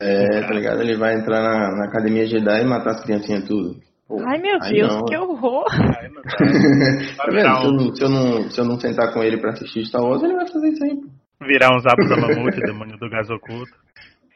É, 0.00 0.40
tá 0.46 0.54
ligado? 0.54 0.80
Ele 0.80 0.96
vai 0.96 1.14
entrar 1.16 1.40
na, 1.42 1.76
na 1.76 1.84
academia 1.86 2.24
Jedi 2.26 2.62
e 2.62 2.66
matar 2.66 2.90
as 2.92 3.02
criancinhas 3.04 3.44
tudo. 3.48 3.80
Pô, 4.06 4.16
Ai, 4.26 4.38
meu 4.38 4.58
Deus, 4.60 4.94
não. 4.94 5.04
que 5.04 5.16
horror. 5.16 5.66
Aí 5.98 6.08
não 6.08 6.22
dá. 6.22 6.30
tá 7.16 7.26
vendo? 7.30 7.42
Se 7.44 7.64
eu, 7.64 7.72
não, 7.72 7.94
se, 7.94 8.02
eu 8.04 8.08
não, 8.08 8.50
se 8.50 8.60
eu 8.60 8.64
não 8.64 8.80
sentar 8.80 9.12
com 9.12 9.22
ele 9.22 9.38
pra 9.38 9.50
assistir 9.50 9.84
Star 9.86 10.02
Wars, 10.02 10.22
ele 10.22 10.34
vai 10.34 10.46
fazer 10.48 10.68
isso 10.68 10.84
aí, 10.84 10.96
pô. 10.96 11.08
Virar 11.46 11.74
um 11.74 11.78
zap 11.80 11.96
da 12.08 12.16
mamute, 12.16 12.60
demônio 12.60 12.96
do 12.98 13.10
gás 13.10 13.28
oculto. 13.30 13.72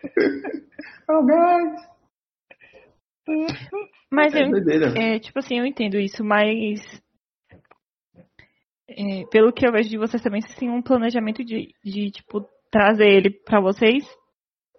Oh, 1.10 1.24
guys! 1.26 1.82
Mas 4.10 4.34
É 4.34 4.44
eu, 4.44 4.50
doideira. 4.50 4.94
é, 4.96 5.18
tipo 5.18 5.38
assim, 5.38 5.58
eu 5.58 5.66
entendo 5.66 5.98
isso, 5.98 6.24
mas 6.24 6.80
é, 8.88 9.24
pelo 9.30 9.52
que 9.52 9.66
eu 9.66 9.72
vejo 9.72 9.88
de 9.90 9.98
vocês 9.98 10.22
também, 10.22 10.40
vocês 10.40 10.54
têm 10.54 10.70
um 10.70 10.80
planejamento 10.80 11.44
de, 11.44 11.74
de 11.84 12.10
tipo, 12.12 12.46
trazer 12.70 13.08
ele 13.08 13.30
pra 13.30 13.60
vocês 13.60 14.04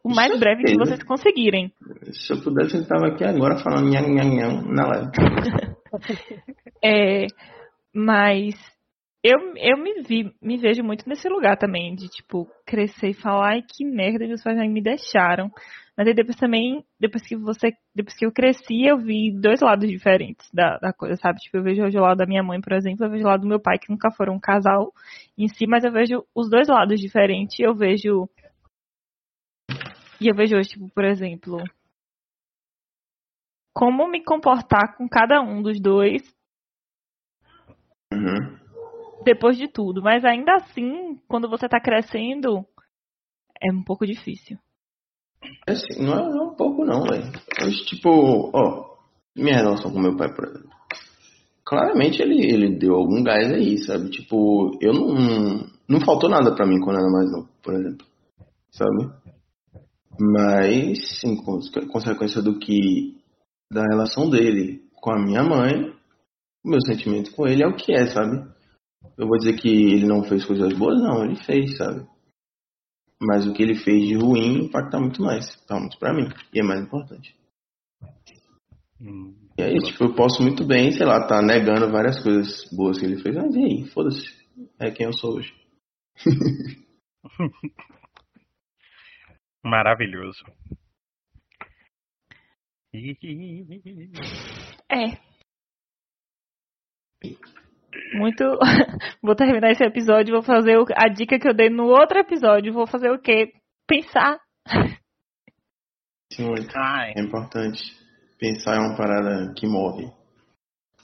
o 0.03 0.13
mais 0.13 0.37
breve 0.39 0.63
que 0.63 0.69
certeza. 0.69 0.91
vocês 0.91 1.03
conseguirem. 1.03 1.71
Se 2.11 2.33
eu 2.33 2.41
pudesse, 2.41 2.77
eu 2.77 2.87
tava 2.87 3.07
aqui 3.07 3.23
agora 3.23 3.57
falando 3.57 3.89
nham, 3.89 4.07
nham, 4.13 4.35
nham 4.35 4.61
na 4.63 4.87
live. 4.87 5.11
É, 6.85 7.27
mas 7.95 8.55
eu, 9.23 9.37
eu 9.55 9.77
me 9.77 10.01
vi, 10.01 10.33
me 10.41 10.57
vejo 10.57 10.83
muito 10.83 11.07
nesse 11.07 11.29
lugar 11.29 11.55
também, 11.55 11.95
de 11.95 12.09
tipo, 12.09 12.45
crescer 12.65 13.11
e 13.11 13.13
falar, 13.13 13.53
ai 13.53 13.61
que 13.61 13.85
merda, 13.85 14.27
meus 14.27 14.43
pais 14.43 14.57
me 14.69 14.81
deixaram. 14.81 15.49
Mas 15.95 16.07
aí 16.07 16.13
depois 16.13 16.35
também, 16.35 16.83
depois 16.99 17.25
que 17.25 17.37
você, 17.37 17.71
depois 17.95 18.17
que 18.17 18.25
eu 18.25 18.31
cresci, 18.31 18.83
eu 18.85 18.97
vi 18.97 19.31
dois 19.31 19.61
lados 19.61 19.87
diferentes 19.87 20.49
da, 20.51 20.77
da 20.79 20.91
coisa, 20.91 21.15
sabe? 21.17 21.37
Tipo, 21.39 21.57
eu 21.57 21.63
vejo 21.63 21.83
hoje 21.83 21.97
o 21.97 22.01
lado 22.01 22.17
da 22.17 22.25
minha 22.25 22.43
mãe, 22.43 22.59
por 22.59 22.73
exemplo, 22.73 23.05
eu 23.05 23.11
vejo 23.11 23.23
o 23.23 23.27
lado 23.27 23.41
do 23.41 23.47
meu 23.47 23.61
pai, 23.61 23.77
que 23.77 23.91
nunca 23.91 24.11
foram 24.11 24.33
um 24.33 24.39
casal 24.39 24.91
em 25.37 25.47
si, 25.47 25.67
mas 25.67 25.83
eu 25.85 25.91
vejo 25.91 26.25
os 26.35 26.49
dois 26.49 26.67
lados 26.67 26.99
diferentes. 26.99 27.59
Eu 27.59 27.75
vejo. 27.75 28.27
E 30.23 30.29
eu 30.29 30.33
vejo 30.33 30.55
hoje, 30.55 30.69
tipo, 30.69 30.89
por 30.89 31.03
exemplo, 31.03 31.57
como 33.73 34.07
me 34.07 34.23
comportar 34.23 34.95
com 34.95 35.05
cada 35.09 35.41
um 35.41 35.61
dos 35.61 35.81
dois 35.81 36.21
Uhum. 38.13 38.57
depois 39.25 39.57
de 39.57 39.67
tudo. 39.67 40.01
Mas 40.01 40.23
ainda 40.23 40.55
assim, 40.55 41.17
quando 41.27 41.49
você 41.49 41.67
tá 41.67 41.77
crescendo, 41.81 42.65
é 43.61 43.69
um 43.73 43.83
pouco 43.83 44.05
difícil. 44.05 44.57
É 45.67 45.73
Assim, 45.73 46.01
não 46.01 46.13
é, 46.13 46.29
não 46.29 46.39
é 46.39 46.51
um 46.51 46.55
pouco 46.55 46.85
não, 46.85 47.03
velho. 47.03 47.29
Mas, 47.59 47.75
tipo, 47.81 48.49
ó, 48.55 48.95
minha 49.35 49.57
relação 49.57 49.91
com 49.91 49.99
meu 49.99 50.15
pai, 50.15 50.33
por 50.33 50.45
exemplo. 50.47 50.71
Claramente 51.65 52.21
ele, 52.21 52.45
ele 52.45 52.77
deu 52.77 52.93
algum 52.93 53.21
gás 53.21 53.51
aí, 53.51 53.77
sabe? 53.79 54.09
Tipo, 54.09 54.71
eu 54.81 54.93
não. 54.93 55.73
Não 55.89 55.99
faltou 55.99 56.29
nada 56.29 56.55
pra 56.55 56.65
mim 56.65 56.79
quando 56.79 56.95
eu 56.95 57.01
era 57.01 57.11
mais 57.11 57.29
novo, 57.29 57.49
por 57.61 57.73
exemplo. 57.73 58.07
Sabe? 58.71 59.22
Mas, 60.19 61.23
em 61.23 61.35
cons- 61.43 61.69
consequência 61.91 62.41
do 62.41 62.59
que. 62.59 63.17
Da 63.71 63.81
relação 63.83 64.29
dele 64.29 64.83
com 65.01 65.11
a 65.11 65.19
minha 65.19 65.41
mãe, 65.43 65.89
o 66.63 66.69
meu 66.69 66.79
sentimento 66.81 67.31
com 67.35 67.47
ele 67.47 67.63
é 67.63 67.67
o 67.67 67.75
que 67.75 67.91
é, 67.91 68.05
sabe? 68.05 68.47
Eu 69.17 69.27
vou 69.27 69.37
dizer 69.37 69.53
que 69.59 69.67
ele 69.67 70.05
não 70.05 70.23
fez 70.23 70.45
coisas 70.45 70.71
boas? 70.77 71.01
Não, 71.01 71.23
ele 71.25 71.35
fez, 71.43 71.75
sabe? 71.77 72.05
Mas 73.21 73.47
o 73.47 73.53
que 73.53 73.63
ele 73.63 73.75
fez 73.75 74.07
de 74.07 74.15
ruim 74.15 74.65
impacta 74.65 74.99
muito 74.99 75.21
mais. 75.23 75.55
Tá 75.65 75.79
muito 75.79 75.97
pra 75.97 76.13
mim. 76.13 76.27
E 76.53 76.59
é 76.59 76.63
mais 76.63 76.81
importante. 76.81 77.35
Hum, 79.01 79.33
E 79.57 79.63
aí, 79.63 79.77
tipo, 79.79 80.03
eu 80.03 80.13
posso 80.13 80.41
muito 80.43 80.65
bem, 80.65 80.91
sei 80.91 81.05
lá, 81.05 81.25
tá 81.25 81.41
negando 81.41 81.91
várias 81.91 82.21
coisas 82.21 82.67
boas 82.71 82.99
que 82.99 83.05
ele 83.05 83.21
fez. 83.21 83.35
Mas 83.35 83.55
e 83.55 83.59
aí, 83.59 83.85
foda-se. 83.87 84.23
É 84.79 84.91
quem 84.91 85.07
eu 85.07 85.13
sou 85.13 85.35
hoje. 85.37 85.53
Maravilhoso. 89.63 90.43
É. 94.89 95.17
Muito. 98.15 98.43
vou 99.23 99.35
terminar 99.35 99.71
esse 99.71 99.83
episódio, 99.83 100.33
vou 100.33 100.43
fazer 100.43 100.77
o- 100.77 100.85
a 100.95 101.07
dica 101.09 101.39
que 101.39 101.47
eu 101.47 101.53
dei 101.53 101.69
no 101.69 101.85
outro 101.85 102.19
episódio. 102.19 102.73
Vou 102.73 102.85
fazer 102.87 103.09
o 103.11 103.19
quê? 103.21 103.53
Pensar. 103.87 104.39
Sim, 106.31 106.47
muito. 106.47 106.71
Ai, 106.75 107.13
É 107.15 107.21
importante. 107.21 107.81
Pensar 108.39 108.75
é 108.75 108.79
uma 108.79 108.97
parada 108.97 109.53
que 109.55 109.65
move. 109.67 110.05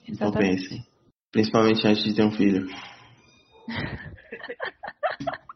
Então 0.07 0.27
Exatamente. 0.29 0.61
pensem. 0.69 0.85
Principalmente 1.31 1.87
antes 1.87 2.03
de 2.03 2.15
ter 2.15 2.23
um 2.25 2.31
filho. 2.31 2.67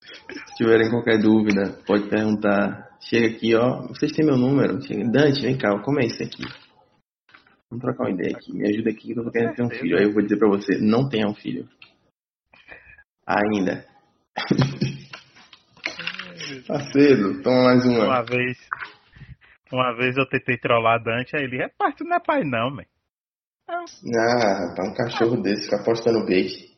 Se 0.00 0.47
tiverem 0.58 0.90
qualquer 0.90 1.18
dúvida, 1.18 1.78
pode 1.86 2.10
perguntar. 2.10 2.88
Chega 3.00 3.28
aqui, 3.28 3.54
ó. 3.54 3.86
Vocês 3.86 4.10
têm 4.10 4.26
meu 4.26 4.36
número? 4.36 4.82
Chega. 4.82 5.08
Dante, 5.08 5.40
vem 5.40 5.56
cá, 5.56 5.78
como 5.78 6.00
é 6.00 6.06
isso 6.06 6.20
aqui? 6.20 6.42
Vamos 7.70 7.84
trocar 7.84 8.04
uma 8.04 8.10
ideia 8.10 8.36
aqui. 8.36 8.52
Me 8.52 8.68
ajuda 8.68 8.90
aqui 8.90 9.14
que 9.14 9.18
eu 9.18 9.24
tô 9.24 9.30
querendo 9.30 9.54
ter 9.54 9.62
um 9.62 9.70
filho. 9.70 9.96
Aí 9.96 10.04
eu 10.04 10.12
vou 10.12 10.22
dizer 10.22 10.36
pra 10.36 10.48
você, 10.48 10.78
não 10.78 11.08
tenha 11.08 11.28
um 11.28 11.34
filho. 11.34 11.68
Ainda. 13.24 13.86
tá 16.66 16.80
cedo, 16.92 17.40
toma 17.42 17.64
mais 17.64 17.86
uma. 17.86 18.06
uma 18.06 18.24
vez. 18.24 18.58
Uma 19.70 19.94
vez 19.94 20.16
eu 20.16 20.26
tentei 20.26 20.56
trollar 20.56 21.02
Dante, 21.02 21.36
aí 21.36 21.44
ele, 21.44 21.62
rapaz, 21.62 21.94
tu 21.94 22.04
não 22.04 22.16
é 22.16 22.20
pai 22.20 22.42
não, 22.42 22.74
velho. 22.74 22.88
Ah, 23.68 23.84
tá 24.74 24.82
um 24.82 24.94
cachorro 24.94 25.42
desse, 25.42 25.64
fica 25.64 25.76
apostando 25.76 26.24
bait. 26.24 26.74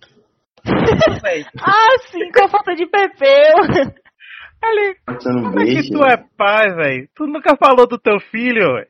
Ah, 1.62 1.99
sim, 2.11 2.30
com 2.32 2.45
a 2.45 2.49
falta 2.49 2.74
de 2.74 2.86
pepeu. 2.86 3.55
Apostando 5.07 5.43
como 5.43 5.61
é 5.61 5.64
que 5.64 5.91
tu 5.91 6.03
é 6.05 6.16
pai, 6.36 6.74
velho? 6.74 7.09
Tu 7.14 7.26
nunca 7.26 7.57
falou 7.57 7.86
do 7.88 7.99
teu 7.99 8.20
filho, 8.20 8.74
velho. 8.74 8.88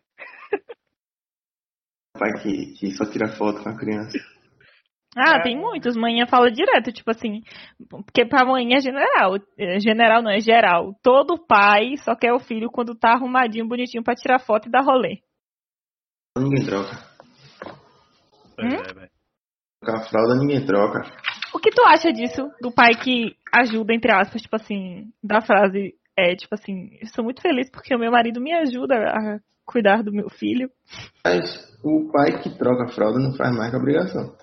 pai 2.19 2.33
que, 2.43 2.73
que 2.79 2.91
só 2.93 3.05
tira 3.11 3.29
foto 3.37 3.63
com 3.63 3.69
a 3.69 3.77
criança. 3.77 4.19
Ah, 5.17 5.39
É. 5.39 5.43
tem 5.43 5.57
muitos. 5.57 5.97
Manhã 5.97 6.27
fala 6.27 6.51
direto, 6.51 6.93
tipo 6.93 7.11
assim. 7.11 7.43
Porque 7.89 8.25
pra 8.25 8.45
mãe 8.45 8.75
é 8.75 8.81
general. 8.81 9.37
É 9.59 9.79
General 9.81 10.23
não, 10.23 10.31
é 10.31 10.41
geral. 10.41 10.95
Todo 11.03 11.39
pai 11.47 11.97
só 11.99 12.15
quer 12.17 12.33
o 12.33 12.39
filho 12.41 12.71
quando 12.71 12.95
tá 12.97 13.13
arrumadinho, 13.13 13.67
bonitinho 13.69 14.03
pra 14.05 14.15
tirar 14.15 14.39
foto 14.41 14.69
e 14.69 14.71
dar 14.71 14.83
rolê. 14.83 15.19
Ninguém 16.37 16.65
troca. 16.65 16.97
Hum? 18.59 18.69
é, 18.69 18.95
velho. 18.95 19.11
Com 19.85 19.93
a 19.97 20.01
fralda 20.03 20.35
ninguém 20.37 20.65
troca. 20.67 21.01
O 21.53 21.59
que 21.59 21.71
tu 21.71 21.83
acha 21.83 22.13
disso? 22.13 22.51
Do 22.61 22.73
pai 22.73 22.95
que 22.95 23.37
ajuda, 23.53 23.95
entre 23.95 24.13
aspas, 24.13 24.43
tipo 24.43 24.57
assim, 24.57 25.13
da 25.23 25.41
frase 25.41 25.95
é 26.17 26.35
tipo 26.35 26.55
assim, 26.55 26.99
eu 27.01 27.09
sou 27.09 27.25
muito 27.25 27.41
feliz 27.41 27.71
porque 27.71 27.95
o 27.95 27.99
meu 27.99 28.11
marido 28.11 28.41
me 28.41 28.53
ajuda 28.53 28.95
a 28.95 29.39
cuidar 29.65 30.03
do 30.03 30.13
meu 30.13 30.29
filho. 30.29 30.71
Mas 31.25 31.43
o 31.83 32.11
pai 32.13 32.41
que 32.43 32.51
troca 32.59 32.85
a 32.85 32.89
fralda 32.89 33.19
não 33.19 33.35
faz 33.35 33.57
mais 33.57 33.71
que 33.71 33.77
obrigação. 33.77 34.37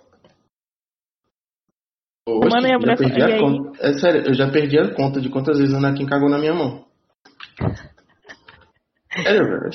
Mano, 2.28 2.68
e 2.68 2.74
a 2.74 2.80
já 2.80 2.96
perdi 2.98 3.22
a 3.22 3.40
conta. 3.40 3.72
É 3.80 3.94
sério, 3.94 4.24
eu 4.28 4.34
já 4.34 4.52
perdi 4.52 4.78
a 4.78 4.94
conta 4.94 5.22
de 5.22 5.30
quantas 5.30 5.58
vezes 5.58 5.74
o 5.74 5.78
Anakin 5.78 6.06
cagou 6.06 6.30
na 6.30 6.38
minha 6.38 6.54
mão. 6.54 6.86
Sério, 9.24 9.46
velho. 9.46 9.70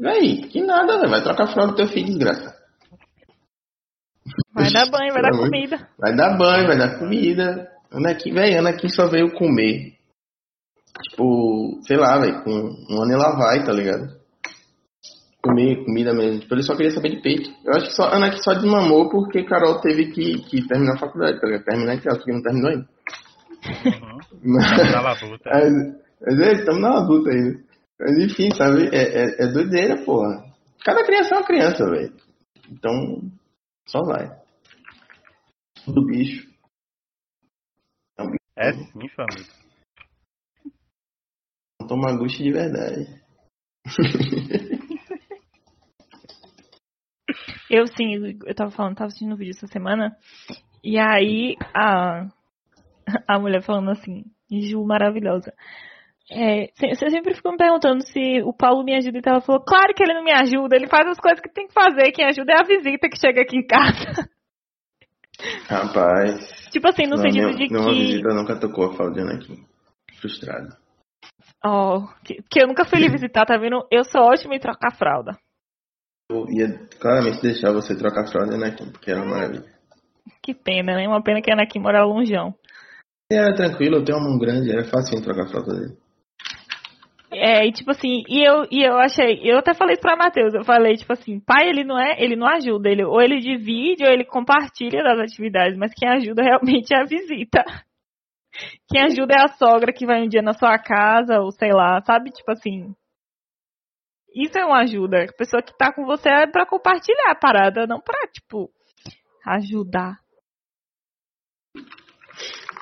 Véi, 0.00 0.48
que 0.48 0.62
nada, 0.62 0.98
velho. 0.98 1.10
Vai 1.10 1.22
trocar 1.22 1.44
a 1.44 1.52
fralda 1.52 1.72
do 1.72 1.76
teu 1.76 1.86
filho, 1.86 2.06
desgraça. 2.06 2.55
Vai 4.54 4.70
dar 4.72 4.90
banho, 4.90 5.12
vai 5.12 5.22
dar 5.22 5.30
comida. 5.30 5.88
Vai 5.98 6.16
dar 6.16 6.36
banho, 6.36 6.66
vai 6.66 6.78
dar 6.78 6.98
comida. 6.98 7.70
Anakin, 7.92 8.32
velho, 8.32 8.58
Anakin 8.58 8.88
só 8.88 9.08
veio 9.08 9.32
comer. 9.32 9.94
Tipo, 11.10 11.78
sei 11.82 11.96
lá, 11.96 12.18
velho, 12.18 12.42
com 12.42 12.50
um 12.50 13.02
ano 13.02 13.12
ela 13.12 13.36
vai, 13.36 13.64
tá 13.64 13.72
ligado? 13.72 14.16
Comer 15.42 15.84
comida 15.84 16.12
mesmo. 16.12 16.40
Tipo, 16.40 16.54
ele 16.54 16.62
só 16.62 16.74
queria 16.74 16.90
saber 16.90 17.10
de 17.10 17.22
peito. 17.22 17.50
Eu 17.64 17.74
acho 17.74 17.86
que 17.86 17.92
só, 17.94 18.04
Anakin 18.04 18.38
só 18.42 18.54
desmamou 18.54 19.08
porque 19.10 19.44
Carol 19.44 19.80
teve 19.80 20.06
que, 20.10 20.42
que 20.42 20.66
terminar 20.66 20.94
a 20.94 20.98
faculdade, 20.98 21.40
tá 21.40 21.46
ligado? 21.46 21.64
Terminar 21.64 21.94
entre 21.94 22.08
elas, 22.08 22.18
porque 22.18 22.32
não 22.32 22.42
terminou 22.42 22.70
ainda. 22.70 22.88
Uhum. 23.84 24.18
Mas, 24.54 24.70
Tá 24.92 25.00
labuta. 25.00 25.50
mas, 25.52 25.72
mas 26.20 26.40
é, 26.40 26.52
estamos 26.52 26.80
na 26.82 26.98
adulta 26.98 27.30
ainda. 27.30 27.58
Mas 27.98 28.18
enfim, 28.18 28.50
sabe? 28.54 28.88
É, 28.92 29.24
é, 29.24 29.44
é 29.44 29.46
doideira, 29.48 30.02
porra. 30.04 30.44
Cada 30.84 31.04
criança 31.04 31.34
é 31.34 31.38
uma 31.38 31.46
criança, 31.46 31.84
velho. 31.90 32.12
Então, 32.70 33.20
só 33.86 34.02
vai. 34.02 34.28
Do 35.86 36.04
bicho. 36.06 36.46
É 38.56 38.72
sim, 38.72 39.08
família. 39.14 39.46
Toma 41.88 42.16
gosto 42.16 42.42
de 42.42 42.52
verdade. 42.52 43.22
Eu 47.68 47.86
sim, 47.88 48.38
eu 48.46 48.54
tava 48.54 48.70
falando, 48.70 48.94
tava 48.94 49.08
assistindo 49.08 49.34
um 49.34 49.36
vídeo 49.36 49.50
essa 49.50 49.66
semana. 49.66 50.16
E 50.84 50.98
aí 50.98 51.56
a, 51.74 52.28
a 53.26 53.38
mulher 53.40 53.60
falando 53.62 53.90
assim, 53.90 54.24
Ju 54.50 54.84
maravilhosa. 54.84 55.52
É, 56.30 56.70
você 56.74 57.08
sempre 57.08 57.34
ficou 57.34 57.52
me 57.52 57.58
perguntando 57.58 58.04
se 58.04 58.42
o 58.42 58.52
Paulo 58.52 58.82
me 58.82 58.96
ajuda 58.96 59.18
e 59.18 59.22
tal. 59.22 59.34
Ela 59.34 59.42
falou, 59.42 59.62
claro 59.64 59.94
que 59.94 60.02
ele 60.02 60.14
não 60.14 60.24
me 60.24 60.32
ajuda, 60.32 60.74
ele 60.74 60.88
faz 60.88 61.06
as 61.08 61.18
coisas 61.18 61.40
que 61.40 61.52
tem 61.52 61.68
que 61.68 61.72
fazer, 61.72 62.10
quem 62.12 62.24
ajuda 62.24 62.52
é 62.52 62.60
a 62.60 62.66
visita 62.66 63.08
que 63.08 63.18
chega 63.18 63.42
aqui 63.42 63.56
em 63.56 63.66
casa. 63.66 64.28
Rapaz. 65.68 66.68
tipo 66.72 66.88
assim, 66.88 67.04
no 67.04 67.16
não, 67.16 67.18
sentido 67.18 67.48
minha, 67.48 67.68
de 67.68 67.72
Não, 67.72 67.84
que. 67.84 67.94
visita 67.94 68.34
nunca 68.34 68.58
tocou 68.58 68.86
a 68.86 68.94
fraldinha 68.94 69.34
aqui. 69.34 69.54
Frustrado. 70.18 70.74
Ó, 71.64 72.06
que, 72.24 72.42
que 72.50 72.62
eu 72.62 72.66
nunca 72.66 72.84
fui 72.84 72.98
lhe 72.98 73.08
visitar, 73.08 73.44
tá 73.44 73.56
vendo? 73.58 73.86
Eu 73.90 74.04
sou 74.04 74.22
ótima 74.22 74.54
em 74.54 74.60
trocar 74.60 74.96
fralda. 74.96 75.38
Eu 76.30 76.46
ia 76.50 76.88
claramente 76.98 77.42
deixar 77.42 77.72
você 77.72 77.96
trocar 77.96 78.24
a 78.24 78.26
fralda 78.26 78.66
aqui, 78.66 78.90
porque 78.90 79.10
era 79.10 79.22
uma 79.22 79.36
maravilha. 79.36 79.76
Que 80.42 80.54
pena, 80.54 80.96
né? 80.96 81.06
Uma 81.06 81.22
pena 81.22 81.40
que 81.40 81.50
a 81.50 81.54
Anakin 81.54 81.78
mora 81.80 82.04
longeão. 82.04 82.54
E 83.30 83.34
era 83.36 83.54
tranquilo, 83.54 83.96
eu 83.96 84.04
tenho 84.04 84.18
uma 84.18 84.30
mão 84.30 84.38
grande, 84.38 84.70
era 84.70 84.84
fácil 84.84 85.22
trocar 85.22 85.44
a 85.44 85.48
fralda 85.48 85.74
dele. 85.74 85.96
É, 87.32 87.66
e 87.66 87.72
tipo 87.72 87.90
assim, 87.90 88.22
e 88.28 88.42
eu, 88.42 88.66
e 88.70 88.82
eu 88.82 88.96
achei, 88.98 89.40
eu 89.42 89.58
até 89.58 89.74
falei 89.74 89.94
isso 89.94 90.02
pra 90.02 90.16
Matheus, 90.16 90.54
eu 90.54 90.64
falei, 90.64 90.94
tipo 90.96 91.12
assim, 91.12 91.40
pai, 91.40 91.68
ele 91.68 91.82
não 91.82 91.98
é, 91.98 92.22
ele 92.22 92.36
não 92.36 92.46
ajuda, 92.46 92.88
ele, 92.88 93.04
ou 93.04 93.20
ele 93.20 93.40
divide, 93.40 94.04
ou 94.04 94.10
ele 94.10 94.24
compartilha 94.24 95.02
das 95.02 95.18
atividades, 95.18 95.76
mas 95.76 95.92
quem 95.92 96.08
ajuda 96.08 96.42
realmente 96.42 96.94
é 96.94 97.00
a 97.00 97.04
visita. 97.04 97.64
Quem 98.88 99.02
ajuda 99.02 99.34
é 99.34 99.44
a 99.44 99.48
sogra 99.48 99.92
que 99.92 100.06
vai 100.06 100.22
um 100.22 100.28
dia 100.28 100.42
na 100.42 100.54
sua 100.54 100.78
casa, 100.78 101.40
ou 101.40 101.50
sei 101.50 101.72
lá, 101.72 102.00
sabe? 102.02 102.30
Tipo 102.30 102.52
assim. 102.52 102.94
Isso 104.34 104.58
é 104.58 104.64
uma 104.64 104.82
ajuda. 104.82 105.24
A 105.24 105.32
pessoa 105.32 105.62
que 105.62 105.76
tá 105.76 105.92
com 105.92 106.04
você 106.04 106.28
é 106.28 106.46
pra 106.46 106.66
compartilhar 106.66 107.30
a 107.30 107.34
parada, 107.34 107.86
não 107.86 108.00
pra, 108.00 108.26
tipo, 108.28 108.70
ajudar. 109.46 110.18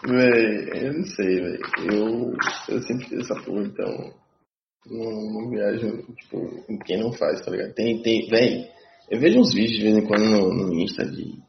Véi, 0.07 0.87
eu 0.87 0.93
não 0.93 1.05
sei, 1.05 1.41
velho. 1.41 1.61
Eu, 1.91 2.37
eu 2.69 2.83
sempre 2.83 3.07
fiz 3.09 3.21
essa 3.21 3.43
porra, 3.43 3.63
então. 3.63 4.24
Não, 4.87 5.33
não 5.33 5.51
viajo, 5.51 6.03
tipo, 6.15 6.79
quem 6.85 6.99
não 7.01 7.13
faz, 7.13 7.41
tá 7.41 7.51
ligado? 7.51 7.73
Tem, 7.75 8.03
tem, 8.03 8.29
véi. 8.29 8.71
Eu 9.11 9.19
vejo 9.21 9.39
uns 9.39 9.53
vídeos 9.55 9.77
de 9.79 9.83
vez 9.83 9.97
em 9.97 10.07
quando 10.07 10.25
no, 10.25 10.53
no 10.53 10.75
Insta 10.75 11.05
de. 11.05 11.43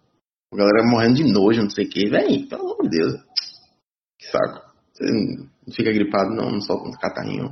A 0.53 0.57
galera 0.57 0.87
morrendo 0.89 1.15
de 1.15 1.23
nojo, 1.31 1.61
não 1.63 1.69
sei 1.69 1.85
o 1.85 1.89
que, 1.89 2.09
véi. 2.09 2.47
Pelo 2.47 2.61
amor 2.63 2.83
de 2.83 2.97
Deus. 2.97 3.13
Que 4.19 4.27
saco. 4.27 4.65
Você 4.93 5.03
não 5.05 5.73
fica 5.73 5.91
gripado, 5.91 6.33
não, 6.33 6.49
não 6.51 6.61
solta 6.61 6.87
uns 6.87 6.97
catarrinhos. 6.97 7.51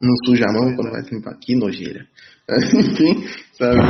Não 0.00 0.14
suja 0.24 0.44
a 0.48 0.52
mão 0.52 0.76
quando 0.76 0.90
vai 0.92 1.02
se 1.02 1.14
limpar. 1.14 1.36
Que 1.38 1.56
nojeira. 1.56 2.06
Enfim, 2.48 3.26
sabe? 3.54 3.80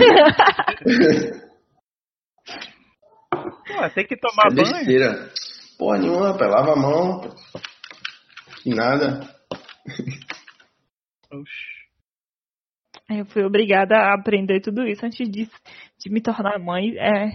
Pô, 3.31 3.91
tem 3.95 4.07
que 4.07 4.17
tomar 4.17 4.47
É 4.51 4.55
banho. 4.55 4.73
besteira. 4.77 5.31
Porra 5.79 5.99
nenhuma, 5.99 6.33
rapaz. 6.33 6.51
Lava 6.51 6.73
a 6.73 6.77
mão. 6.77 7.21
Que 8.63 8.71
nada. 8.71 9.21
Oxi. 11.41 11.77
Eu 13.09 13.25
fui 13.27 13.45
obrigada 13.45 13.95
a 13.97 14.15
aprender 14.15 14.61
tudo 14.61 14.85
isso 14.87 15.05
antes 15.07 15.29
de, 15.31 15.47
de 15.99 16.11
me 16.11 16.21
tornar 16.21 16.59
mãe. 16.59 16.97
É, 16.99 17.29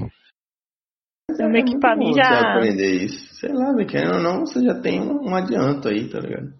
É 1.39 1.47
meio 1.47 1.63
que 1.65 1.71
muito 1.71 1.79
pra 1.79 1.95
bom 1.95 1.99
mim 2.05 2.13
você 2.13 2.19
já- 2.21 2.51
aprender 2.55 3.03
isso. 3.05 3.35
Sei 3.35 3.53
lá, 3.53 3.73
querendo 3.85 4.15
ou 4.15 4.21
não, 4.21 4.39
você 4.45 4.61
já 4.63 4.73
tem 4.81 4.99
um, 5.01 5.29
um 5.29 5.35
adianto 5.35 5.87
aí, 5.87 6.09
tá 6.09 6.19
ligado? 6.19 6.53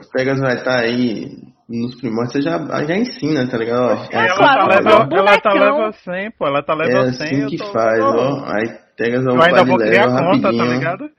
Os 0.00 0.08
Pegas 0.10 0.38
vai 0.40 0.54
estar 0.56 0.80
aí 0.80 1.26
nos 1.68 1.94
primórdios, 2.00 2.32
você 2.32 2.42
já, 2.42 2.58
já 2.84 2.96
ensina, 2.96 3.48
tá 3.48 3.56
ligado? 3.58 3.82
Ó, 3.82 4.04
É 4.10 4.26
ela, 4.26 4.36
tá 4.36 4.66
level, 4.66 4.92
é 4.92 5.04
um 5.06 5.16
ela 5.18 5.40
tá 5.40 5.52
level 5.52 5.92
100, 5.92 6.30
pô. 6.32 6.46
Ela 6.46 6.62
tá 6.62 6.72
é 6.72 6.76
level 6.76 7.12
100. 7.12 7.26
assim 7.26 7.46
que 7.48 7.56
tô- 7.58 7.72
faz, 7.72 8.00
ó. 8.02 8.44
Aí 8.46 8.78
Pegas 8.96 9.24
vai 9.24 9.48
ainda 9.48 9.62
upar 9.62 9.64
de 9.64 9.70
vou 9.70 9.78
criar 9.78 10.06
level 10.06 10.30
conta, 10.32 10.56
tá 10.56 10.64
ligado? 10.64 11.10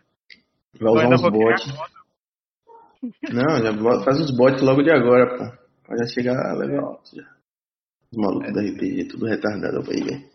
Vai 0.80 0.92
usar 0.94 1.08
uns 1.10 1.22
bots. 1.22 1.93
Não, 3.32 3.62
já 3.62 4.04
faz 4.04 4.20
os 4.20 4.36
bots 4.36 4.62
logo 4.62 4.82
de 4.82 4.92
agora, 4.92 5.38
pô. 5.38 5.64
Pra 5.84 5.98
já 5.98 6.06
chegar 6.06 6.36
a 6.38 6.54
level 6.54 6.86
alto 6.86 7.16
já. 7.16 7.24
Os 8.12 8.18
malucos 8.18 8.54
da 8.54 8.62
RPG, 8.62 9.08
tudo 9.10 9.26
retardado 9.26 9.80
aí, 9.92 10.04
velho. 10.04 10.30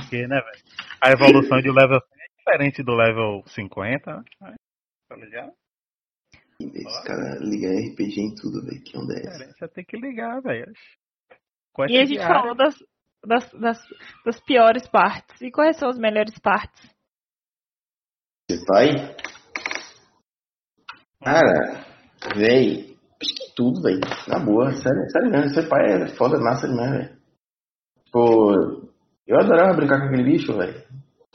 Porque, 0.00 0.26
né, 0.26 0.40
velho? 0.40 0.64
A 1.02 1.10
evolução 1.12 1.58
de 1.58 1.70
level 1.70 2.00
100 2.00 2.18
é 2.20 2.26
diferente 2.38 2.82
do 2.82 2.94
level 2.94 3.42
50, 3.46 4.16
né? 4.16 4.54
Tá 5.08 5.16
ligado? 5.16 5.52
Esse 6.60 7.04
cara 7.04 7.38
liga 7.40 7.68
RPG 7.68 8.20
em 8.20 8.34
tudo, 8.34 8.64
velho. 8.64 8.82
Que 8.82 8.98
onda 8.98 9.14
é 9.14 9.26
essa? 9.26 9.52
Você 9.52 9.68
tem 9.68 9.84
que 9.84 9.96
ligar, 9.96 10.40
velho. 10.40 10.72
E 11.88 11.96
a 11.96 12.04
gente 12.04 12.14
diária. 12.14 12.40
falou 12.40 12.54
das, 12.56 12.74
das, 13.24 13.52
das, 13.52 13.78
das 14.24 14.40
piores 14.40 14.88
partes. 14.88 15.40
E 15.40 15.50
quais 15.50 15.76
são 15.76 15.88
as 15.88 15.98
melhores 15.98 16.36
partes? 16.38 16.90
Você 18.50 18.64
pai? 18.66 18.88
Cara, 21.28 21.84
véi, 22.36 22.96
acho 23.20 23.34
que 23.34 23.54
tudo, 23.54 23.82
véi. 23.82 24.00
Na 24.26 24.38
boa, 24.38 24.72
sério, 24.72 25.10
sério 25.10 25.30
mesmo. 25.30 25.50
Ser 25.50 25.68
pai 25.68 25.84
é 25.84 26.08
foda, 26.16 26.40
massa 26.40 26.66
demais, 26.66 26.90
velho. 26.90 27.10
Pô, 28.10 28.54
eu 29.26 29.38
adorava 29.38 29.76
brincar 29.76 30.00
com 30.00 30.06
aquele 30.06 30.24
bicho, 30.24 30.56
velho. 30.56 30.82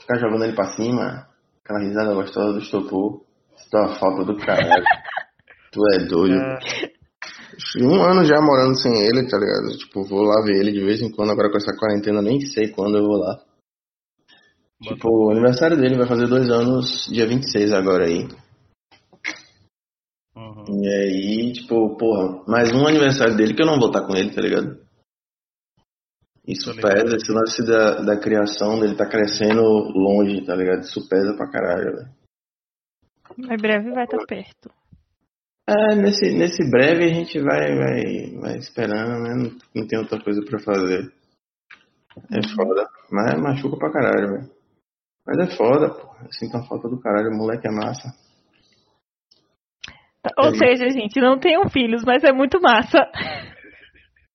Ficar 0.00 0.18
jogando 0.18 0.42
ele 0.42 0.56
pra 0.56 0.72
cima, 0.74 1.28
aquela 1.62 1.78
risada 1.78 2.12
gostosa 2.12 2.54
do 2.54 2.58
estopor. 2.58 3.22
Isso 3.56 3.70
dá 3.70 3.82
uma 3.82 3.94
falta 3.94 4.24
do 4.24 4.36
caralho. 4.36 4.82
tu 5.70 5.80
é 5.92 6.04
doido. 6.06 6.40
É, 6.40 6.58
Um 7.80 8.02
ano 8.02 8.24
já 8.24 8.40
morando 8.42 8.76
sem 8.76 8.98
ele, 8.98 9.28
tá 9.28 9.38
ligado? 9.38 9.78
Tipo, 9.78 10.02
vou 10.08 10.22
lá 10.22 10.42
ver 10.44 10.58
ele 10.58 10.72
de 10.72 10.84
vez 10.84 11.00
em 11.02 11.12
quando, 11.12 11.30
agora 11.30 11.48
com 11.52 11.58
essa 11.58 11.76
quarentena, 11.78 12.20
nem 12.20 12.40
sei 12.40 12.72
quando 12.72 12.98
eu 12.98 13.04
vou 13.04 13.18
lá. 13.18 13.38
Tipo, 14.82 15.08
o 15.08 15.30
aniversário 15.30 15.76
dele 15.76 15.96
vai 15.96 16.08
fazer 16.08 16.26
dois 16.26 16.50
anos, 16.50 17.06
dia 17.06 17.28
26 17.28 17.72
agora 17.72 18.06
aí. 18.06 18.26
Uhum. 20.68 20.84
E 20.84 20.88
aí, 20.88 21.52
tipo, 21.52 21.96
porra, 21.96 22.44
mais 22.46 22.70
um 22.72 22.86
aniversário 22.86 23.36
dele 23.36 23.54
que 23.54 23.62
eu 23.62 23.66
não 23.66 23.78
vou 23.78 23.88
estar 23.88 24.06
com 24.06 24.16
ele, 24.16 24.34
tá 24.34 24.40
ligado? 24.40 24.84
Isso 26.46 26.74
pesa, 26.76 27.16
esse 27.16 27.32
lance 27.32 27.64
da, 27.64 28.02
da 28.02 28.20
criação 28.20 28.78
dele 28.78 28.96
tá 28.96 29.08
crescendo 29.08 29.62
longe, 29.62 30.44
tá 30.44 30.54
ligado? 30.54 30.82
Isso 30.82 31.08
pesa 31.08 31.34
pra 31.36 31.50
caralho, 31.50 31.96
velho. 31.96 32.08
Em 33.38 33.56
breve 33.56 33.90
vai 33.92 34.04
estar 34.04 34.18
perto. 34.26 34.70
É, 35.66 35.94
nesse, 35.94 36.34
nesse 36.34 36.70
breve 36.70 37.04
a 37.04 37.08
gente 37.08 37.40
vai, 37.40 37.74
vai, 37.74 38.38
vai 38.38 38.58
esperando, 38.58 39.22
né? 39.22 39.34
Não, 39.34 39.58
não 39.74 39.88
tem 39.88 39.98
outra 39.98 40.22
coisa 40.22 40.42
pra 40.44 40.58
fazer. 40.58 41.10
É 42.30 42.48
foda. 42.54 42.86
Mas 43.10 43.40
machuca 43.40 43.78
pra 43.78 43.92
caralho, 43.92 44.32
velho. 44.32 44.50
Mas 45.26 45.38
é 45.38 45.56
foda, 45.56 45.88
pô. 45.88 46.14
Eu 46.22 46.32
sinto 46.32 46.56
uma 46.56 46.66
falta 46.66 46.88
do 46.88 47.00
caralho, 47.00 47.30
o 47.30 47.36
moleque 47.38 47.66
é 47.66 47.70
massa. 47.70 48.14
Ou 50.38 50.46
É. 50.46 50.54
seja, 50.54 50.88
gente, 50.90 51.20
não 51.20 51.38
tenham 51.38 51.68
filhos, 51.68 52.02
mas 52.04 52.24
é 52.24 52.32
muito 52.32 52.60
massa. 52.60 52.98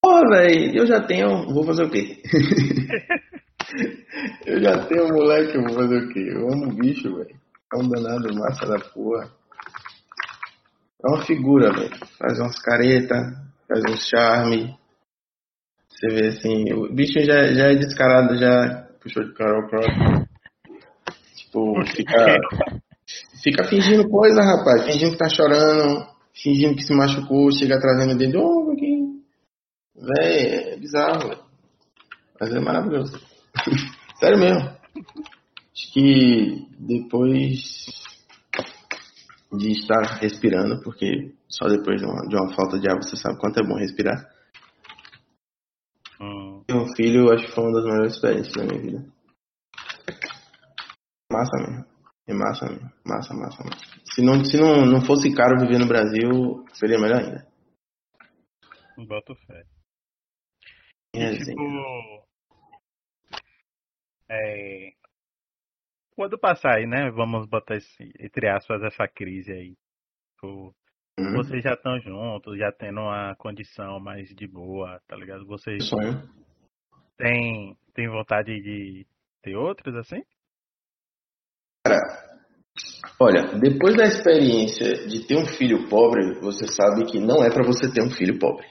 Pô, 0.01 0.19
velho, 0.29 0.77
eu 0.77 0.85
já 0.85 1.01
tenho. 1.01 1.45
Vou 1.53 1.63
fazer 1.63 1.83
o 1.83 1.89
quê? 1.89 2.21
eu 4.45 4.61
já 4.61 4.85
tenho 4.85 5.05
um 5.05 5.13
moleque, 5.13 5.57
vou 5.57 5.73
fazer 5.73 5.97
o 5.97 6.09
quê? 6.13 6.19
Eu 6.31 6.49
amo 6.51 6.69
o 6.71 6.75
bicho, 6.75 7.15
velho. 7.15 7.35
É 7.73 7.77
um 7.77 7.89
danado 7.89 8.33
massa 8.35 8.65
da 8.65 8.79
porra. 8.79 9.29
É 11.03 11.07
uma 11.07 11.25
figura, 11.25 11.71
velho. 11.71 11.95
Faz 12.17 12.39
umas 12.39 12.59
caretas, 12.61 13.19
faz 13.67 13.81
um 13.89 13.97
charme. 13.97 14.77
Você 15.89 16.07
vê 16.07 16.27
assim, 16.27 16.73
o 16.73 16.93
bicho 16.93 17.19
já, 17.21 17.47
já 17.53 17.71
é 17.71 17.75
descarado, 17.75 18.37
já 18.37 18.87
puxou 19.01 19.23
de 19.23 19.33
Carol 19.33 19.67
Cross. 19.67 19.87
Tipo, 21.35 21.83
fica, 21.95 22.37
fica 23.43 23.63
fingindo 23.65 24.07
coisa, 24.09 24.41
rapaz. 24.41 24.85
Fingindo 24.85 25.11
que 25.11 25.17
tá 25.17 25.29
chorando, 25.29 26.07
fingindo 26.33 26.75
que 26.75 26.83
se 26.83 26.93
machucou, 26.93 27.51
chega 27.51 27.79
trazendo 27.79 28.13
o 28.13 28.17
dedo, 28.17 28.39
ô, 28.39 28.71
aqui. 28.71 29.23
Véi, 29.95 30.73
é 30.73 30.77
bizarro, 30.77 31.29
velho. 31.29 31.43
Mas 32.39 32.53
é 32.53 32.59
maravilhoso. 32.59 33.19
Sério 34.19 34.39
mesmo. 34.39 34.61
Acho 34.61 35.93
que 35.93 36.67
depois 36.79 37.85
de 39.51 39.71
estar 39.71 40.19
respirando, 40.21 40.81
porque 40.83 41.33
só 41.47 41.67
depois 41.67 41.99
de 41.99 42.05
uma, 42.05 42.27
de 42.27 42.35
uma 42.35 42.53
falta 42.53 42.79
de 42.79 42.89
ar 42.89 42.97
você 42.97 43.17
sabe 43.17 43.39
quanto 43.39 43.59
é 43.59 43.67
bom 43.67 43.75
respirar. 43.75 44.29
Hum. 46.21 46.63
Ter 46.67 46.75
um 46.75 46.95
filho, 46.95 47.31
acho 47.31 47.47
que 47.47 47.51
foi 47.51 47.63
uma 47.63 47.73
das 47.73 47.85
melhores 47.85 48.13
experiências 48.13 48.53
da 48.53 48.63
minha 48.63 48.81
vida. 48.81 49.05
Massa 51.31 51.57
mesmo. 51.57 51.98
É 52.29 52.33
massa. 52.33 52.65
Massa, 53.05 53.33
massa, 53.33 53.63
massa. 53.63 54.03
Se 54.13 54.21
não, 54.21 54.45
se 54.45 54.57
não, 54.57 54.85
não 54.85 55.01
fosse 55.01 55.33
caro 55.35 55.59
viver 55.59 55.79
no 55.79 55.87
Brasil, 55.87 56.63
seria 56.73 56.99
melhor 56.99 57.21
ainda. 57.21 57.47
Boto 59.07 59.35
fé. 59.35 59.63
É, 61.15 61.31
tipo, 61.37 62.23
é, 64.29 64.91
quando 66.11 66.37
passar 66.37 66.77
aí, 66.77 66.85
né? 66.85 67.09
Vamos 67.09 67.47
botar 67.47 67.77
esse, 67.77 68.13
entre 68.19 68.47
aspas, 68.47 68.83
essa 68.83 69.07
crise 69.07 69.51
aí. 69.51 69.75
Tipo, 70.35 70.75
Hum, 71.19 71.33
vocês 71.33 71.61
já 71.61 71.73
estão 71.73 71.99
juntos, 71.99 72.57
já 72.57 72.71
tendo 72.71 73.01
uma 73.01 73.35
condição 73.35 73.99
mais 73.99 74.29
de 74.33 74.47
boa, 74.47 75.01
tá 75.05 75.17
ligado? 75.17 75.45
Vocês 75.45 75.89
sonho. 75.89 76.23
têm, 77.17 77.75
têm 77.93 78.07
vontade 78.07 78.61
de 78.61 79.05
ter 79.41 79.57
outros, 79.57 79.93
assim? 79.95 80.23
Olha, 83.21 83.59
depois 83.59 83.95
da 83.97 84.05
experiência 84.05 85.07
de 85.07 85.25
ter 85.27 85.37
um 85.37 85.45
filho 85.45 85.89
pobre, 85.89 86.39
você 86.39 86.67
sabe 86.67 87.05
que 87.05 87.19
não 87.19 87.43
é 87.43 87.49
pra 87.49 87.65
você 87.65 87.91
ter 87.91 88.01
um 88.01 88.09
filho 88.09 88.39
pobre, 88.39 88.65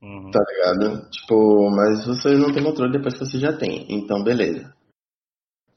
Uhum. 0.00 0.30
tá 0.30 0.40
ligado? 0.48 1.10
Tipo, 1.10 1.70
mas 1.70 2.06
você 2.06 2.36
não 2.36 2.52
tem 2.52 2.62
controle 2.62 2.92
depois 2.92 3.14
que 3.14 3.24
você 3.26 3.38
já 3.38 3.52
tem, 3.52 3.86
então 3.88 4.22
beleza. 4.22 4.72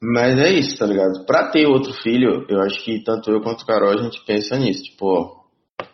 Mas 0.00 0.38
é 0.38 0.52
isso, 0.52 0.78
tá 0.78 0.86
ligado? 0.86 1.24
Pra 1.26 1.50
ter 1.50 1.66
outro 1.66 1.92
filho, 1.92 2.46
eu 2.48 2.60
acho 2.60 2.84
que 2.84 3.02
tanto 3.02 3.30
eu 3.30 3.40
quanto 3.40 3.62
o 3.62 3.66
Carol 3.66 3.90
a 3.90 4.02
gente 4.02 4.24
pensa 4.24 4.56
nisso, 4.56 4.84
tipo, 4.84 5.06
ó, 5.06 5.44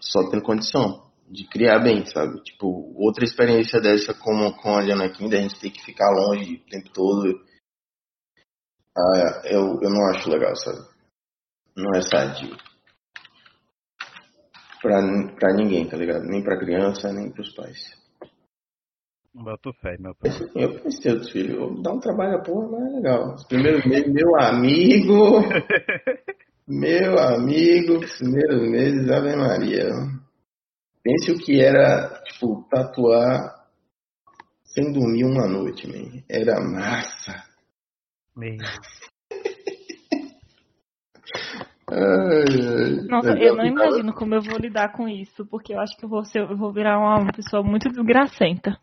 só 0.01 0.29
tendo 0.29 0.43
condição 0.43 1.11
de 1.31 1.45
criar 1.49 1.79
bem, 1.79 2.05
sabe? 2.05 2.43
Tipo, 2.43 2.93
outra 2.97 3.25
experiência 3.25 3.81
dessa 3.81 4.13
como 4.13 4.53
com 4.57 4.77
a 4.77 4.83
Diana 4.83 5.09
King, 5.09 5.31
da 5.31 5.41
gente 5.41 5.59
ter 5.59 5.71
que 5.71 5.83
ficar 5.83 6.11
longe 6.11 6.57
o 6.57 6.71
tempo 6.71 6.91
todo, 6.93 7.41
ah, 8.97 9.43
eu, 9.45 9.81
eu 9.81 9.91
não 9.91 10.07
acho 10.11 10.29
legal, 10.29 10.55
sabe? 10.57 10.79
Não 11.77 11.91
é 11.95 12.03
sadio. 12.03 12.57
Pra, 14.83 15.01
pra 15.39 15.55
ninguém, 15.55 15.89
tá 15.89 15.97
ligado? 15.97 16.25
Nem 16.25 16.43
pra 16.43 16.59
criança, 16.59 17.13
nem 17.13 17.31
pros 17.31 17.55
pais. 17.55 17.79
Boto 19.35 19.73
fé, 19.75 19.97
meu 19.99 20.15
pai. 20.15 20.31
Esse, 20.31 20.51
eu 20.55 20.81
pensei 20.83 21.13
outro 21.13 21.31
filho, 21.31 21.83
dá 21.83 21.93
um 21.93 22.01
trabalho 22.01 22.37
a 22.37 22.43
porra, 22.43 22.69
mas 22.69 22.93
é 22.93 22.97
legal. 22.97 23.35
Os 23.35 23.47
primeiros 23.47 23.87
meses, 23.87 24.13
meu 24.13 24.37
amigo, 24.37 25.41
meu 26.69 27.19
amigo, 27.19 27.99
os 27.99 28.19
primeiros 28.19 28.71
meses, 28.71 29.11
Ave 29.11 29.35
Maria. 29.35 29.89
Pense 31.03 31.33
o 31.33 31.39
que 31.39 31.61
era, 31.61 32.23
tipo, 32.25 32.69
tatuar 32.69 33.63
sem 34.65 34.93
dormir 34.93 35.25
uma 35.25 35.47
noite, 35.47 35.87
man. 35.87 36.23
Era 36.29 36.61
massa. 36.61 37.52
Meio. 38.37 38.59
Ai, 41.91 42.47
ai. 42.49 43.07
Nossa, 43.09 43.31
Mas 43.31 43.41
eu 43.41 43.57
não 43.57 43.67
imagino 43.67 44.15
como 44.15 44.35
eu 44.35 44.41
vou 44.41 44.59
lidar 44.59 44.93
com 44.93 45.09
isso, 45.09 45.45
porque 45.47 45.75
eu 45.75 45.81
acho 45.81 45.97
que 45.97 46.05
eu 46.05 46.09
vou, 46.09 46.25
ser, 46.25 46.41
eu 46.41 46.57
vou 46.57 46.73
virar 46.73 46.99
uma 46.99 47.31
pessoa 47.33 47.63
muito 47.63 47.89
desgracenta. 47.91 48.79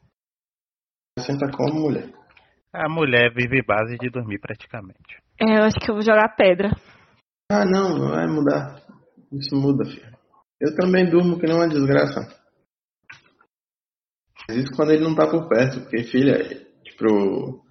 Senta 1.19 1.49
como 1.51 1.81
mulher. 1.81 2.13
A 2.71 2.87
mulher 2.87 3.33
vive 3.33 3.63
base 3.63 3.97
de 3.97 4.09
dormir 4.11 4.39
praticamente. 4.39 5.17
É, 5.41 5.57
eu 5.57 5.63
acho 5.63 5.79
que 5.79 5.89
eu 5.89 5.95
vou 5.95 6.03
jogar 6.03 6.35
pedra. 6.35 6.69
Ah, 7.51 7.65
não, 7.65 7.97
não 7.97 8.09
vai 8.09 8.27
mudar. 8.27 8.75
Isso 9.31 9.55
muda, 9.55 9.85
filho. 9.85 10.15
Eu 10.61 10.75
também 10.75 11.09
durmo 11.09 11.39
que 11.39 11.47
nem 11.47 11.55
uma 11.55 11.67
desgraça. 11.67 12.21
Mas 14.47 14.57
Isso 14.57 14.71
quando 14.75 14.91
ele 14.91 15.03
não 15.03 15.15
tá 15.15 15.27
por 15.27 15.47
perto, 15.47 15.81
porque, 15.81 16.03
filha, 16.03 16.37
tipo, 16.83 17.65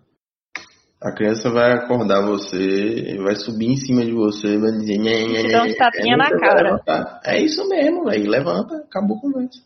a 1.01 1.13
criança 1.13 1.49
vai 1.51 1.73
acordar 1.73 2.27
você, 2.27 3.17
vai 3.23 3.37
subir 3.37 3.67
em 3.67 3.77
cima 3.77 4.05
de 4.05 4.13
você, 4.13 4.59
vai 4.59 4.73
dizer, 4.73 4.99
nhê, 4.99 5.27
nhê, 5.27 5.43
nhê, 5.45 5.75
tapinha 5.77 6.15
aí 6.15 6.19
na 6.19 6.31
cara. 6.31 7.21
É 7.25 7.41
isso 7.41 7.69
mesmo, 7.69 8.05
velho. 8.05 8.29
Levanta, 8.29 8.77
acabou 8.79 9.17
a 9.17 9.21
conversa. 9.21 9.61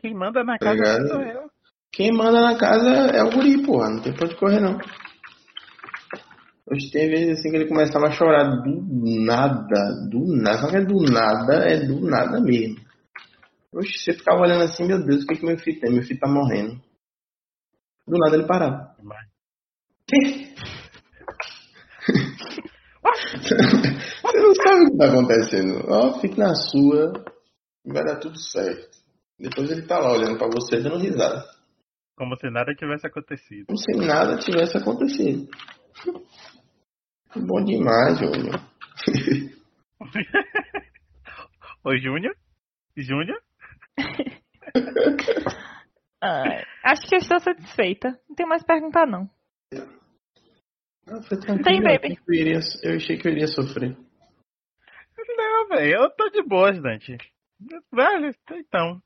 Quem 0.00 0.14
manda 0.14 0.44
na 0.44 0.56
Tá 0.56 0.76
casa 0.76 1.08
sou 1.08 1.22
eu. 1.22 1.50
Quem 1.92 2.12
manda 2.12 2.40
na 2.40 2.56
casa 2.58 2.88
é 2.88 3.22
o 3.22 3.30
guri, 3.30 3.62
porra. 3.64 3.90
Não 3.90 4.02
tem 4.02 4.12
pra 4.12 4.26
onde 4.26 4.36
correr, 4.36 4.60
não. 4.60 4.78
Hoje 6.70 6.90
tem 6.90 7.10
vezes 7.10 7.38
assim 7.38 7.50
que 7.50 7.56
ele 7.56 7.68
começava 7.68 8.06
a 8.06 8.10
chorar 8.10 8.62
do 8.62 8.84
nada, 9.24 10.08
do 10.10 10.34
nada. 10.34 10.58
Só 10.58 10.68
que 10.68 10.76
é 10.76 10.84
do 10.84 11.00
nada, 11.02 11.54
é 11.68 11.78
do 11.78 12.00
nada 12.00 12.40
mesmo. 12.40 12.76
Oxe, 13.72 13.98
você 13.98 14.12
ficava 14.12 14.40
olhando 14.40 14.62
assim, 14.62 14.84
meu 14.84 15.04
Deus, 15.04 15.24
o 15.24 15.26
que, 15.26 15.36
que 15.36 15.44
meu 15.46 15.58
filho 15.58 15.80
tem? 15.80 15.92
Meu 15.92 16.02
filho 16.02 16.20
tá 16.20 16.28
morrendo. 16.28 16.80
Do 18.06 18.18
nada 18.18 18.36
ele 18.36 18.46
parava. 18.46 18.94
Mas- 19.02 19.28
Você 23.32 24.40
não 24.40 24.54
sabe 24.54 24.84
o 24.84 24.90
que 24.90 24.96
tá 24.98 25.06
acontecendo. 25.06 25.84
Ó, 25.88 26.20
fique 26.20 26.38
na 26.38 26.54
sua 26.54 27.12
vai 27.86 28.04
dar 28.04 28.18
tudo 28.18 28.38
certo. 28.38 28.98
Depois 29.38 29.70
ele 29.70 29.86
tá 29.86 29.98
lá 29.98 30.12
olhando 30.12 30.36
pra 30.38 30.46
você 30.48 30.80
dando 30.82 30.98
risada. 30.98 31.42
Como 32.16 32.36
se 32.36 32.48
nada 32.50 32.74
tivesse 32.74 33.06
acontecido. 33.06 33.66
Como 33.66 33.78
se 33.78 33.92
nada 33.96 34.36
tivesse 34.38 34.76
acontecido. 34.76 35.48
Bom 37.36 37.64
demais, 37.64 38.18
Júnior. 38.18 38.60
Ô, 41.84 41.96
Júnior? 41.96 42.36
Júnior? 42.96 43.40
Ai, 46.26 46.64
acho 46.82 47.06
que 47.06 47.16
eu 47.16 47.18
estou 47.18 47.38
satisfeita. 47.38 48.18
Não 48.26 48.34
tenho 48.34 48.48
mais 48.48 48.64
perguntar, 48.64 49.06
não. 49.06 49.28
Foi 51.28 51.38
tranquilo. 51.38 51.62
Tem, 51.62 51.76
eu 51.76 51.82
baby. 51.82 52.06
achei 52.06 52.16
que 52.16 52.30
Eu, 52.30 52.34
iria, 52.34 52.60
eu 52.82 52.96
achei 52.96 53.18
que 53.18 53.28
eu 53.28 53.32
iria 53.32 53.46
sofrer. 53.46 53.94
Não, 55.36 55.68
velho, 55.68 56.02
eu 56.02 56.10
tô 56.16 56.30
de 56.30 56.42
boas, 56.42 56.80
Dante. 56.80 57.18
Velho, 57.92 58.34
então. 58.52 59.02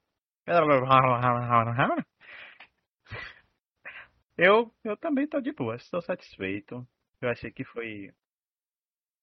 Eu, 4.36 4.72
eu 4.84 4.96
também 4.96 5.26
tô 5.26 5.40
de 5.40 5.52
boa, 5.52 5.74
estou 5.74 6.00
satisfeito. 6.00 6.86
Eu 7.20 7.30
achei 7.30 7.50
que 7.50 7.64
foi, 7.64 8.12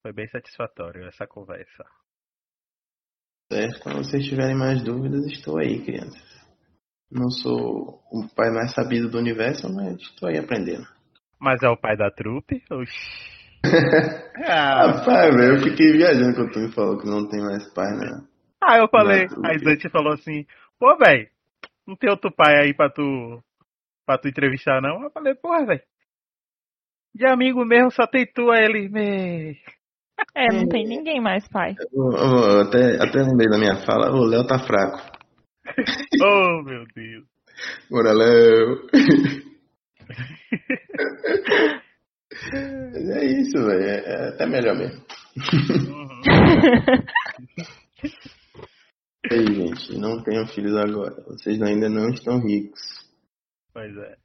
foi 0.02 0.12
bem 0.12 0.28
satisfatório 0.28 1.08
essa 1.08 1.26
conversa. 1.26 1.86
Certo? 3.50 3.80
Quando 3.82 4.04
vocês 4.04 4.26
tiverem 4.26 4.58
mais 4.58 4.84
dúvidas, 4.84 5.26
estou 5.28 5.58
aí, 5.58 5.82
crianças. 5.86 6.35
Não 7.16 7.30
sou 7.30 8.02
o 8.12 8.28
pai 8.36 8.52
mais 8.52 8.74
sabido 8.74 9.10
do 9.10 9.18
universo, 9.18 9.74
mas 9.74 9.96
estou 10.02 10.28
aí 10.28 10.38
aprendendo. 10.38 10.86
Mas 11.40 11.64
é 11.64 11.70
o 11.70 11.78
pai 11.78 11.96
da 11.96 12.12
trupe? 12.12 12.62
Oxi. 12.70 13.34
Ah, 14.48 14.92
Rapaz, 14.92 15.34
velho, 15.34 15.56
eu 15.56 15.64
fiquei 15.64 15.94
viajando 15.94 16.36
quando 16.36 16.52
tu 16.52 16.60
me 16.60 16.72
falou 16.74 17.00
que 17.00 17.08
não 17.08 17.28
tem 17.30 17.40
mais 17.42 17.74
pai, 17.74 17.90
né? 17.96 18.22
ah, 18.62 18.78
eu 18.78 18.88
falei, 18.90 19.28
aí 19.46 19.58
Dante 19.58 19.90
falou 19.90 20.14
assim, 20.14 20.46
pô, 20.78 20.96
velho, 20.98 21.30
não 21.88 21.96
tem 21.96 22.10
outro 22.10 22.30
pai 22.32 22.54
aí 22.62 22.74
pra 22.74 22.90
tu, 22.90 23.42
pra 24.06 24.18
tu 24.18 24.28
entrevistar 24.28 24.82
não? 24.82 25.02
Eu 25.04 25.10
falei, 25.10 25.34
porra, 25.36 25.66
velho. 25.66 25.82
De 27.16 27.26
amigo 27.26 27.64
mesmo 27.64 27.90
só 27.92 28.06
tem 28.06 28.28
tu, 28.28 28.52
aí 28.52 28.66
ele, 28.66 28.90
"Mei." 28.90 29.58
É, 30.36 30.48
não 30.52 30.68
tem 30.68 30.86
ninguém 30.86 31.22
mais, 31.22 31.48
pai. 31.48 31.76
Eu, 31.94 32.12
eu 32.12 32.62
até, 32.62 33.02
até 33.02 33.24
lembrei 33.24 33.50
da 33.50 33.58
minha 33.58 33.78
fala, 33.86 34.12
o 34.12 34.26
Léo 34.26 34.46
tá 34.46 34.60
fraco. 34.60 35.15
Oh, 36.24 36.62
meu 36.64 36.86
Deus. 36.96 37.26
Bora, 37.90 38.14
Léo. 38.14 38.88
Mas 42.92 43.10
é 43.10 43.26
isso, 43.26 43.58
velho. 43.66 43.84
É, 43.84 43.98
é 43.98 44.30
até 44.30 44.46
melhor 44.46 44.76
mesmo. 44.78 45.04
Uhum. 45.90 46.22
E 49.32 49.34
aí, 49.34 49.46
gente, 49.46 49.98
não 49.98 50.22
tenham 50.24 50.46
filhos 50.48 50.76
agora. 50.76 51.16
Vocês 51.24 51.62
ainda 51.62 51.90
não 51.90 52.10
estão 52.10 52.40
ricos. 52.40 52.82
Pois 53.74 53.96
é. 53.98 54.16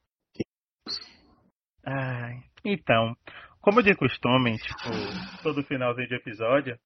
Ai, 1.87 2.43
então, 2.65 3.17
como 3.61 3.83
de 3.83 3.95
costume, 3.97 4.59
tipo, 4.59 5.43
todo 5.43 5.65
finalzinho 5.65 6.09
de 6.09 6.15
episódio, 6.17 6.79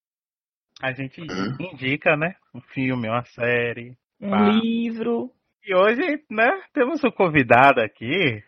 a 0.80 0.92
gente 0.92 1.20
Hum. 1.22 1.56
indica, 1.72 2.16
né? 2.16 2.36
Um 2.54 2.60
filme, 2.60 3.08
uma 3.08 3.24
série. 3.24 3.96
Um 4.24 4.30
Pá. 4.30 4.48
livro. 4.48 5.30
E 5.66 5.74
hoje, 5.74 6.00
né, 6.30 6.62
temos 6.72 7.04
um 7.04 7.10
convidado 7.10 7.80
aqui. 7.80 8.42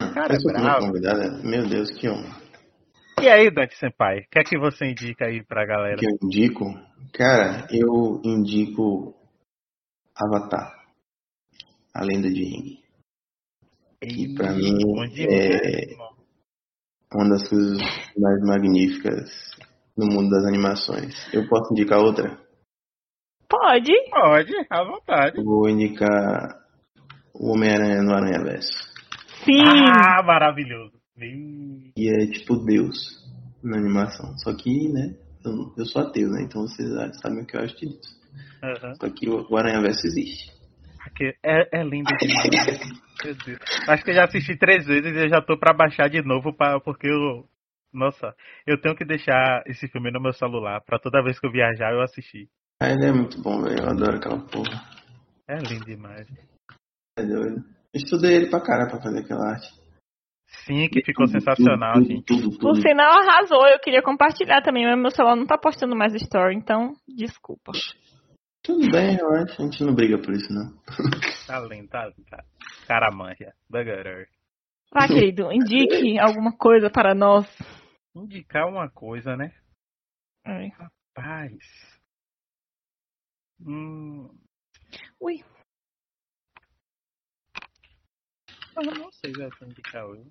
Cara, 0.00 0.32
é 0.32 0.36
Eu 0.36 0.40
sou 0.40 0.52
como 0.52 0.64
bravo. 0.64 0.86
convidada. 0.86 1.42
Meu 1.44 1.68
Deus, 1.68 1.90
que 1.92 2.08
honra. 2.08 2.40
E 3.22 3.28
aí, 3.28 3.50
Dante 3.50 3.76
Senpai, 3.76 4.20
o 4.20 4.28
que 4.30 4.38
é 4.40 4.42
que 4.42 4.58
você 4.58 4.86
indica 4.86 5.26
aí 5.26 5.44
pra 5.44 5.64
galera? 5.64 5.96
que 5.96 6.06
eu 6.06 6.18
indico? 6.22 6.64
Cara, 7.12 7.68
eu 7.70 8.20
indico 8.24 9.14
Avatar. 10.16 10.72
A 11.94 12.04
Lenda 12.04 12.28
de 12.30 12.42
Aang. 12.44 12.78
que 14.00 14.34
pra 14.34 14.52
mim 14.52 14.76
é-. 15.18 15.94
Uma 17.14 17.28
das 17.28 17.48
coisas 17.48 17.78
mais 18.16 18.40
magníficas 18.42 19.28
no 19.96 20.06
mundo 20.06 20.30
das 20.30 20.44
animações. 20.46 21.14
Eu 21.34 21.48
posso 21.48 21.72
indicar 21.72 21.98
outra? 22.00 22.40
Pode. 23.50 23.92
Pode, 24.10 24.52
à 24.70 24.84
vontade. 24.84 25.38
Eu 25.38 25.44
vou 25.44 25.68
indicar 25.68 26.56
o 27.34 27.52
Homem-Aranha 27.52 28.00
no 28.02 28.14
Aranha 28.14 28.44
Verso. 28.44 28.72
Sim. 29.44 29.64
Ah, 29.66 30.22
maravilhoso. 30.22 30.92
Ih, 31.18 31.92
E 31.96 32.08
é 32.08 32.26
tipo 32.30 32.56
Deus 32.64 32.96
na 33.62 33.76
animação. 33.76 34.38
Só 34.38 34.54
que, 34.56 34.88
né? 34.92 35.14
Eu, 35.44 35.74
eu 35.76 35.84
sou 35.84 36.02
ateu, 36.02 36.28
né? 36.30 36.42
Então 36.42 36.62
vocês 36.62 36.88
já 36.88 37.12
sabem 37.14 37.42
o 37.42 37.46
que 37.46 37.56
eu 37.56 37.60
acho 37.60 37.76
disso. 37.76 37.98
aham. 38.62 38.94
Só 38.94 39.10
que 39.10 39.28
o, 39.28 39.46
o 39.50 39.56
Aranha 39.56 39.80
Verso 39.80 40.06
existe. 40.06 40.50
É, 41.42 41.80
é 41.80 41.82
lindo 41.84 42.10
demais. 42.18 42.80
Meu 43.24 43.34
Deus. 43.34 43.58
Acho 43.88 44.04
que 44.04 44.10
eu 44.10 44.14
já 44.14 44.24
assisti 44.24 44.56
três 44.56 44.86
vezes 44.86 45.12
e 45.12 45.24
eu 45.24 45.28
já 45.28 45.42
tô 45.42 45.58
pra 45.58 45.74
baixar 45.74 46.08
de 46.08 46.22
novo, 46.22 46.52
pra, 46.54 46.78
porque 46.80 47.08
eu. 47.08 47.44
Nossa, 47.92 48.34
eu 48.66 48.80
tenho 48.80 48.94
que 48.94 49.04
deixar 49.04 49.64
esse 49.66 49.88
filme 49.88 50.12
no 50.12 50.20
meu 50.20 50.32
celular 50.32 50.80
pra 50.82 50.98
toda 50.98 51.22
vez 51.22 51.40
que 51.40 51.46
eu 51.46 51.50
viajar 51.50 51.92
eu 51.92 52.00
assistir. 52.00 52.48
Ah, 52.82 52.88
ele 52.88 53.06
é 53.06 53.12
muito 53.12 53.42
bom, 53.42 53.60
velho. 53.62 53.78
Eu 53.78 53.90
adoro 53.90 54.16
aquela 54.16 54.40
porra. 54.40 54.88
É 55.46 55.56
lindo 55.58 55.84
demais. 55.84 56.26
É 57.18 57.22
doido. 57.22 57.62
Estudei 57.92 58.36
ele 58.36 58.50
pra 58.50 58.62
cara 58.62 58.88
pra 58.88 59.02
fazer 59.02 59.20
aquela 59.20 59.50
arte. 59.50 59.68
Sim, 60.64 60.88
que 60.88 61.04
ficou 61.04 61.26
Tudo, 61.26 61.40
sensacional, 61.40 61.94
tudo, 61.94 62.06
gente. 62.06 62.24
Tudo, 62.24 62.50
tudo, 62.50 62.58
Por 62.58 62.76
sinal, 62.76 63.18
arrasou. 63.18 63.66
Eu 63.66 63.78
queria 63.80 64.02
compartilhar 64.02 64.62
também, 64.62 64.86
mas 64.86 64.98
meu 64.98 65.10
celular 65.10 65.36
não 65.36 65.46
tá 65.46 65.58
postando 65.58 65.94
mais 65.94 66.14
story, 66.14 66.56
então 66.56 66.94
desculpa. 67.06 67.72
Tudo 68.62 68.90
bem, 68.90 69.18
eu 69.18 69.30
acho. 69.32 69.60
A 69.60 69.64
gente 69.64 69.84
não 69.84 69.94
briga 69.94 70.18
por 70.18 70.32
isso, 70.32 70.52
não. 70.52 70.72
Tá 71.46 71.58
lindo, 71.60 71.88
tá, 71.88 72.10
tá. 72.30 72.44
Cara 72.86 73.10
manja. 73.10 73.52
Bugger. 73.68 74.28
Vá, 74.92 75.08
querido, 75.08 75.52
indique 75.52 76.16
alguma 76.20 76.56
coisa 76.56 76.88
para 76.88 77.12
nós. 77.12 77.46
Indicar 78.14 78.68
uma 78.68 78.88
coisa, 78.88 79.36
né? 79.36 79.52
Ai. 80.46 80.70
Paz. 81.12 81.99
Hum. 83.66 84.28
Ui. 85.20 85.44
Eu 88.76 88.82
não 88.98 89.12
sei 89.12 89.34
se 89.34 89.42
eu 89.42 89.50
vou 89.58 89.68
indicar 89.68 90.06
hoje. 90.06 90.30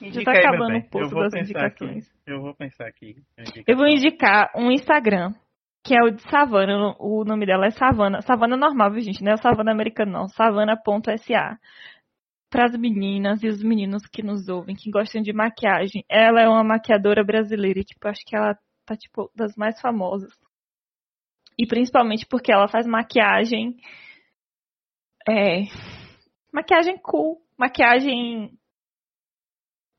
Já 0.00 0.24
tá 0.24 0.32
acabando 0.32 0.76
o 0.94 0.98
Eu 0.98 1.08
vou 1.10 1.22
das 1.24 1.32
pensar 1.32 1.66
aqui. 1.66 1.84
indicações. 1.84 2.14
Eu 2.26 2.40
vou 2.40 2.54
pensar 2.54 2.86
aqui. 2.86 3.16
Eu 3.66 3.76
vou 3.76 3.86
indicar 3.86 4.50
um 4.56 4.70
Instagram, 4.70 5.34
que 5.84 5.94
é 5.94 6.02
o 6.02 6.10
de 6.10 6.22
Savana. 6.30 6.96
O 6.98 7.22
nome 7.24 7.44
dela 7.44 7.66
é 7.66 7.70
Savana. 7.70 8.22
Savana 8.22 8.56
normal, 8.56 8.92
viu, 8.92 9.02
gente? 9.02 9.22
Não 9.22 9.32
é 9.32 9.34
o 9.34 9.42
Savana 9.42 9.72
americano, 9.72 10.12
não. 10.12 10.28
Savana.sa. 10.28 11.58
Para 12.50 12.66
as 12.66 12.76
meninas 12.76 13.42
e 13.42 13.48
os 13.48 13.62
meninos 13.62 14.02
que 14.06 14.22
nos 14.22 14.48
ouvem, 14.48 14.74
que 14.74 14.90
gostam 14.90 15.22
de 15.22 15.32
maquiagem. 15.32 16.04
Ela 16.08 16.42
é 16.42 16.48
uma 16.48 16.64
maquiadora 16.64 17.24
brasileira 17.24 17.78
e, 17.78 17.84
tipo, 17.84 18.08
acho 18.08 18.24
que 18.26 18.34
ela 18.34 18.58
tá, 18.84 18.96
tipo, 18.96 19.30
das 19.34 19.54
mais 19.56 19.80
famosas. 19.80 20.32
E 21.56 21.66
principalmente 21.66 22.26
porque 22.26 22.52
ela 22.52 22.68
faz 22.68 22.86
maquiagem. 22.86 23.76
É. 25.28 25.64
Maquiagem 26.52 26.98
cool. 26.98 27.40
maquiagem 27.56 28.58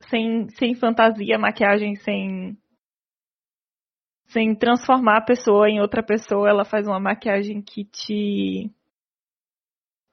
sem, 0.09 0.49
sem 0.49 0.75
fantasia, 0.75 1.37
maquiagem 1.37 1.95
sem 1.95 2.57
sem 4.31 4.55
transformar 4.55 5.17
a 5.17 5.25
pessoa 5.25 5.69
em 5.69 5.81
outra 5.81 6.01
pessoa, 6.01 6.49
ela 6.49 6.63
faz 6.63 6.87
uma 6.87 6.99
maquiagem 6.99 7.61
que 7.61 7.83
te 7.83 8.71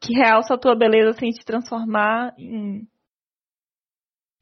que 0.00 0.14
realça 0.14 0.54
a 0.54 0.58
tua 0.58 0.76
beleza 0.76 1.12
sem 1.18 1.30
te 1.30 1.44
transformar 1.44 2.34
em 2.38 2.86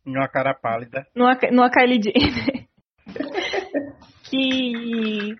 em 0.07 0.17
uma 0.17 0.29
cara 0.29 0.55
pálida. 0.55 1.05
Numa, 1.15 1.37
numa 1.51 1.69
Kylie 1.69 2.01
Jenner. 2.01 2.69
que 4.31 5.37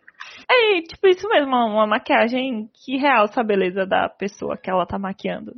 é 0.51 0.83
tipo 0.83 1.07
isso 1.07 1.29
mesmo, 1.29 1.55
uma, 1.55 1.87
maquiagem 1.87 2.69
que 2.73 2.97
realça 2.97 3.41
a 3.41 3.45
beleza 3.45 3.87
da 3.87 4.09
pessoa 4.09 4.57
que 4.57 4.69
ela 4.69 4.85
tá 4.85 4.99
maquiando. 4.99 5.55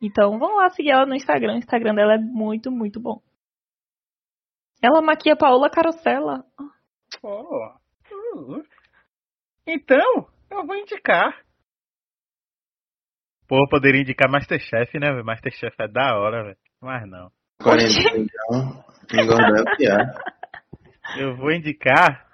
Então 0.00 0.38
vão 0.38 0.56
lá 0.56 0.70
seguir 0.70 0.90
ela 0.90 1.06
no 1.06 1.16
Instagram. 1.16 1.54
O 1.54 1.58
Instagram 1.58 1.94
dela 1.94 2.14
é 2.14 2.18
muito, 2.18 2.70
muito 2.70 3.00
bom. 3.00 3.20
Ela 4.80 5.02
maquia 5.02 5.36
Paola 5.36 5.70
Carosella. 5.70 6.44
Oh. 7.22 7.74
Então, 9.66 10.28
eu 10.50 10.66
vou 10.66 10.76
indicar. 10.76 11.43
Pô, 13.46 13.56
eu 13.56 13.68
poderia 13.68 14.00
indicar 14.00 14.30
Masterchef, 14.30 14.98
né, 14.98 15.10
velho? 15.10 15.24
Masterchef 15.24 15.74
é 15.78 15.88
da 15.88 16.16
hora, 16.16 16.44
velho. 16.44 16.56
Mas 16.80 17.08
não. 17.08 17.30
Quarentão, 17.62 18.84
engordar 19.12 19.60
é 19.60 19.76
piar. 19.76 20.14
Eu 21.18 21.36
vou 21.36 21.52
indicar 21.52 22.26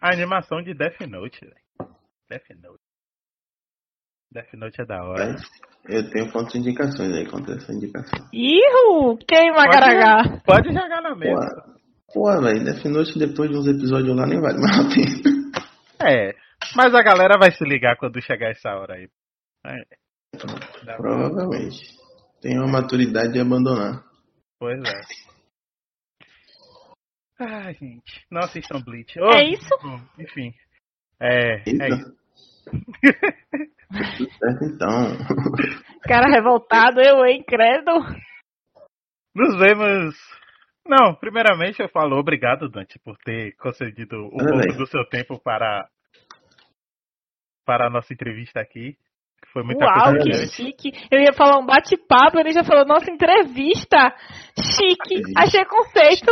a 0.00 0.12
animação 0.12 0.62
de 0.62 0.74
Death 0.74 1.00
Note, 1.08 1.40
velho. 1.40 1.90
Death 2.30 2.48
Note. 2.62 2.82
Death 4.30 4.52
Note 4.54 4.82
é 4.82 4.84
da 4.84 5.02
hora. 5.02 5.36
Eu 5.88 6.10
tenho 6.10 6.30
indicações 6.54 7.12
aí 7.14 7.26
contra 7.30 7.54
essa 7.54 7.72
indicação. 7.72 8.28
Ihu! 8.32 9.16
Queima, 9.26 9.66
Garagá! 9.66 10.40
Pode 10.44 10.68
jogar 10.68 11.00
na 11.00 11.16
mesa. 11.16 11.78
Pô, 12.12 12.24
velho, 12.40 12.64
Death 12.64 12.84
Note 12.84 13.18
depois 13.18 13.50
de 13.50 13.56
uns 13.56 13.66
episódios 13.66 14.14
lá 14.14 14.26
nem 14.26 14.40
vale 14.40 14.58
mais 14.60 14.78
a 14.78 14.88
pena. 14.88 15.38
É, 16.00 16.34
mas 16.76 16.94
a 16.94 17.02
galera 17.02 17.38
vai 17.38 17.50
se 17.50 17.64
ligar 17.64 17.96
quando 17.96 18.22
chegar 18.22 18.50
essa 18.50 18.70
hora 18.70 18.94
aí. 18.94 19.08
É. 19.66 19.97
Provavelmente. 20.96 21.96
Tem 22.40 22.58
uma 22.58 22.68
maturidade 22.68 23.32
de 23.32 23.40
abandonar. 23.40 24.04
Pois 24.58 24.80
é. 24.80 25.00
Ai, 27.40 27.74
gente. 27.74 28.26
Não 28.30 28.40
assistam 28.40 28.80
Bleach. 28.80 29.18
Oh, 29.20 29.32
é 29.32 29.44
isso? 29.44 29.74
Enfim. 30.18 30.52
É, 31.20 31.62
Eita. 31.68 31.84
é 31.84 31.88
isso. 31.88 32.18
certo, 34.38 34.64
então. 34.64 35.16
Cara 36.02 36.30
revoltado, 36.30 37.00
eu, 37.00 37.24
hein, 37.24 37.44
credo. 37.46 37.92
Nos 39.34 39.56
vemos. 39.58 40.16
Não, 40.86 41.14
primeiramente 41.14 41.80
eu 41.80 41.88
falo 41.88 42.16
obrigado, 42.18 42.68
Dante, 42.68 42.98
por 42.98 43.16
ter 43.18 43.54
concedido 43.56 44.16
um 44.26 44.30
pouco 44.30 44.78
do 44.78 44.86
seu 44.86 45.04
tempo 45.04 45.38
para, 45.38 45.88
para 47.64 47.86
a 47.86 47.90
nossa 47.90 48.12
entrevista 48.12 48.60
aqui. 48.60 48.96
Foi 49.52 49.62
muito 49.62 49.82
Uau, 49.82 50.14
que 50.22 50.46
chique. 50.48 50.92
Eu 51.10 51.20
ia 51.20 51.32
falar 51.32 51.58
um 51.58 51.66
bate-papo, 51.66 52.38
ele 52.38 52.52
já 52.52 52.62
falou, 52.62 52.84
nossa, 52.84 53.10
entrevista. 53.10 54.14
Chique. 54.58 55.22
Achei 55.36 55.64
conceito. 55.64 56.30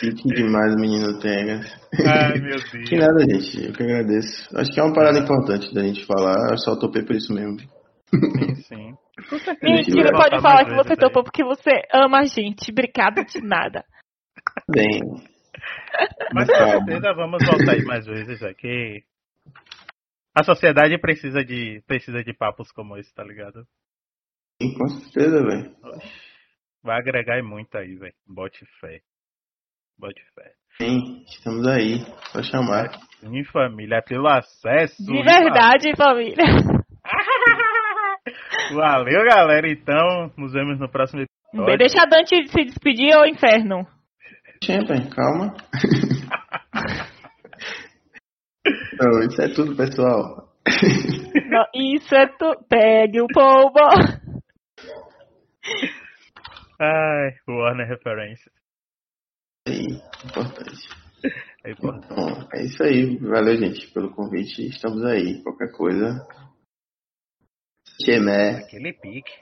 Chique 0.00 0.28
demais 0.28 0.74
o 0.74 0.80
menino 0.80 1.18
Tenga. 1.20 1.60
Ai, 2.06 2.38
meu 2.40 2.56
Deus. 2.72 2.88
Que 2.88 2.96
nada, 2.96 3.20
gente. 3.20 3.66
Eu 3.66 3.72
que 3.72 3.82
agradeço. 3.82 4.48
Acho 4.56 4.72
que 4.72 4.80
é 4.80 4.82
uma 4.82 4.94
parada 4.94 5.18
importante 5.18 5.72
da 5.74 5.82
gente 5.82 6.06
falar. 6.06 6.50
Eu 6.50 6.58
só 6.58 6.74
topei 6.76 7.02
por 7.02 7.14
isso 7.14 7.34
mesmo. 7.34 7.58
Sim, 8.10 8.54
sim. 8.66 8.94
Mentira, 9.62 10.12
pode 10.12 10.40
falar 10.40 10.64
que 10.64 10.74
você 10.74 10.96
topou 10.96 11.22
porque 11.22 11.44
você 11.44 11.82
ama 11.92 12.20
a 12.20 12.24
gente. 12.24 12.70
Obrigada 12.70 13.24
de 13.24 13.40
nada. 13.42 13.84
Bem. 14.70 15.00
Mas 16.32 16.48
com 16.48 16.70
certeza 16.70 17.12
vamos 17.14 17.44
voltar 17.44 17.72
aí 17.72 17.84
mais 17.84 18.06
vezes 18.06 18.42
aqui. 18.42 19.02
A 20.38 20.44
sociedade 20.44 20.96
precisa 20.98 21.44
de, 21.44 21.82
precisa 21.84 22.22
de 22.22 22.32
papos 22.32 22.70
como 22.70 22.96
esse, 22.96 23.12
tá 23.12 23.24
ligado? 23.24 23.66
Sim, 24.62 24.72
com 24.78 24.86
certeza, 24.86 25.42
velho. 25.42 25.74
Vai 26.80 26.96
agregar 26.96 27.42
muito 27.42 27.76
aí, 27.76 27.96
velho. 27.96 28.14
Bote 28.24 28.64
fé. 28.80 29.00
Bote 29.98 30.22
fé. 30.36 30.52
Sim, 30.80 31.24
estamos 31.26 31.66
aí. 31.66 31.98
Só 32.30 32.40
chamar. 32.44 32.88
Sim, 33.18 33.42
família, 33.46 34.00
pelo 34.00 34.28
acesso. 34.28 35.04
De 35.04 35.24
verdade, 35.24 35.96
família. 35.96 36.36
Valeu, 38.72 39.24
galera. 39.24 39.68
Então, 39.68 40.32
nos 40.36 40.52
vemos 40.52 40.78
no 40.78 40.88
próximo 40.88 41.22
episódio. 41.22 41.78
Deixa 41.78 42.02
a 42.02 42.06
Dante 42.06 42.46
se 42.46 42.64
despedir 42.64 43.12
ou 43.16 43.26
inferno. 43.26 43.84
Sempre, 44.62 45.10
calma. 45.10 45.56
Não, 49.00 49.20
isso 49.22 49.42
é 49.42 49.48
tudo, 49.54 49.76
pessoal. 49.76 50.48
Não, 51.50 51.64
isso 51.74 52.14
é 52.14 52.26
tudo. 52.26 52.64
Pegue 52.68 53.20
o 53.20 53.26
pombo. 53.28 53.78
Ai, 56.80 57.36
Warner 57.48 57.88
referência. 57.88 58.52
É 59.66 59.72
importante. 60.26 60.88
É 61.64 61.70
importante. 61.72 62.14
Bom, 62.14 62.48
é 62.54 62.64
isso 62.64 62.82
aí. 62.82 63.16
Valeu, 63.18 63.56
gente, 63.56 63.92
pelo 63.92 64.14
convite. 64.14 64.66
Estamos 64.68 65.04
aí. 65.04 65.42
Qualquer 65.42 65.72
coisa. 65.72 66.26
Chemé. 68.04 68.64
Aquele 68.64 68.92
pique. 68.92 69.32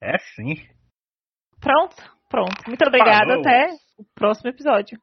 É 0.00 0.18
sim. 0.18 0.54
Pronto, 1.60 1.96
pronto. 2.28 2.62
Muito 2.66 2.84
obrigada. 2.86 3.38
Até 3.38 3.68
o 3.98 4.04
próximo 4.14 4.50
episódio. 4.50 5.00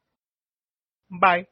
Bye. 1.09 1.47